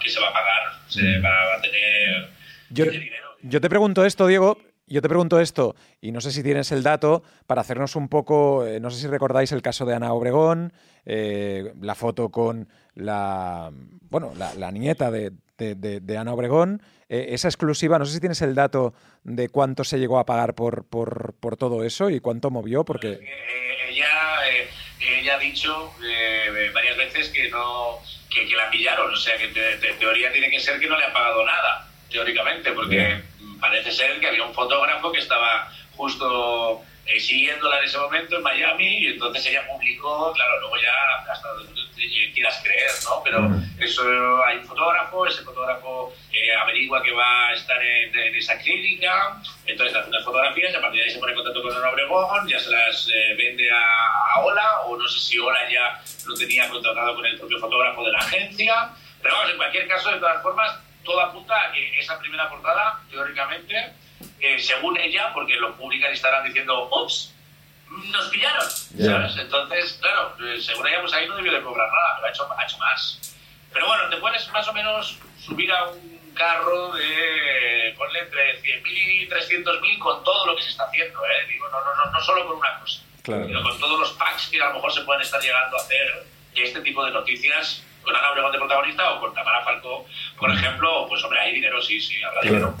que 0.00 0.08
se 0.08 0.20
va 0.20 0.28
a 0.28 0.32
pagar, 0.32 0.62
se 0.88 1.18
va, 1.18 1.28
va 1.30 1.54
a 1.58 1.60
tener 1.60 2.28
Yo, 2.70 2.84
dinero. 2.86 3.26
yo 3.42 3.60
te 3.60 3.68
pregunto 3.68 4.04
esto, 4.04 4.26
Diego. 4.26 4.58
Yo 4.88 5.02
te 5.02 5.08
pregunto 5.08 5.40
esto, 5.40 5.74
y 6.00 6.12
no 6.12 6.20
sé 6.20 6.30
si 6.30 6.44
tienes 6.44 6.70
el 6.70 6.84
dato, 6.84 7.24
para 7.48 7.60
hacernos 7.60 7.96
un 7.96 8.08
poco, 8.08 8.64
eh, 8.64 8.78
no 8.78 8.88
sé 8.92 9.00
si 9.00 9.08
recordáis 9.08 9.50
el 9.50 9.60
caso 9.60 9.84
de 9.84 9.96
Ana 9.96 10.12
Obregón, 10.12 10.72
eh, 11.04 11.72
la 11.80 11.96
foto 11.96 12.28
con 12.28 12.68
la, 12.94 13.72
bueno, 14.10 14.32
la, 14.36 14.54
la 14.54 14.70
nieta 14.70 15.10
de, 15.10 15.32
de- 15.58 15.74
de- 15.74 15.98
de 15.98 16.16
Ana 16.18 16.32
Obregón, 16.34 16.80
eh, 17.08 17.26
esa 17.30 17.48
exclusiva, 17.48 17.98
no 17.98 18.04
sé 18.06 18.12
si 18.12 18.20
tienes 18.20 18.40
el 18.42 18.54
dato 18.54 18.94
de 19.24 19.48
cuánto 19.48 19.82
se 19.82 19.98
llegó 19.98 20.20
a 20.20 20.24
pagar 20.26 20.54
por, 20.54 20.84
por, 20.84 21.34
por 21.40 21.56
todo 21.56 21.82
eso 21.82 22.08
y 22.08 22.20
cuánto 22.20 22.52
movió, 22.52 22.84
porque... 22.84 23.08
Eh, 23.14 23.28
ella, 23.90 24.06
eh, 24.52 24.68
ella 25.00 25.34
ha 25.36 25.38
dicho 25.38 25.94
eh, 26.04 26.70
varias 26.72 26.96
veces 26.96 27.28
que 27.28 27.48
no 27.50 28.00
que, 28.30 28.46
que 28.48 28.56
la 28.56 28.70
pillaron, 28.70 29.12
o 29.12 29.16
sea 29.16 29.36
que 29.36 29.48
te- 29.48 29.76
te- 29.78 29.90
en 29.90 29.98
teoría 29.98 30.32
tiene 30.32 30.50
que 30.50 30.58
ser 30.60 30.78
que 30.80 30.86
no 30.88 30.96
le 30.98 31.04
han 31.04 31.12
pagado 31.12 31.44
nada, 31.44 31.88
teóricamente, 32.10 32.72
porque 32.72 32.98
parece 33.60 33.92
ser 33.92 34.18
que 34.20 34.26
había 34.28 34.42
un 34.44 34.54
fotógrafo 34.54 35.10
que 35.12 35.20
estaba 35.20 35.70
justo 35.96 36.82
eh, 37.06 37.20
siguiéndola 37.20 37.78
en 37.78 37.84
ese 37.84 37.98
momento 37.98 38.36
en 38.36 38.42
Miami 38.42 38.98
y 38.98 39.06
entonces 39.08 39.46
ella 39.46 39.66
publicó, 39.68 40.32
claro, 40.32 40.60
luego 40.60 40.76
ya 40.76 41.32
hasta 41.32 41.48
donde 41.54 41.72
te- 41.94 42.32
quieras 42.34 42.60
creer, 42.62 42.90
¿no? 43.04 43.22
Pero 43.24 43.48
eso 43.80 44.44
hay 44.44 44.58
un 44.58 44.66
fotógrafo, 44.66 45.26
ese 45.26 45.42
fotógrafo 45.42 46.12
eh, 46.32 46.54
averigua 46.54 47.02
que 47.02 47.12
va 47.12 47.48
a 47.48 47.54
estar 47.54 47.82
en, 47.82 48.14
en 48.14 48.34
esa 48.34 48.58
clínica, 48.58 49.40
entonces 49.66 49.96
hace 49.96 50.08
unas 50.10 50.22
fotografías 50.24 50.72
y 50.72 50.76
a 50.76 50.80
partir 50.82 51.00
de 51.00 51.04
ahí 51.06 51.10
se 51.12 51.18
pone 51.18 51.32
en 51.32 51.36
contacto 51.36 51.62
con 51.62 51.72
Ana 51.74 51.90
Obregón, 51.90 52.46
ya 52.48 52.58
se 52.58 52.70
las 52.70 53.08
eh, 53.08 53.34
vende 53.38 53.70
a, 53.70 54.34
a 54.34 54.40
Ola, 54.44 54.80
o 54.82 54.96
no 54.98 55.08
sé 55.08 55.18
si 55.20 55.38
Ola 55.38 55.58
ya 55.70 55.98
lo 56.26 56.34
tenía 56.34 56.68
contratado 56.68 57.14
con 57.14 57.24
el 57.24 57.38
propio 57.38 57.58
fotógrafo 57.58 58.04
de 58.04 58.12
la 58.12 58.18
agencia, 58.18 58.90
pero 59.22 59.34
vamos, 59.34 59.50
en 59.52 59.56
cualquier 59.56 59.88
caso, 59.88 60.10
de 60.12 60.18
todas 60.20 60.42
formas, 60.42 60.78
todo 61.04 61.20
apunta 61.20 61.54
a 61.58 61.72
que 61.72 61.98
esa 61.98 62.18
primera 62.18 62.48
portada, 62.50 63.00
teóricamente, 63.10 63.92
eh, 64.40 64.58
según 64.58 64.96
ella, 64.98 65.32
porque 65.32 65.54
lo 65.56 65.74
publican 65.76 66.10
y 66.10 66.14
estarán 66.14 66.44
diciendo, 66.44 66.88
ups, 66.90 67.32
nos 68.12 68.28
pillaron, 68.28 68.66
Ya. 68.96 69.12
¿sabes? 69.12 69.36
Entonces, 69.38 69.98
claro, 70.00 70.34
eh, 70.44 70.60
según 70.60 70.86
ella, 70.88 71.00
pues 71.00 71.12
ahí 71.14 71.26
no 71.28 71.36
debió 71.36 71.52
de 71.52 71.62
cobrar 71.62 71.88
nada, 71.88 72.16
pero 72.16 72.26
ha 72.26 72.30
hecho, 72.30 72.48
ha 72.58 72.64
hecho 72.64 72.78
más. 72.78 73.34
Pero 73.72 73.86
bueno, 73.86 74.08
te 74.10 74.16
puedes 74.16 74.48
más 74.52 74.66
o 74.68 74.72
menos 74.72 75.18
subir 75.38 75.70
a 75.72 75.84
un 75.88 76.32
carro 76.34 76.92
de, 76.92 77.94
ponle 77.96 78.18
entre 78.20 78.60
100.000 78.62 78.82
y 79.22 79.28
300.000 79.28 79.98
con 79.98 80.22
todo 80.24 80.46
lo 80.46 80.56
que 80.56 80.62
se 80.62 80.70
está 80.70 80.84
haciendo, 80.84 81.24
¿eh? 81.24 81.46
Digo, 81.48 81.68
no, 81.70 81.82
no, 81.84 81.94
no, 81.94 82.10
no 82.10 82.20
solo 82.20 82.46
con 82.46 82.56
una 82.58 82.78
cosa, 82.80 83.00
Claro. 83.22 83.46
sino 83.46 83.62
con 83.62 83.78
todos 83.78 83.98
los 84.00 84.12
packs 84.12 84.48
que 84.48 84.60
a 84.60 84.68
lo 84.68 84.74
mejor 84.74 84.92
se 84.92 85.00
pueden 85.02 85.22
estar 85.22 85.40
llegando 85.40 85.76
a 85.78 85.80
hacer 85.80 86.26
y 86.54 86.62
este 86.62 86.80
tipo 86.80 87.04
de 87.04 87.10
noticias 87.12 87.82
con 88.02 88.14
Ana 88.14 88.30
Obregón 88.32 88.52
de 88.52 88.58
protagonista 88.58 89.12
o 89.12 89.20
con 89.20 89.34
Tamara 89.34 89.64
Falcó, 89.64 90.06
por 90.38 90.50
ejemplo, 90.50 91.06
pues 91.08 91.22
hombre, 91.24 91.40
hay 91.40 91.54
dinero, 91.54 91.80
sí, 91.82 92.00
sí, 92.00 92.22
habrá 92.22 92.40
dinero. 92.42 92.74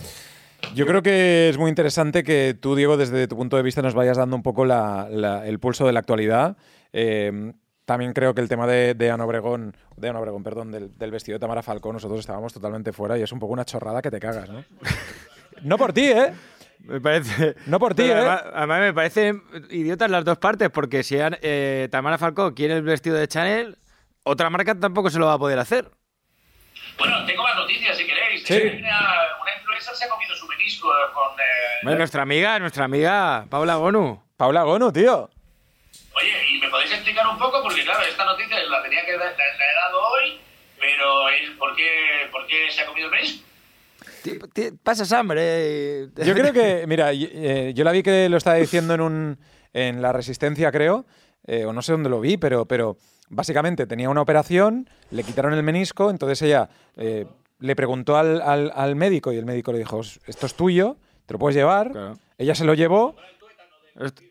Yo 0.74 0.86
creo 0.86 1.02
que 1.02 1.48
es 1.48 1.58
muy 1.58 1.68
interesante 1.68 2.22
que 2.22 2.54
tú, 2.58 2.74
Diego, 2.76 2.96
desde 2.96 3.28
tu 3.28 3.36
punto 3.36 3.56
de 3.56 3.62
vista 3.62 3.82
nos 3.82 3.94
vayas 3.94 4.16
dando 4.16 4.36
un 4.36 4.42
poco 4.42 4.64
la- 4.64 5.08
la- 5.10 5.46
el 5.46 5.58
pulso 5.58 5.86
de 5.86 5.92
la 5.92 6.00
actualidad. 6.00 6.56
Eh, 6.92 7.52
también 7.84 8.12
creo 8.12 8.34
que 8.34 8.40
el 8.40 8.48
tema 8.48 8.66
de, 8.66 8.94
de 8.94 9.10
Ana 9.10 9.24
Obregón, 9.24 9.76
de 9.96 10.08
Ana 10.08 10.18
Obregón, 10.20 10.42
perdón, 10.42 10.72
del, 10.72 10.96
del 10.98 11.10
vestido 11.10 11.36
de 11.36 11.40
Tamara 11.40 11.62
Falcón, 11.62 11.92
nosotros 11.94 12.18
estábamos 12.20 12.52
totalmente 12.52 12.92
fuera 12.92 13.16
y 13.16 13.22
es 13.22 13.30
un 13.32 13.38
poco 13.38 13.52
una 13.52 13.64
chorrada 13.64 14.02
que 14.02 14.10
te 14.10 14.18
cagas, 14.18 14.48
¿no? 14.50 14.64
no 15.62 15.78
por 15.78 15.92
ti, 15.92 16.06
¿eh? 16.06 16.32
Me 16.80 17.00
parece. 17.00 17.54
No 17.66 17.78
por 17.78 17.94
ti, 17.94 18.02
¿eh? 18.02 18.12
Además, 18.12 18.42
además 18.52 18.80
me 18.80 18.92
parecen 18.94 19.42
idiotas 19.70 20.10
las 20.10 20.24
dos 20.24 20.38
partes, 20.38 20.68
porque 20.70 21.02
si 21.02 21.16
eh, 21.20 21.88
Tamara 21.90 22.18
Falcó 22.18 22.54
quiere 22.54 22.74
el 22.74 22.82
vestido 22.82 23.16
de 23.16 23.28
Chanel, 23.28 23.78
otra 24.24 24.50
marca 24.50 24.74
tampoco 24.74 25.08
se 25.10 25.18
lo 25.18 25.26
va 25.26 25.34
a 25.34 25.38
poder 25.38 25.58
hacer. 25.58 25.88
Bueno, 26.98 27.24
tengo 27.26 27.42
más 27.42 27.56
noticias 27.56 27.96
si 27.96 28.06
queréis. 28.06 28.42
Sí. 28.44 28.78
Una, 28.78 28.98
influencer 29.76 29.94
se 29.96 30.04
ha 30.04 30.08
comido 30.08 30.34
su 30.34 30.46
menisco 30.48 30.88
con... 31.14 31.38
eh, 31.38 31.44
Hombre, 31.82 31.98
nuestra 31.98 32.22
amiga, 32.22 32.58
nuestra 32.58 32.84
amiga 32.84 33.46
Paula 33.50 33.76
Gonu. 33.76 34.22
Paula 34.36 34.62
Gono, 34.62 34.92
tío. 34.92 35.30
Oye, 36.14 36.32
¿y 36.50 36.58
me 36.60 36.68
podéis 36.68 36.92
explicar 36.92 37.26
un 37.26 37.38
poco? 37.38 37.62
Porque 37.62 37.82
claro, 37.84 38.02
esta 38.08 38.24
noticia 38.24 38.56
la 38.64 38.82
tenía 38.82 39.04
que 39.04 39.12
dar- 39.12 39.20
la, 39.20 39.34
la 39.36 39.64
he 39.64 39.74
dado 39.84 40.00
hoy, 40.08 40.40
pero 40.80 41.28
¿es- 41.28 41.50
¿por 41.58 41.74
qué, 41.76 42.28
¿por 42.30 42.46
qué 42.46 42.70
se 42.70 42.80
ha 42.82 42.86
comido 42.86 43.06
el 43.06 43.12
menisco? 43.12 43.44
Pasas 44.82 45.12
hambre. 45.12 46.08
Yo 46.16 46.34
creo 46.34 46.52
que, 46.52 46.84
mira, 46.88 47.10
eh, 47.12 47.72
yo 47.74 47.84
la 47.84 47.92
vi 47.92 48.02
que 48.02 48.28
lo 48.28 48.36
estaba 48.36 48.56
diciendo 48.56 48.94
en, 48.94 49.00
un, 49.00 49.38
en 49.72 50.02
La 50.02 50.12
Resistencia, 50.12 50.70
creo, 50.72 51.06
eh, 51.46 51.64
o 51.64 51.72
no 51.72 51.82
sé 51.82 51.92
dónde 51.92 52.08
lo 52.10 52.20
vi, 52.20 52.36
pero, 52.36 52.66
pero 52.66 52.96
básicamente 53.28 53.86
tenía 53.86 54.08
una 54.10 54.22
operación, 54.22 54.88
le 55.10 55.22
quitaron 55.22 55.52
el 55.54 55.62
menisco, 55.62 56.10
entonces 56.10 56.42
ella 56.42 56.68
eh, 56.96 57.26
le 57.58 57.74
preguntó 57.76 58.16
al, 58.16 58.40
al- 58.42 58.72
al 58.74 58.96
médico 58.96 59.32
y 59.32 59.36
el 59.36 59.44
médico 59.46 59.72
le 59.72 59.78
dijo, 59.78 60.00
esto 60.26 60.46
es 60.46 60.54
tuyo, 60.54 60.96
te 61.26 61.34
lo 61.34 61.38
puedes 61.38 61.56
llevar, 61.56 61.90
Claro. 61.92 62.14
Ella 62.38 62.54
se 62.54 62.64
lo 62.64 62.74
llevó, 62.74 63.16
Esto, 63.98 64.22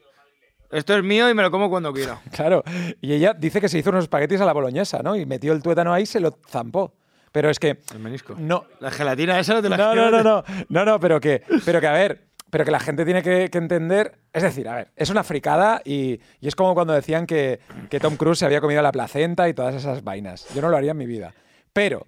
esto 0.71 0.95
es 0.95 1.03
mío 1.03 1.29
y 1.29 1.33
me 1.33 1.41
lo 1.43 1.51
como 1.51 1.69
cuando 1.69 1.91
quiero. 1.93 2.19
claro, 2.31 2.63
y 3.01 3.13
ella 3.13 3.33
dice 3.33 3.59
que 3.61 3.69
se 3.69 3.77
hizo 3.79 3.89
unos 3.89 4.03
espaguetis 4.03 4.41
a 4.41 4.45
la 4.45 4.53
boloñesa, 4.53 5.01
¿no? 5.01 5.15
Y 5.15 5.25
metió 5.25 5.53
el 5.53 5.61
tuétano 5.63 5.93
ahí 5.93 6.03
y 6.03 6.05
se 6.05 6.19
lo 6.19 6.37
zampó. 6.49 6.93
Pero 7.31 7.49
es 7.49 7.59
que 7.59 7.79
El 7.91 7.99
menisco. 7.99 8.35
no, 8.37 8.65
La 8.79 8.91
gelatina 8.91 9.39
esa 9.39 9.55
no 9.55 9.61
te 9.61 9.67
la 9.69 9.75
no, 9.77 9.93
no, 9.95 10.09
no, 10.11 10.23
no, 10.23 10.43
no, 10.69 10.85
no, 10.85 10.99
pero 10.99 11.19
que, 11.19 11.41
pero 11.65 11.81
que 11.81 11.87
a 11.87 11.91
ver, 11.91 12.27
pero 12.49 12.63
que 12.63 12.71
la 12.71 12.79
gente 12.79 13.03
tiene 13.03 13.21
que, 13.23 13.49
que 13.49 13.57
entender, 13.57 14.19
es 14.31 14.43
decir, 14.43 14.69
a 14.69 14.75
ver, 14.75 14.91
es 14.95 15.09
una 15.09 15.23
fricada 15.23 15.81
y, 15.83 16.21
y 16.39 16.47
es 16.47 16.55
como 16.55 16.73
cuando 16.75 16.93
decían 16.93 17.25
que, 17.25 17.59
que 17.89 17.99
Tom 17.99 18.15
Cruise 18.15 18.39
se 18.39 18.45
había 18.45 18.61
comido 18.61 18.81
la 18.81 18.93
placenta 18.93 19.49
y 19.49 19.53
todas 19.53 19.75
esas 19.75 20.01
vainas. 20.03 20.47
Yo 20.55 20.61
no 20.61 20.69
lo 20.69 20.77
haría 20.77 20.91
en 20.91 20.97
mi 20.97 21.07
vida. 21.07 21.33
Pero 21.73 22.07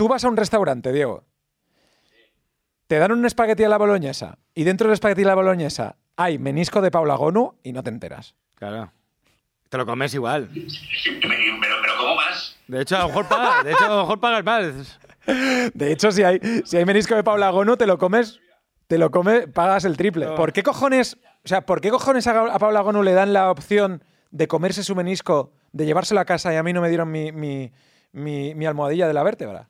tú 0.00 0.08
vas 0.08 0.24
a 0.24 0.28
un 0.28 0.36
restaurante, 0.38 0.94
Diego, 0.94 1.24
te 2.86 2.98
dan 2.98 3.12
un 3.12 3.26
espagueti 3.26 3.64
a 3.64 3.68
la 3.68 3.76
boloñesa 3.76 4.38
y 4.54 4.64
dentro 4.64 4.86
del 4.86 4.94
espagueti 4.94 5.24
a 5.24 5.26
la 5.26 5.34
boloñesa 5.34 5.96
hay 6.16 6.38
menisco 6.38 6.80
de 6.80 6.90
Paula 6.90 7.16
Gonu 7.16 7.52
y 7.62 7.72
no 7.74 7.82
te 7.82 7.90
enteras. 7.90 8.34
Claro. 8.54 8.90
Te 9.68 9.76
lo 9.76 9.84
comes 9.84 10.14
igual. 10.14 10.48
Pero, 10.54 11.20
pero 11.60 11.92
¿cómo 11.98 12.14
más? 12.16 12.56
De 12.66 12.80
hecho, 12.80 12.96
a 12.96 13.00
lo 13.00 13.08
mejor 13.08 13.28
pagas, 13.28 13.62
de 13.64 13.72
hecho, 13.72 13.84
a 13.84 13.88
lo 13.88 14.00
mejor 14.00 14.20
pagas 14.20 14.42
más. 14.42 14.98
De 15.74 15.92
hecho, 15.92 16.10
si 16.12 16.22
hay, 16.22 16.40
si 16.64 16.78
hay 16.78 16.86
menisco 16.86 17.14
de 17.14 17.22
Paula 17.22 17.50
Gonu, 17.50 17.76
te 17.76 17.86
lo 17.86 17.98
comes, 17.98 18.40
te 18.86 18.96
lo 18.96 19.10
comes, 19.10 19.48
pagas 19.48 19.84
el 19.84 19.98
triple. 19.98 20.24
No. 20.24 20.34
¿Por 20.34 20.54
qué 20.54 20.62
cojones, 20.62 21.18
o 21.44 21.48
sea, 21.48 21.66
por 21.66 21.82
qué 21.82 21.90
cojones 21.90 22.26
a, 22.26 22.54
a 22.54 22.58
Paula 22.58 22.80
Gonu 22.80 23.02
le 23.02 23.12
dan 23.12 23.34
la 23.34 23.50
opción 23.50 24.02
de 24.30 24.48
comerse 24.48 24.82
su 24.82 24.96
menisco, 24.96 25.52
de 25.72 25.84
llevárselo 25.84 26.20
a 26.20 26.24
casa 26.24 26.54
y 26.54 26.56
a 26.56 26.62
mí 26.62 26.72
no 26.72 26.80
me 26.80 26.88
dieron 26.88 27.10
mi, 27.10 27.32
mi, 27.32 27.70
mi- 28.12 28.54
mi 28.54 28.64
almohadilla 28.64 29.06
de 29.06 29.12
la 29.14 29.22
vértebra? 29.22 29.68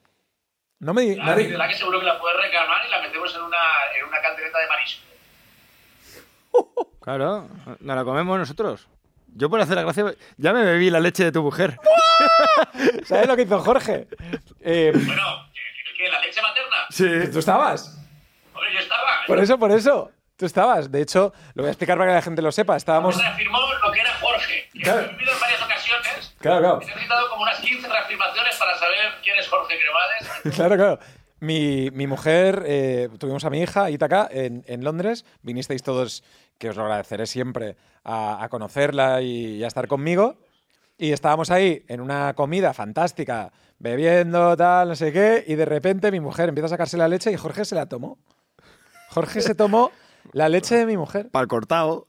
No 0.80 0.92
me 0.94 1.02
di- 1.02 1.14
La 1.16 1.24
nadie- 1.26 1.48
verdad 1.50 1.68
que 1.68 1.74
seguro 1.76 2.00
que 2.00 2.06
la 2.06 2.18
puedes 2.18 2.40
reclamar 2.40 2.84
y 2.86 2.90
la 2.90 3.00
metemos 3.02 3.34
en 3.34 3.42
una, 3.42 3.58
en 3.98 4.04
una 4.06 4.20
caldereta 4.20 4.58
de 4.58 4.66
marisco. 4.66 5.02
Claro, 7.00 7.48
nos 7.80 7.96
la 7.96 8.04
comemos 8.04 8.38
nosotros. 8.38 8.86
Yo 9.28 9.48
por 9.48 9.58
hacer 9.60 9.74
la 9.76 9.82
gracia, 9.82 10.04
ya 10.36 10.52
me 10.52 10.62
bebí 10.64 10.90
la 10.90 11.00
leche 11.00 11.24
de 11.24 11.32
tu 11.32 11.42
mujer. 11.42 11.78
¿Sabes 13.06 13.26
lo 13.26 13.36
que 13.36 13.42
hizo 13.42 13.58
Jorge? 13.60 14.06
Eh, 14.60 14.92
Bueno, 14.94 15.48
¿qué, 15.54 15.60
qué, 15.96 16.10
la 16.10 16.20
leche 16.20 16.42
materna? 16.42 16.76
Sí. 16.90 17.30
¿Tú 17.32 17.38
estabas? 17.38 17.96
Hombre, 18.52 18.72
yo 18.74 18.80
estaba. 18.80 19.22
Por 19.26 19.38
eso, 19.38 19.58
por 19.58 19.72
eso. 19.72 20.10
Tú 20.36 20.44
estabas. 20.44 20.90
De 20.92 21.00
hecho, 21.00 21.32
lo 21.54 21.62
voy 21.62 21.68
a 21.68 21.72
explicar 21.72 21.96
para 21.96 22.10
que 22.10 22.14
la 22.16 22.22
gente 22.22 22.42
lo 22.42 22.52
sepa. 22.52 22.76
Estábamos... 22.76 23.16
reafirmó 23.16 23.58
lo 23.82 23.92
que 23.92 24.00
era 24.00 24.12
Jorge. 24.20 24.68
Que 24.72 24.80
Claro. 24.80 25.00
Lo 25.00 25.06
he 25.06 25.10
vivido 25.12 25.32
en 25.32 25.40
varias 25.40 25.62
ocasiones. 25.62 26.29
Claro, 26.40 26.60
claro. 26.60 26.80
He 26.80 26.86
necesitado 26.86 27.28
como 27.28 27.42
unas 27.42 27.58
15 27.60 27.86
reafirmaciones 27.86 28.56
para 28.56 28.78
saber 28.78 28.96
quién 29.22 29.38
es 29.38 29.46
Jorge 29.48 29.74
Cremades. 29.78 30.54
Claro, 30.56 30.76
claro. 30.76 30.98
Mi, 31.40 31.90
mi 31.92 32.06
mujer, 32.06 32.64
eh, 32.66 33.08
tuvimos 33.18 33.44
a 33.44 33.50
mi 33.50 33.60
hija, 33.60 33.90
Itaca, 33.90 34.28
en, 34.30 34.64
en 34.66 34.82
Londres. 34.84 35.24
Vinisteis 35.42 35.82
todos, 35.82 36.22
que 36.58 36.70
os 36.70 36.76
lo 36.76 36.82
agradeceré 36.84 37.26
siempre, 37.26 37.76
a, 38.04 38.42
a 38.42 38.48
conocerla 38.48 39.20
y, 39.22 39.56
y 39.56 39.64
a 39.64 39.66
estar 39.66 39.86
conmigo. 39.86 40.38
Y 40.96 41.12
estábamos 41.12 41.50
ahí 41.50 41.84
en 41.88 42.00
una 42.00 42.34
comida 42.34 42.74
fantástica, 42.74 43.52
bebiendo, 43.78 44.56
tal, 44.56 44.88
no 44.88 44.96
sé 44.96 45.12
qué. 45.12 45.44
Y 45.46 45.54
de 45.56 45.64
repente 45.64 46.10
mi 46.10 46.20
mujer 46.20 46.48
empieza 46.48 46.66
a 46.66 46.70
sacarse 46.70 46.96
la 46.96 47.08
leche 47.08 47.30
y 47.32 47.36
Jorge 47.36 47.64
se 47.64 47.74
la 47.74 47.86
tomó. 47.86 48.18
Jorge 49.10 49.40
se 49.40 49.54
tomó 49.54 49.92
la 50.32 50.48
leche 50.48 50.76
de 50.76 50.86
mi 50.86 50.96
mujer. 50.96 51.30
Para 51.30 51.42
el 51.42 51.48
cortado. 51.48 52.06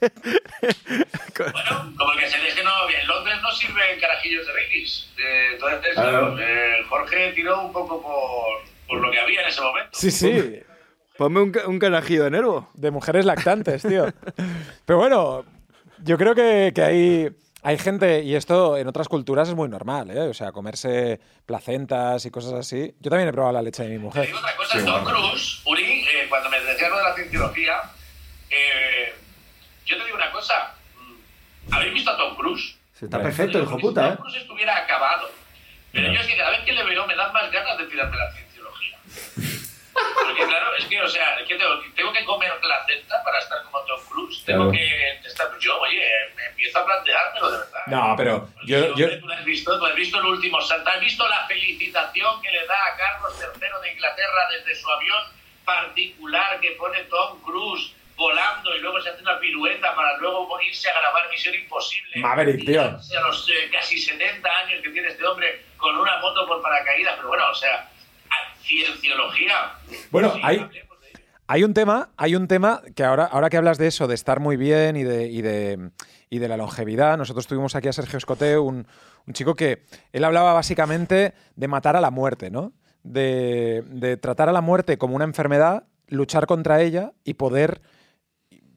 Bueno, 0.00 1.94
como 1.98 2.12
el 2.12 2.18
que 2.18 2.28
se 2.28 2.36
que 2.54 2.64
no, 2.64 2.69
no 3.50 3.56
sirven 3.56 4.00
carajillos 4.00 4.46
de 4.46 4.52
Baileys. 4.52 5.10
Eh, 5.18 5.46
entonces, 5.54 5.94
Claro. 5.94 6.36
eh, 6.40 6.84
Jorge 6.88 7.32
tiró 7.32 7.62
un 7.62 7.72
poco 7.72 8.00
por, 8.02 8.62
por 8.88 9.00
lo 9.04 9.10
que 9.10 9.18
había 9.20 9.42
en 9.42 9.48
ese 9.48 9.60
momento. 9.60 9.90
Sí, 9.92 10.10
sí. 10.10 10.60
Ponme 11.18 11.40
un, 11.40 11.52
un 11.66 11.78
carajillo 11.78 12.24
de 12.24 12.30
nervo. 12.30 12.70
de 12.74 12.90
mujeres 12.90 13.24
lactantes, 13.26 13.82
tío. 13.82 14.06
Pero 14.86 14.98
bueno, 14.98 15.44
yo 15.98 16.16
creo 16.16 16.34
que, 16.34 16.72
que 16.74 16.82
hay, 16.82 17.28
hay 17.62 17.78
gente, 17.78 18.22
y 18.22 18.34
esto 18.34 18.76
en 18.78 18.86
otras 18.88 19.08
culturas 19.08 19.48
es 19.48 19.54
muy 19.54 19.68
normal, 19.68 20.10
¿eh? 20.10 20.20
O 20.28 20.34
sea, 20.34 20.50
comerse 20.52 21.20
placentas 21.44 22.24
y 22.24 22.30
cosas 22.30 22.54
así. 22.54 22.94
Yo 23.00 23.10
también 23.10 23.28
he 23.28 23.32
probado 23.32 23.52
la 23.52 23.62
leche 23.62 23.82
de 23.82 23.90
mi 23.90 23.96
Te 23.96 24.00
mujer. 24.00 24.26
digo 24.26 24.38
otra 24.38 24.56
cosa, 24.56 24.84
Tom 24.84 25.04
Cruise, 25.04 25.60
Uri, 25.66 25.82
eh, 26.04 26.26
cuando 26.30 26.48
me 26.48 26.60
decía 26.60 26.88
lo 26.88 26.96
de 26.96 27.02
la 27.02 27.14
cienciología, 27.14 27.74
eh, 28.48 29.12
yo 29.84 29.98
te 29.98 30.04
digo 30.04 30.16
una 30.16 30.30
cosa. 30.32 30.74
mm, 30.98 31.74
¿Habéis 31.74 31.92
visto 31.94 32.10
a 32.12 32.16
Tom 32.16 32.34
Cruise? 32.36 32.76
Se 33.00 33.06
está 33.06 33.16
Hombre. 33.16 33.32
perfecto, 33.32 33.56
el 33.58 33.64
hijo 33.64 33.76
Si 33.76 33.80
puta, 33.80 34.02
Tom 34.02 34.12
¿eh? 34.12 34.16
Cruise 34.18 34.36
estuviera 34.36 34.76
acabado. 34.76 35.30
Pero 35.90 36.12
yo 36.12 36.20
es 36.20 36.26
que 36.26 36.36
cada 36.36 36.50
vez 36.50 36.60
que 36.66 36.72
le 36.72 36.84
veo 36.84 37.06
me 37.06 37.16
dan 37.16 37.32
más 37.32 37.50
ganas 37.50 37.78
de 37.78 37.86
tirarme 37.86 38.14
la 38.18 38.30
cienciología. 38.32 38.98
Porque 40.22 40.44
claro, 40.44 40.74
es 40.76 40.84
que, 40.84 41.00
o 41.00 41.08
sea, 41.08 41.40
es 41.40 41.48
que 41.48 41.54
tengo, 41.56 41.80
tengo 41.96 42.12
que 42.12 42.24
comer 42.26 42.52
placenta 42.60 43.24
para 43.24 43.38
estar 43.38 43.62
como 43.64 43.80
Tom 43.86 44.00
Cruise. 44.06 44.44
Tengo 44.44 44.70
Claro. 44.70 44.72
que 44.72 45.26
estar. 45.28 45.58
Yo, 45.58 45.80
oye, 45.80 46.02
me 46.36 46.44
empiezo 46.46 46.78
a 46.78 46.84
planteármelo 46.84 47.50
de 47.52 47.58
verdad. 47.58 47.82
No, 47.86 48.14
pero 48.18 48.48
yo- 48.64 48.76
hombre, 48.90 48.92
yo- 48.96 49.18
Tú 49.20 49.26
lo 49.26 49.32
has 49.34 49.44
visto, 49.46 49.78
tú 49.78 49.86
has 49.86 49.94
visto 49.94 50.18
el 50.18 50.26
último 50.26 50.60
salto, 50.60 50.90
has 50.90 51.00
visto 51.00 51.26
la 51.26 51.46
felicitación 51.46 52.42
que 52.42 52.50
le 52.50 52.66
da 52.66 52.76
a 52.86 52.96
Carlos 52.98 53.32
III 53.40 53.68
de 53.82 53.92
Inglaterra 53.94 54.48
desde 54.52 54.74
su 54.78 54.90
avión 54.90 55.22
particular 55.64 56.60
que 56.60 56.72
pone 56.72 56.98
Tom 57.04 57.40
Cruise 57.42 57.92
volando 58.20 58.76
y 58.76 58.80
luego 58.80 59.00
se 59.00 59.08
hace 59.08 59.22
una 59.22 59.40
pirueta 59.40 59.94
para 59.94 60.18
luego 60.18 60.60
irse 60.60 60.90
a 60.90 61.00
grabar 61.00 61.22
Misión 61.30 61.54
Imposible. 61.54 62.20
Maverick, 62.20 62.66
tío. 62.66 62.82
A 62.82 63.26
los 63.26 63.48
eh, 63.48 63.70
casi 63.72 63.98
70 63.98 64.46
años 64.66 64.82
que 64.84 64.90
tiene 64.90 65.08
este 65.08 65.24
hombre 65.24 65.64
con 65.78 65.96
una 65.96 66.18
moto 66.20 66.46
por 66.46 66.60
paracaídas, 66.60 67.14
pero 67.16 67.28
bueno, 67.28 67.44
o 67.50 67.54
sea, 67.54 67.88
cienciología. 68.62 69.72
Bueno, 70.10 70.32
Sí, 70.34 70.40
hay-. 70.44 70.70
Hay 71.46 71.64
un 71.64 71.74
tema, 71.74 72.10
hay 72.16 72.36
un 72.36 72.46
tema 72.46 72.80
que 72.94 73.02
ahora, 73.02 73.24
ahora 73.24 73.50
que 73.50 73.56
hablas 73.56 73.76
de 73.76 73.88
eso, 73.88 74.06
de 74.06 74.14
estar 74.14 74.38
muy 74.38 74.56
bien 74.56 74.96
y 74.96 75.02
de, 75.02 75.26
y 75.26 75.42
de, 75.42 75.90
y 76.28 76.38
de 76.38 76.46
la 76.46 76.56
longevidad, 76.56 77.18
nosotros 77.18 77.48
tuvimos 77.48 77.74
aquí 77.74 77.88
a 77.88 77.92
Sergio 77.92 78.18
Escote, 78.18 78.56
un, 78.56 78.86
un 79.26 79.34
chico 79.34 79.56
que 79.56 79.82
él 80.12 80.22
hablaba 80.22 80.52
básicamente 80.52 81.34
de 81.56 81.68
matar 81.68 81.96
a 81.96 82.00
la 82.00 82.12
muerte, 82.12 82.50
¿no? 82.52 82.72
De, 83.02 83.82
de 83.86 84.16
tratar 84.16 84.48
a 84.48 84.52
la 84.52 84.60
muerte 84.60 84.96
como 84.96 85.16
una 85.16 85.24
enfermedad, 85.24 85.88
luchar 86.06 86.46
contra 86.46 86.82
ella 86.82 87.14
y 87.24 87.34
poder 87.34 87.80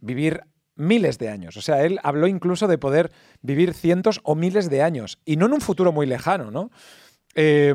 vivir 0.03 0.41
miles 0.75 1.17
de 1.17 1.29
años. 1.29 1.57
O 1.57 1.61
sea, 1.61 1.83
él 1.83 1.99
habló 2.03 2.27
incluso 2.27 2.67
de 2.67 2.77
poder 2.77 3.11
vivir 3.41 3.73
cientos 3.73 4.19
o 4.23 4.35
miles 4.35 4.69
de 4.69 4.81
años 4.81 5.19
y 5.25 5.37
no 5.37 5.45
en 5.45 5.53
un 5.53 5.61
futuro 5.61 5.91
muy 5.91 6.05
lejano, 6.05 6.51
¿no? 6.51 6.71
Eh, 7.35 7.73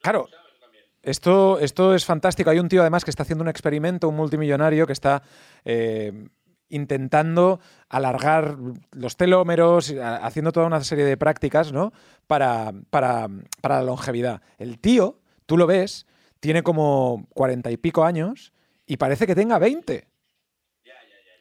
claro, 0.00 0.28
esto, 1.02 1.58
esto 1.58 1.94
es 1.94 2.04
fantástico. 2.04 2.50
Hay 2.50 2.58
un 2.58 2.68
tío 2.68 2.82
además 2.82 3.04
que 3.04 3.10
está 3.10 3.22
haciendo 3.22 3.42
un 3.42 3.48
experimento, 3.48 4.08
un 4.08 4.16
multimillonario 4.16 4.86
que 4.86 4.92
está 4.92 5.22
eh, 5.64 6.28
intentando 6.68 7.58
alargar 7.88 8.56
los 8.92 9.16
telómeros, 9.16 9.94
haciendo 10.00 10.52
toda 10.52 10.66
una 10.66 10.84
serie 10.84 11.04
de 11.04 11.16
prácticas, 11.16 11.72
¿no? 11.72 11.92
Para, 12.26 12.72
para, 12.90 13.28
para 13.60 13.76
la 13.76 13.82
longevidad. 13.82 14.42
El 14.58 14.78
tío, 14.78 15.20
tú 15.46 15.56
lo 15.56 15.66
ves, 15.66 16.06
tiene 16.38 16.62
como 16.62 17.26
cuarenta 17.34 17.70
y 17.70 17.76
pico 17.76 18.04
años 18.04 18.52
y 18.86 18.98
parece 18.98 19.26
que 19.26 19.34
tenga 19.34 19.58
20. 19.58 20.09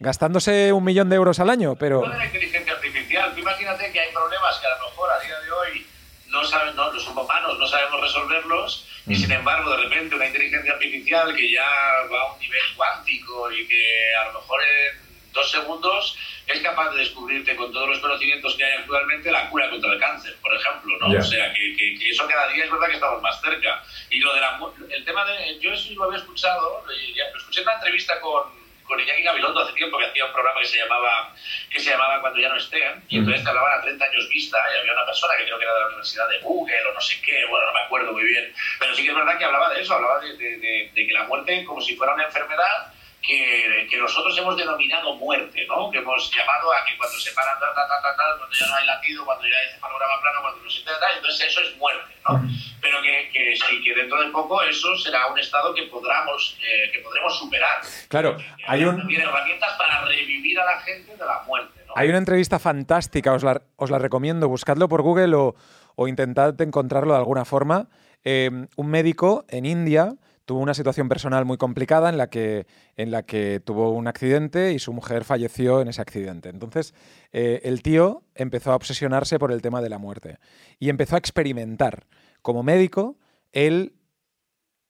Gastándose 0.02 0.72
un 0.72 0.86
millón 0.86 1.10
de 1.10 1.18
euros 1.18 1.40
al 1.42 1.50
año, 1.50 1.76
pero... 1.76 2.02
Lo 2.06 2.10
de 2.10 2.18
la 2.20 2.26
inteligencia 2.26 2.72
artificial, 2.72 3.34
tú 3.34 3.40
imagínate 3.42 3.92
que 3.92 4.00
hay 4.00 4.12
problemas 4.14 4.58
que 4.60 4.68
a 4.68 4.78
lo 4.78 4.86
mejor 4.90 5.10
a 5.12 5.20
día 5.20 5.38
de 5.42 5.52
hoy 5.52 5.86
no 6.30 6.42
saben, 6.46 6.74
no, 6.78 6.90
los 6.94 7.06
humanos 7.06 7.60
no 7.60 7.68
sabemos 7.68 8.00
resolverlos 8.00 8.88
y 9.08 9.16
sin 9.18 9.30
embargo 9.30 9.72
de 9.72 9.84
repente 9.84 10.16
una 10.16 10.28
inteligencia 10.28 10.72
artificial 10.72 11.36
que 11.36 11.52
ya 11.52 11.66
va 12.10 12.22
a 12.22 12.34
un 12.34 12.40
nivel 12.40 12.62
cuántico 12.78 13.52
y 13.52 13.68
que 13.68 14.16
a 14.16 14.32
lo 14.32 14.40
mejor 14.40 14.62
en 14.64 15.32
dos 15.34 15.52
segundos 15.52 16.18
es 16.48 16.62
capaz 16.62 16.92
de 16.92 17.00
descubrirte 17.00 17.56
con 17.58 17.74
todos 17.74 17.90
los 17.90 18.00
conocimientos 18.00 18.56
que 18.56 18.64
hay 18.64 18.78
actualmente 18.78 19.30
la 19.32 19.50
cura 19.50 19.70
contra 19.70 19.92
el 19.92 20.00
cáncer, 20.00 20.34
por 20.42 20.56
ejemplo, 20.56 20.98
¿no? 21.02 21.12
Ya. 21.12 21.20
O 21.20 21.24
sea, 21.24 21.52
que, 21.54 21.76
que- 21.76 22.00
que 22.00 22.10
eso 22.12 22.26
cada 22.26 22.48
día 22.54 22.64
es 22.64 22.72
verdad 22.72 22.88
que 22.88 22.94
estamos 22.94 23.22
más 23.22 23.42
cerca. 23.42 23.84
Y 24.10 24.20
lo 24.20 24.34
de 24.34 24.40
la 24.42 24.60
el 24.96 25.04
tema 25.04 25.26
de, 25.26 25.60
yo 25.60 25.74
eso 25.74 25.92
lo 25.96 26.06
había 26.06 26.20
escuchado, 26.20 26.86
lo 26.88 27.38
escuché 27.38 27.60
en 27.62 27.68
una 27.68 27.76
entrevista 27.76 28.20
con, 28.22 28.44
con 28.90 29.00
Iñaki 29.00 29.22
Gabilondo 29.24 29.62
hace 29.62 29.74
tiempo 29.74 29.98
que 29.98 30.06
hacía 30.06 30.26
un 30.26 30.34
programa 30.34 30.60
que 30.60 30.68
se 30.68 30.78
llamaba 30.78 31.34
que 31.70 31.80
se 31.80 31.92
llamaba 31.92 32.20
Cuando 32.20 32.40
ya 32.40 32.50
no 32.50 32.58
estén, 32.58 33.04
y 33.08 33.20
entonces 33.20 33.44
te 33.44 33.50
hablaban 33.50 33.78
a 33.80 33.82
30 33.82 34.04
años 34.04 34.28
vista, 34.30 34.58
y 34.74 34.78
había 34.80 34.94
una 34.94 35.06
persona 35.06 35.34
que 35.38 35.46
creo 35.46 35.58
que 35.58 35.64
era 35.64 35.74
de 35.76 35.80
la 35.82 35.88
Universidad 35.88 36.28
de 36.28 36.40
Google 36.40 36.86
o 36.90 36.94
no 36.94 37.00
sé 37.02 37.22
qué, 37.22 37.46
bueno, 37.50 37.68
no 37.68 37.74
me 37.74 37.80
acuerdo 37.86 38.12
muy 38.12 38.24
bien, 38.26 38.52
pero 38.80 38.94
sí 38.96 39.04
que 39.04 39.10
es 39.10 39.16
verdad 39.16 39.38
que 39.38 39.46
hablaba 39.46 39.70
de 39.74 39.82
eso, 39.82 39.94
hablaba 39.94 40.20
de, 40.20 40.36
de- 40.36 40.58
de- 40.58 40.92
de 40.94 41.08
que 41.08 41.14
la 41.14 41.24
muerte 41.24 41.64
como 41.66 41.80
si 41.82 41.96
fuera 41.96 42.14
una 42.16 42.26
enfermedad 42.26 42.92
que, 43.22 43.88
que 43.90 43.98
nosotros 43.98 44.38
hemos 44.38 44.56
denominado 44.58 45.16
muerte, 45.16 45.66
¿no? 45.68 45.90
Que 45.92 46.00
hemos 46.00 46.32
llamado 46.32 46.72
a 46.74 46.86
que 46.86 46.98
cuando 46.98 47.18
se 47.18 47.32
paran, 47.34 47.60
tal, 47.60 47.70
tal, 47.76 47.88
tal, 47.88 48.02
tal, 48.02 48.16
tal, 48.16 48.38
cuando 48.38 48.56
ya 48.56 48.68
no 48.68 48.76
hay 48.76 48.86
latido, 48.86 49.26
cuando 49.26 49.44
ya 49.46 49.56
hay 49.56 49.74
cefalograma 49.74 50.22
plano, 50.22 50.42
cuando 50.42 50.64
no 50.64 50.70
se 50.70 50.84
tal, 50.84 51.16
entonces 51.16 51.48
eso 51.48 51.62
es 51.62 51.78
muerte, 51.78 52.14
¿no? 52.28 52.42
Pero 52.82 53.02
que, 53.02 53.30
que 53.34 53.56
sí, 53.56 53.84
que 53.84 53.94
dentro 53.94 54.22
de 54.22 54.32
poco 54.32 54.62
eso 54.64 54.96
será 54.98 55.28
un 55.28 55.38
estado 55.38 55.74
que 55.74 55.84
podremos, 55.84 56.58
eh, 56.62 56.92
que 56.94 57.00
podremos 57.00 57.38
superar. 57.38 57.82
Claro, 58.08 58.38
hay 58.68 58.84
un... 58.86 58.98
También 58.98 59.22
herramientas 59.22 59.78
para 59.78 60.06
revivir 60.06 60.60
a 60.60 60.66
la 60.66 60.80
gente 60.82 61.16
de 61.16 61.26
la 61.26 61.44
muerte, 61.46 61.84
¿no? 61.86 61.94
Hay 61.96 62.08
una 62.10 62.20
entrevista 62.20 62.58
fantástica, 62.60 63.34
os 63.34 63.44
la, 63.44 63.62
os 63.76 63.90
la 63.90 64.00
recomiendo, 64.00 64.48
buscadlo 64.48 64.88
por 64.88 65.02
Google 65.02 65.36
o, 65.36 65.56
o 65.96 66.08
intentad 66.08 66.60
encontrarlo 66.62 67.14
de 67.14 67.20
alguna 67.20 67.44
forma. 67.46 67.88
Eh, 68.24 68.50
un 68.76 68.88
médico 68.88 69.46
en 69.50 69.66
India 69.66 70.14
tuvo 70.50 70.62
una 70.62 70.74
situación 70.74 71.08
personal 71.10 71.46
muy 71.46 71.58
complicada 71.58 72.10
en 72.10 72.18
la 72.18 72.32
que, 72.32 72.66
en 72.96 73.12
la 73.12 73.22
que 73.22 73.62
tuvo 73.64 73.92
un 73.92 74.08
accidente 74.08 74.74
y 74.74 74.80
su 74.80 74.92
mujer 74.94 75.24
falleció 75.24 75.80
en 75.80 75.90
ese 75.90 76.02
accidente. 76.02 76.50
Entonces, 76.50 76.96
eh, 77.32 77.62
el 77.66 77.84
tío 77.84 78.24
empezó 78.34 78.72
a 78.72 78.76
obsesionarse 78.76 79.38
por 79.38 79.52
el 79.52 79.62
tema 79.62 79.80
de 79.80 79.90
la 79.90 80.00
muerte 80.00 80.40
y 80.80 80.90
empezó 80.90 81.14
a 81.14 81.20
experimentar. 81.20 82.08
Como 82.42 82.64
médico, 82.64 83.20
él 83.52 83.94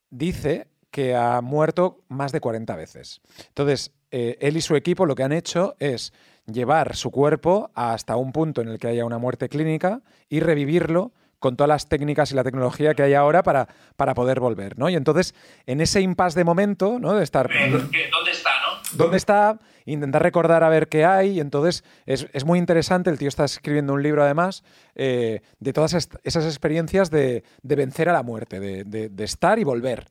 dice 0.10 0.70
que 0.92 1.14
ha 1.14 1.42
muerto 1.42 2.06
más 2.08 2.32
de 2.32 2.40
40 2.40 2.78
veces. 2.78 3.20
Entonces, 3.50 3.92
eh, 4.12 4.38
él 4.40 4.56
y 4.56 4.62
su 4.62 4.78
equipo 4.78 5.06
lo 5.06 5.16
que 5.16 5.24
han 5.24 5.34
hecho 5.34 5.76
es 5.80 6.14
llevar 6.46 6.96
su 6.96 7.12
cuerpo 7.12 7.70
hasta 7.74 8.16
un 8.16 8.32
punto 8.32 8.62
en 8.62 8.70
el 8.70 8.80
que 8.80 8.88
haya 8.88 9.04
una 9.04 9.18
muerte 9.18 9.50
clínica 9.50 10.04
y 10.30 10.40
revivirlo 10.40 11.12
con 11.40 11.56
todas 11.56 11.70
las 11.70 11.88
técnicas 11.88 12.32
y 12.32 12.36
la 12.36 12.44
tecnología 12.44 12.94
que 12.94 13.04
hay 13.04 13.14
ahora 13.14 13.44
para, 13.44 13.68
para 13.96 14.14
poder 14.14 14.40
volver, 14.40 14.78
¿no? 14.78 14.90
Y 14.90 14.96
entonces, 14.96 15.34
en 15.66 15.80
ese 15.82 16.02
impasse 16.02 16.38
de 16.38 16.44
momento, 16.44 17.00
¿no? 17.00 17.14
De 17.16 17.24
estar... 17.24 17.50
Eh, 17.52 17.70
¿Dónde 17.72 18.32
está, 18.32 18.50
no? 18.62 18.82
¿Dónde 18.94 19.18
está? 19.18 19.58
Intentar 19.86 20.22
recordar 20.22 20.64
a 20.64 20.70
ver 20.70 20.88
qué 20.88 21.06
hay. 21.06 21.38
Y 21.38 21.40
entonces 21.40 21.84
es, 22.06 22.28
es 22.34 22.44
muy 22.44 22.60
interesante. 22.60 23.10
El 23.10 23.18
tío 23.18 23.28
está 23.30 23.46
escribiendo 23.46 23.94
un 23.94 24.04
libro, 24.04 24.24
además, 24.24 24.64
eh, 24.96 25.42
de 25.60 25.74
todas 25.74 25.94
esas 26.24 26.46
experiencias 26.46 27.10
de, 27.10 27.44
de 27.62 27.76
vencer 27.76 28.10
a 28.10 28.14
la 28.14 28.22
muerte, 28.24 28.60
de, 28.60 28.84
de- 28.84 29.10
de 29.10 29.24
estar 29.24 29.58
y 29.60 29.64
volver. 29.64 30.06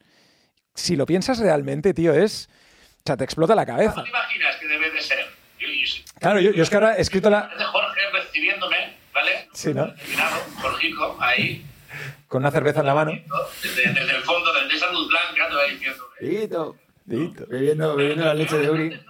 Si 0.75 0.97
lo 0.97 1.07
piensas 1.07 1.39
realmente, 1.39 1.93
tío, 1.93 2.15
es. 2.15 2.49
O 2.99 3.03
sea, 3.05 3.17
te 3.17 3.25
explota 3.25 3.55
la 3.55 3.67
cabeza. 3.67 3.93
¿Cómo 3.95 4.05
te 4.05 4.11
imaginas 4.11 4.57
que 4.57 4.67
debe 4.69 4.91
de 4.91 5.01
ser? 5.01 5.19
Yo, 5.59 5.67
yo- 5.69 6.05
Claro, 6.21 6.41
yo, 6.41 6.53
yo 6.53 6.63
es 6.63 6.71
que 6.71 6.77
ahora 6.77 6.97
he 6.97 7.01
escrito 7.01 7.31
la. 7.31 7.49
Parece 7.49 7.65
Jorge 7.65 8.01
recibiéndome, 8.13 8.77
¿vale? 9.19 9.49
Sí, 9.53 9.75
¿no? 9.75 9.93
Terminado, 9.95 10.37
Jorgico, 10.61 11.17
ahí, 11.21 11.65
Con 12.29 12.43
una 12.43 12.51
cerveza 12.51 12.81
en 12.81 12.87
la 12.87 12.95
mano. 12.95 13.13
desde, 13.63 13.93
desde 13.93 14.17
el 14.17 14.23
fondo, 14.23 14.53
desde 14.53 14.77
esa 14.77 14.93
luz 14.93 15.09
blanca, 15.09 15.49
todo 15.49 15.61
ahí 15.61 15.75
diciéndome. 15.75 16.11
Dito. 16.21 16.77
Dito. 17.05 17.45
Bebiendo, 17.49 17.97
bebiendo 17.97 18.25
la 18.27 18.35
leche 18.35 18.59
de 18.59 18.71
Uri. 18.71 19.01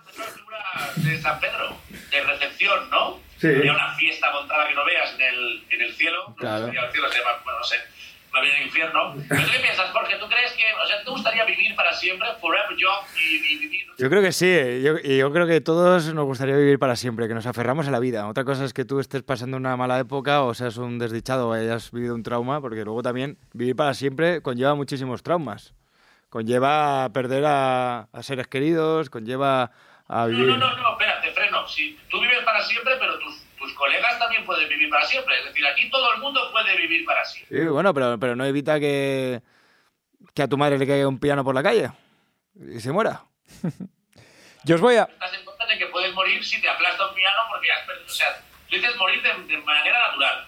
De 0.96 1.20
San 1.20 1.40
Pedro, 1.40 1.76
de 2.10 2.20
recepción, 2.22 2.88
¿no? 2.90 3.20
Sí. 3.40 3.48
Había 3.48 3.72
una 3.72 3.94
fiesta 3.96 4.30
montada 4.32 4.68
que 4.68 4.74
no 4.74 4.84
veas 4.84 5.12
en 5.14 5.20
el, 5.22 5.64
en 5.70 5.80
el 5.82 5.94
cielo. 5.94 6.34
Claro. 6.38 6.66
No 6.66 6.72
sé 6.72 6.78
si 6.78 6.84
el 6.84 6.92
cielo 6.92 7.08
se 7.12 7.18
llama, 7.18 7.30
bueno, 7.44 7.58
no 7.58 7.64
sé. 7.64 7.76
Más 8.38 8.42
bien 8.42 8.56
el 8.56 8.66
infierno. 8.66 9.14
¿Pero 9.28 9.42
tú 9.42 9.48
qué 9.52 9.58
piensas, 9.60 9.90
Jorge? 9.90 10.16
¿Tú 10.18 10.28
crees 10.28 10.52
que, 10.52 10.62
o 10.82 10.86
sea, 10.86 11.02
te 11.02 11.10
gustaría 11.10 11.44
vivir 11.44 11.74
para 11.74 11.92
siempre, 11.92 12.28
forever 12.40 12.76
young 12.76 13.04
y, 13.16 13.54
y 13.54 13.58
vivir? 13.58 13.86
Yo 13.98 14.08
creo 14.08 14.22
que 14.22 14.30
sí, 14.32 14.46
eh. 14.46 14.80
yo, 14.82 14.98
yo 14.98 15.32
creo 15.32 15.46
que 15.46 15.60
todos 15.60 16.14
nos 16.14 16.24
gustaría 16.24 16.54
vivir 16.56 16.78
para 16.78 16.94
siempre, 16.94 17.26
que 17.26 17.34
nos 17.34 17.46
aferramos 17.46 17.88
a 17.88 17.90
la 17.90 17.98
vida. 17.98 18.28
Otra 18.28 18.44
cosa 18.44 18.64
es 18.64 18.72
que 18.72 18.84
tú 18.84 19.00
estés 19.00 19.22
pasando 19.24 19.56
una 19.56 19.76
mala 19.76 19.98
época 19.98 20.42
o 20.42 20.54
seas 20.54 20.76
un 20.76 20.98
desdichado 20.98 21.48
o 21.48 21.52
hayas 21.52 21.90
vivido 21.90 22.14
un 22.14 22.22
trauma, 22.22 22.60
porque 22.60 22.84
luego 22.84 23.02
también 23.02 23.38
vivir 23.52 23.74
para 23.74 23.94
siempre 23.94 24.40
conlleva 24.42 24.74
muchísimos 24.76 25.22
traumas. 25.24 25.74
Conlleva 26.30 27.04
a 27.04 27.12
perder 27.12 27.44
a, 27.46 28.08
a 28.12 28.22
seres 28.22 28.46
queridos, 28.48 29.08
conlleva 29.10 29.72
a 30.06 30.20
No, 30.22 30.26
vivir... 30.28 30.46
no, 30.46 30.56
no, 30.58 30.76
no, 30.76 30.92
espérate, 30.92 31.30
freno. 31.32 31.66
Si 31.66 31.98
tú 32.10 32.20
vives 32.20 32.40
para 32.44 32.62
siempre, 32.62 32.94
pero 33.00 33.18
tus 33.18 33.37
colegas 33.78 34.18
también 34.18 34.44
pueden 34.44 34.68
vivir 34.68 34.90
para 34.90 35.06
siempre. 35.06 35.38
Es 35.38 35.46
decir, 35.46 35.64
aquí 35.66 35.88
todo 35.88 36.12
el 36.14 36.20
mundo 36.20 36.40
puede 36.52 36.76
vivir 36.76 37.04
para 37.06 37.24
siempre. 37.24 37.58
Sí, 37.58 37.64
bueno, 37.66 37.94
pero, 37.94 38.18
pero 38.18 38.36
no 38.36 38.44
evita 38.44 38.78
que, 38.78 39.40
que 40.34 40.42
a 40.42 40.48
tu 40.48 40.58
madre 40.58 40.76
le 40.78 40.86
caiga 40.86 41.08
un 41.08 41.18
piano 41.18 41.42
por 41.44 41.54
la 41.54 41.62
calle 41.62 41.90
y 42.74 42.80
se 42.80 42.92
muera. 42.92 43.22
Yo 44.64 44.74
os 44.74 44.80
voy 44.80 44.96
a. 44.96 45.04
Estás 45.04 45.32
en 45.32 45.44
cuenta 45.44 45.64
de 45.66 45.78
que 45.78 45.86
puedes 45.86 46.12
morir 46.14 46.44
si 46.44 46.60
te 46.60 46.68
aplasta 46.68 47.08
un 47.08 47.14
piano 47.14 47.38
porque 47.50 47.70
has 47.72 47.86
perdido. 47.86 48.06
O 48.06 48.10
sea, 48.10 48.26
tú 48.68 48.76
dices 48.76 48.96
morir 48.98 49.22
de, 49.22 49.28
de 49.56 49.62
manera 49.62 49.98
natural. 50.08 50.46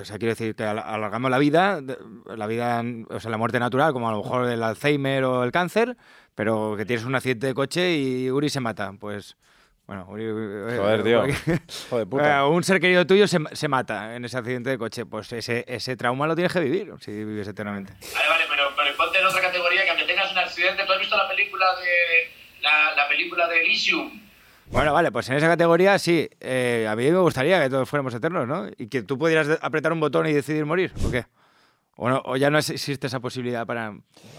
O 0.00 0.04
sea, 0.04 0.18
quiero 0.18 0.32
decir 0.34 0.54
que 0.54 0.64
al- 0.64 0.78
alargamos 0.78 1.30
la 1.30 1.38
vida, 1.38 1.80
la 2.26 2.46
vida, 2.46 2.82
o 3.08 3.20
sea, 3.20 3.30
la 3.30 3.36
muerte 3.38 3.58
natural, 3.60 3.92
como 3.92 4.08
a 4.08 4.12
lo 4.12 4.22
mejor 4.22 4.48
el 4.48 4.62
Alzheimer 4.62 5.24
o 5.24 5.44
el 5.44 5.52
cáncer, 5.52 5.96
pero 6.34 6.74
que 6.76 6.84
tienes 6.84 7.04
un 7.04 7.14
accidente 7.14 7.46
de 7.46 7.54
coche 7.54 7.94
y 7.96 8.30
Uri 8.30 8.48
se 8.48 8.60
mata. 8.60 8.92
Pues, 8.98 9.36
bueno, 9.92 10.04
Joder, 10.06 11.02
tío. 11.02 11.22
de 11.22 12.06
puta. 12.06 12.46
Un 12.48 12.64
ser 12.64 12.80
querido 12.80 13.06
tuyo 13.06 13.26
se, 13.28 13.38
se 13.52 13.68
mata 13.68 14.16
en 14.16 14.24
ese 14.24 14.38
accidente 14.38 14.70
de 14.70 14.78
coche. 14.78 15.04
Pues 15.06 15.32
ese, 15.32 15.64
ese 15.68 15.96
trauma 15.96 16.26
lo 16.26 16.34
tienes 16.34 16.52
que 16.52 16.60
vivir 16.60 16.92
si 17.00 17.10
vives 17.12 17.46
eternamente. 17.48 17.92
Vale, 18.14 18.28
vale, 18.28 18.44
pero, 18.48 18.64
pero 18.76 18.96
ponte 18.96 19.18
en 19.18 19.26
otra 19.26 19.40
categoría 19.40 19.84
que 19.84 19.90
aunque 19.90 20.04
tengas 20.04 20.30
un 20.32 20.38
accidente, 20.38 20.84
¿tú 20.86 20.92
has 20.92 20.98
visto 20.98 21.16
la 21.16 21.28
película 21.28 21.66
de 21.80 22.62
la, 22.62 22.94
la 22.96 23.08
película 23.08 23.48
de 23.48 23.60
Elysium? 23.62 24.20
Bueno, 24.66 24.92
vale, 24.94 25.12
pues 25.12 25.28
en 25.28 25.36
esa 25.36 25.48
categoría 25.48 25.98
sí. 25.98 26.28
Eh, 26.40 26.86
a 26.88 26.96
mí 26.96 27.10
me 27.10 27.18
gustaría 27.18 27.62
que 27.62 27.68
todos 27.68 27.88
fuéramos 27.88 28.14
eternos, 28.14 28.48
¿no? 28.48 28.68
Y 28.78 28.88
que 28.88 29.02
tú 29.02 29.18
pudieras 29.18 29.58
apretar 29.60 29.92
un 29.92 30.00
botón 30.00 30.26
y 30.26 30.32
decidir 30.32 30.64
morir, 30.64 30.92
¿o 31.06 31.10
qué? 31.10 31.26
¿O, 31.96 32.08
no- 32.08 32.22
o 32.24 32.36
ya 32.36 32.48
no 32.50 32.58
existe 32.58 33.06
esa 33.06 33.20
posibilidad 33.20 33.66
para 33.66 33.94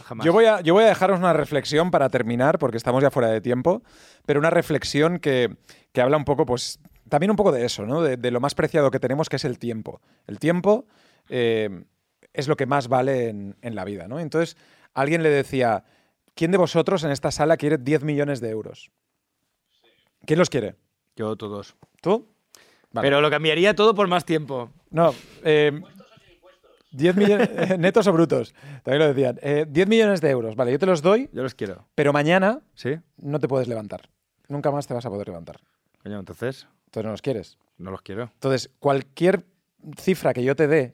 jamás? 0.05 0.25
Yo 0.25 0.33
voy, 0.33 0.45
a, 0.45 0.61
yo 0.61 0.73
voy 0.73 0.83
a 0.85 0.87
dejaros 0.87 1.19
una 1.19 1.33
reflexión 1.33 1.91
para 1.91 2.09
terminar, 2.09 2.57
porque 2.59 2.77
estamos 2.77 3.01
ya 3.03 3.11
fuera 3.11 3.29
de 3.29 3.41
tiempo, 3.41 3.83
pero 4.25 4.39
una 4.39 4.49
reflexión 4.49 5.19
que, 5.19 5.55
que 5.91 6.01
habla 6.01 6.17
un 6.17 6.25
poco, 6.25 6.45
pues, 6.45 6.79
también 7.09 7.29
un 7.29 7.35
poco 7.37 7.51
de 7.51 7.63
eso, 7.65 7.85
¿no? 7.85 8.01
De, 8.01 8.17
de 8.17 8.31
lo 8.31 8.39
más 8.39 8.55
preciado 8.55 8.89
que 8.89 8.99
tenemos, 8.99 9.29
que 9.29 9.35
es 9.35 9.45
el 9.45 9.59
tiempo. 9.59 10.01
El 10.25 10.39
tiempo 10.39 10.85
eh, 11.29 11.83
es 12.33 12.47
lo 12.47 12.55
que 12.57 12.65
más 12.65 12.87
vale 12.87 13.29
en, 13.29 13.55
en 13.61 13.75
la 13.75 13.85
vida, 13.85 14.07
¿no? 14.07 14.19
Entonces, 14.19 14.57
alguien 14.95 15.21
le 15.21 15.29
decía, 15.29 15.83
¿quién 16.33 16.49
de 16.51 16.57
vosotros 16.57 17.03
en 17.03 17.11
esta 17.11 17.29
sala 17.31 17.55
quiere 17.57 17.77
10 17.77 18.03
millones 18.03 18.41
de 18.41 18.49
euros? 18.49 18.89
¿Quién 20.25 20.39
los 20.39 20.49
quiere? 20.49 20.75
Yo 21.15 21.35
todos. 21.35 21.75
¿Tú? 22.01 22.27
Vale. 22.91 23.05
Pero 23.07 23.21
lo 23.21 23.29
cambiaría 23.29 23.75
todo 23.75 23.93
por 23.93 24.07
más 24.07 24.25
tiempo. 24.25 24.71
No, 24.89 25.13
eh, 25.43 25.81
10 26.93 27.15
millones, 27.15 27.49
netos 27.79 28.07
o 28.07 28.13
brutos, 28.13 28.53
también 28.83 28.99
lo 28.99 29.07
decían. 29.13 29.39
Eh, 29.41 29.65
10 29.67 29.87
millones 29.87 30.21
de 30.21 30.29
euros, 30.29 30.55
vale, 30.55 30.71
yo 30.71 30.79
te 30.79 30.85
los 30.85 31.01
doy, 31.01 31.29
Yo 31.33 31.43
los 31.43 31.55
quiero. 31.55 31.87
pero 31.95 32.13
mañana 32.13 32.61
¿Sí? 32.75 32.95
no 33.17 33.39
te 33.39 33.47
puedes 33.47 33.67
levantar. 33.67 34.09
Nunca 34.47 34.71
más 34.71 34.87
te 34.87 34.93
vas 34.93 35.05
a 35.05 35.09
poder 35.09 35.27
levantar. 35.27 35.59
Coño, 36.03 36.19
entonces 36.19 36.67
Entonces 36.85 37.05
no 37.05 37.11
los 37.11 37.21
quieres. 37.21 37.57
no 37.77 37.91
los 37.91 38.01
quiero. 38.01 38.29
Entonces, 38.33 38.69
cualquier 38.79 39.45
cifra 39.97 40.33
que 40.33 40.43
yo 40.43 40.55
te 40.55 40.67
dé, 40.67 40.93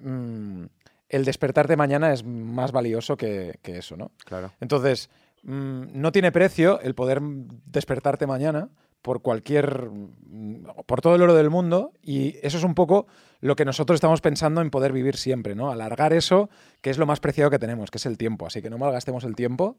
mm, 0.00 0.64
el 1.08 1.24
despertarte 1.24 1.76
mañana 1.76 2.12
es 2.12 2.24
más 2.24 2.72
valioso 2.72 3.16
que, 3.16 3.58
que 3.62 3.78
eso, 3.78 3.96
¿no? 3.96 4.10
Claro. 4.24 4.52
Entonces, 4.60 5.10
mm, 5.42 5.82
no 5.94 6.12
tiene 6.12 6.32
precio 6.32 6.80
el 6.80 6.94
poder 6.94 7.20
despertarte 7.22 8.26
mañana 8.26 8.68
por 9.02 9.20
cualquier. 9.22 9.88
mm, 9.90 10.64
por 10.86 11.00
todo 11.00 11.14
el 11.16 11.22
oro 11.22 11.34
del 11.34 11.50
mundo. 11.50 11.92
Y 12.02 12.36
eso 12.42 12.56
es 12.58 12.64
un 12.64 12.74
poco 12.74 13.06
lo 13.40 13.56
que 13.56 13.64
nosotros 13.64 13.96
estamos 13.96 14.20
pensando 14.20 14.60
en 14.60 14.70
poder 14.70 14.92
vivir 14.92 15.16
siempre, 15.16 15.54
¿no? 15.54 15.70
Alargar 15.70 16.12
eso, 16.12 16.48
que 16.80 16.90
es 16.90 16.98
lo 16.98 17.06
más 17.06 17.20
preciado 17.20 17.50
que 17.50 17.58
tenemos, 17.58 17.90
que 17.90 17.98
es 17.98 18.06
el 18.06 18.16
tiempo. 18.16 18.46
Así 18.46 18.62
que 18.62 18.70
no 18.70 18.78
malgastemos 18.78 19.24
el 19.24 19.34
tiempo 19.34 19.76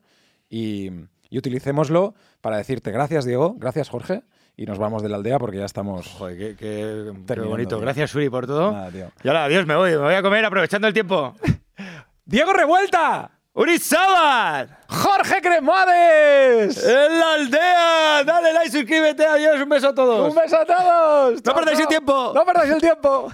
y, 0.49 0.89
y 1.30 1.38
utilicémoslo 1.38 2.13
para 2.41 2.57
decirte 2.57 2.91
gracias, 2.91 3.26
Diego, 3.26 3.55
gracias, 3.57 3.89
Jorge. 3.89 4.24
Y 4.55 4.65
nos 4.67 4.78
vamos 4.78 5.01
de 5.01 5.09
la 5.09 5.15
aldea 5.15 5.39
porque 5.39 5.57
ya 5.57 5.65
estamos. 5.65 6.05
Joder, 6.07 6.38
qué, 6.38 6.47
qué- 6.49 6.55
qué 6.57 7.19
Terminando, 7.26 7.49
bonito. 7.49 7.69
tío. 7.78 7.80
Gracias, 7.82 8.13
Uri, 8.13 8.30
por 8.30 8.45
todo. 8.45 8.71
Nada, 8.71 8.91
tío. 8.91 9.11
Y 9.24 9.28
ahora, 9.28 9.45
adiós, 9.45 9.65
me 9.65 9.76
voy. 9.76 9.91
Me 9.91 9.97
voy 9.97 10.13
a 10.13 10.21
comer 10.21 10.45
aprovechando 10.45 10.88
el 10.88 10.93
tiempo. 10.93 11.34
¡Diego 12.26 12.53
Revuelta! 12.53 13.32
¡Uri 13.56 13.78
Sabat! 13.78 14.68
¡Jorge 14.89 15.39
Cremades! 15.39 16.84
¡En 16.84 17.20
la 17.20 17.34
aldea! 17.34 18.24
Dale 18.26 18.51
like, 18.51 18.72
suscríbete. 18.72 19.28
Adiós, 19.28 19.62
un 19.62 19.70
beso 19.70 19.89
a 19.89 19.93
todos. 19.93 20.28
¡Un 20.28 20.36
beso 20.36 20.58
a 20.58 20.66
todos! 20.66 21.45
¡No 21.45 21.54
perdáis 21.54 21.80
el 21.80 21.88
tiempo! 21.88 22.32
¡No 22.34 22.45
perdáis 22.45 22.72
el 22.72 22.82
tiempo! 22.82 23.32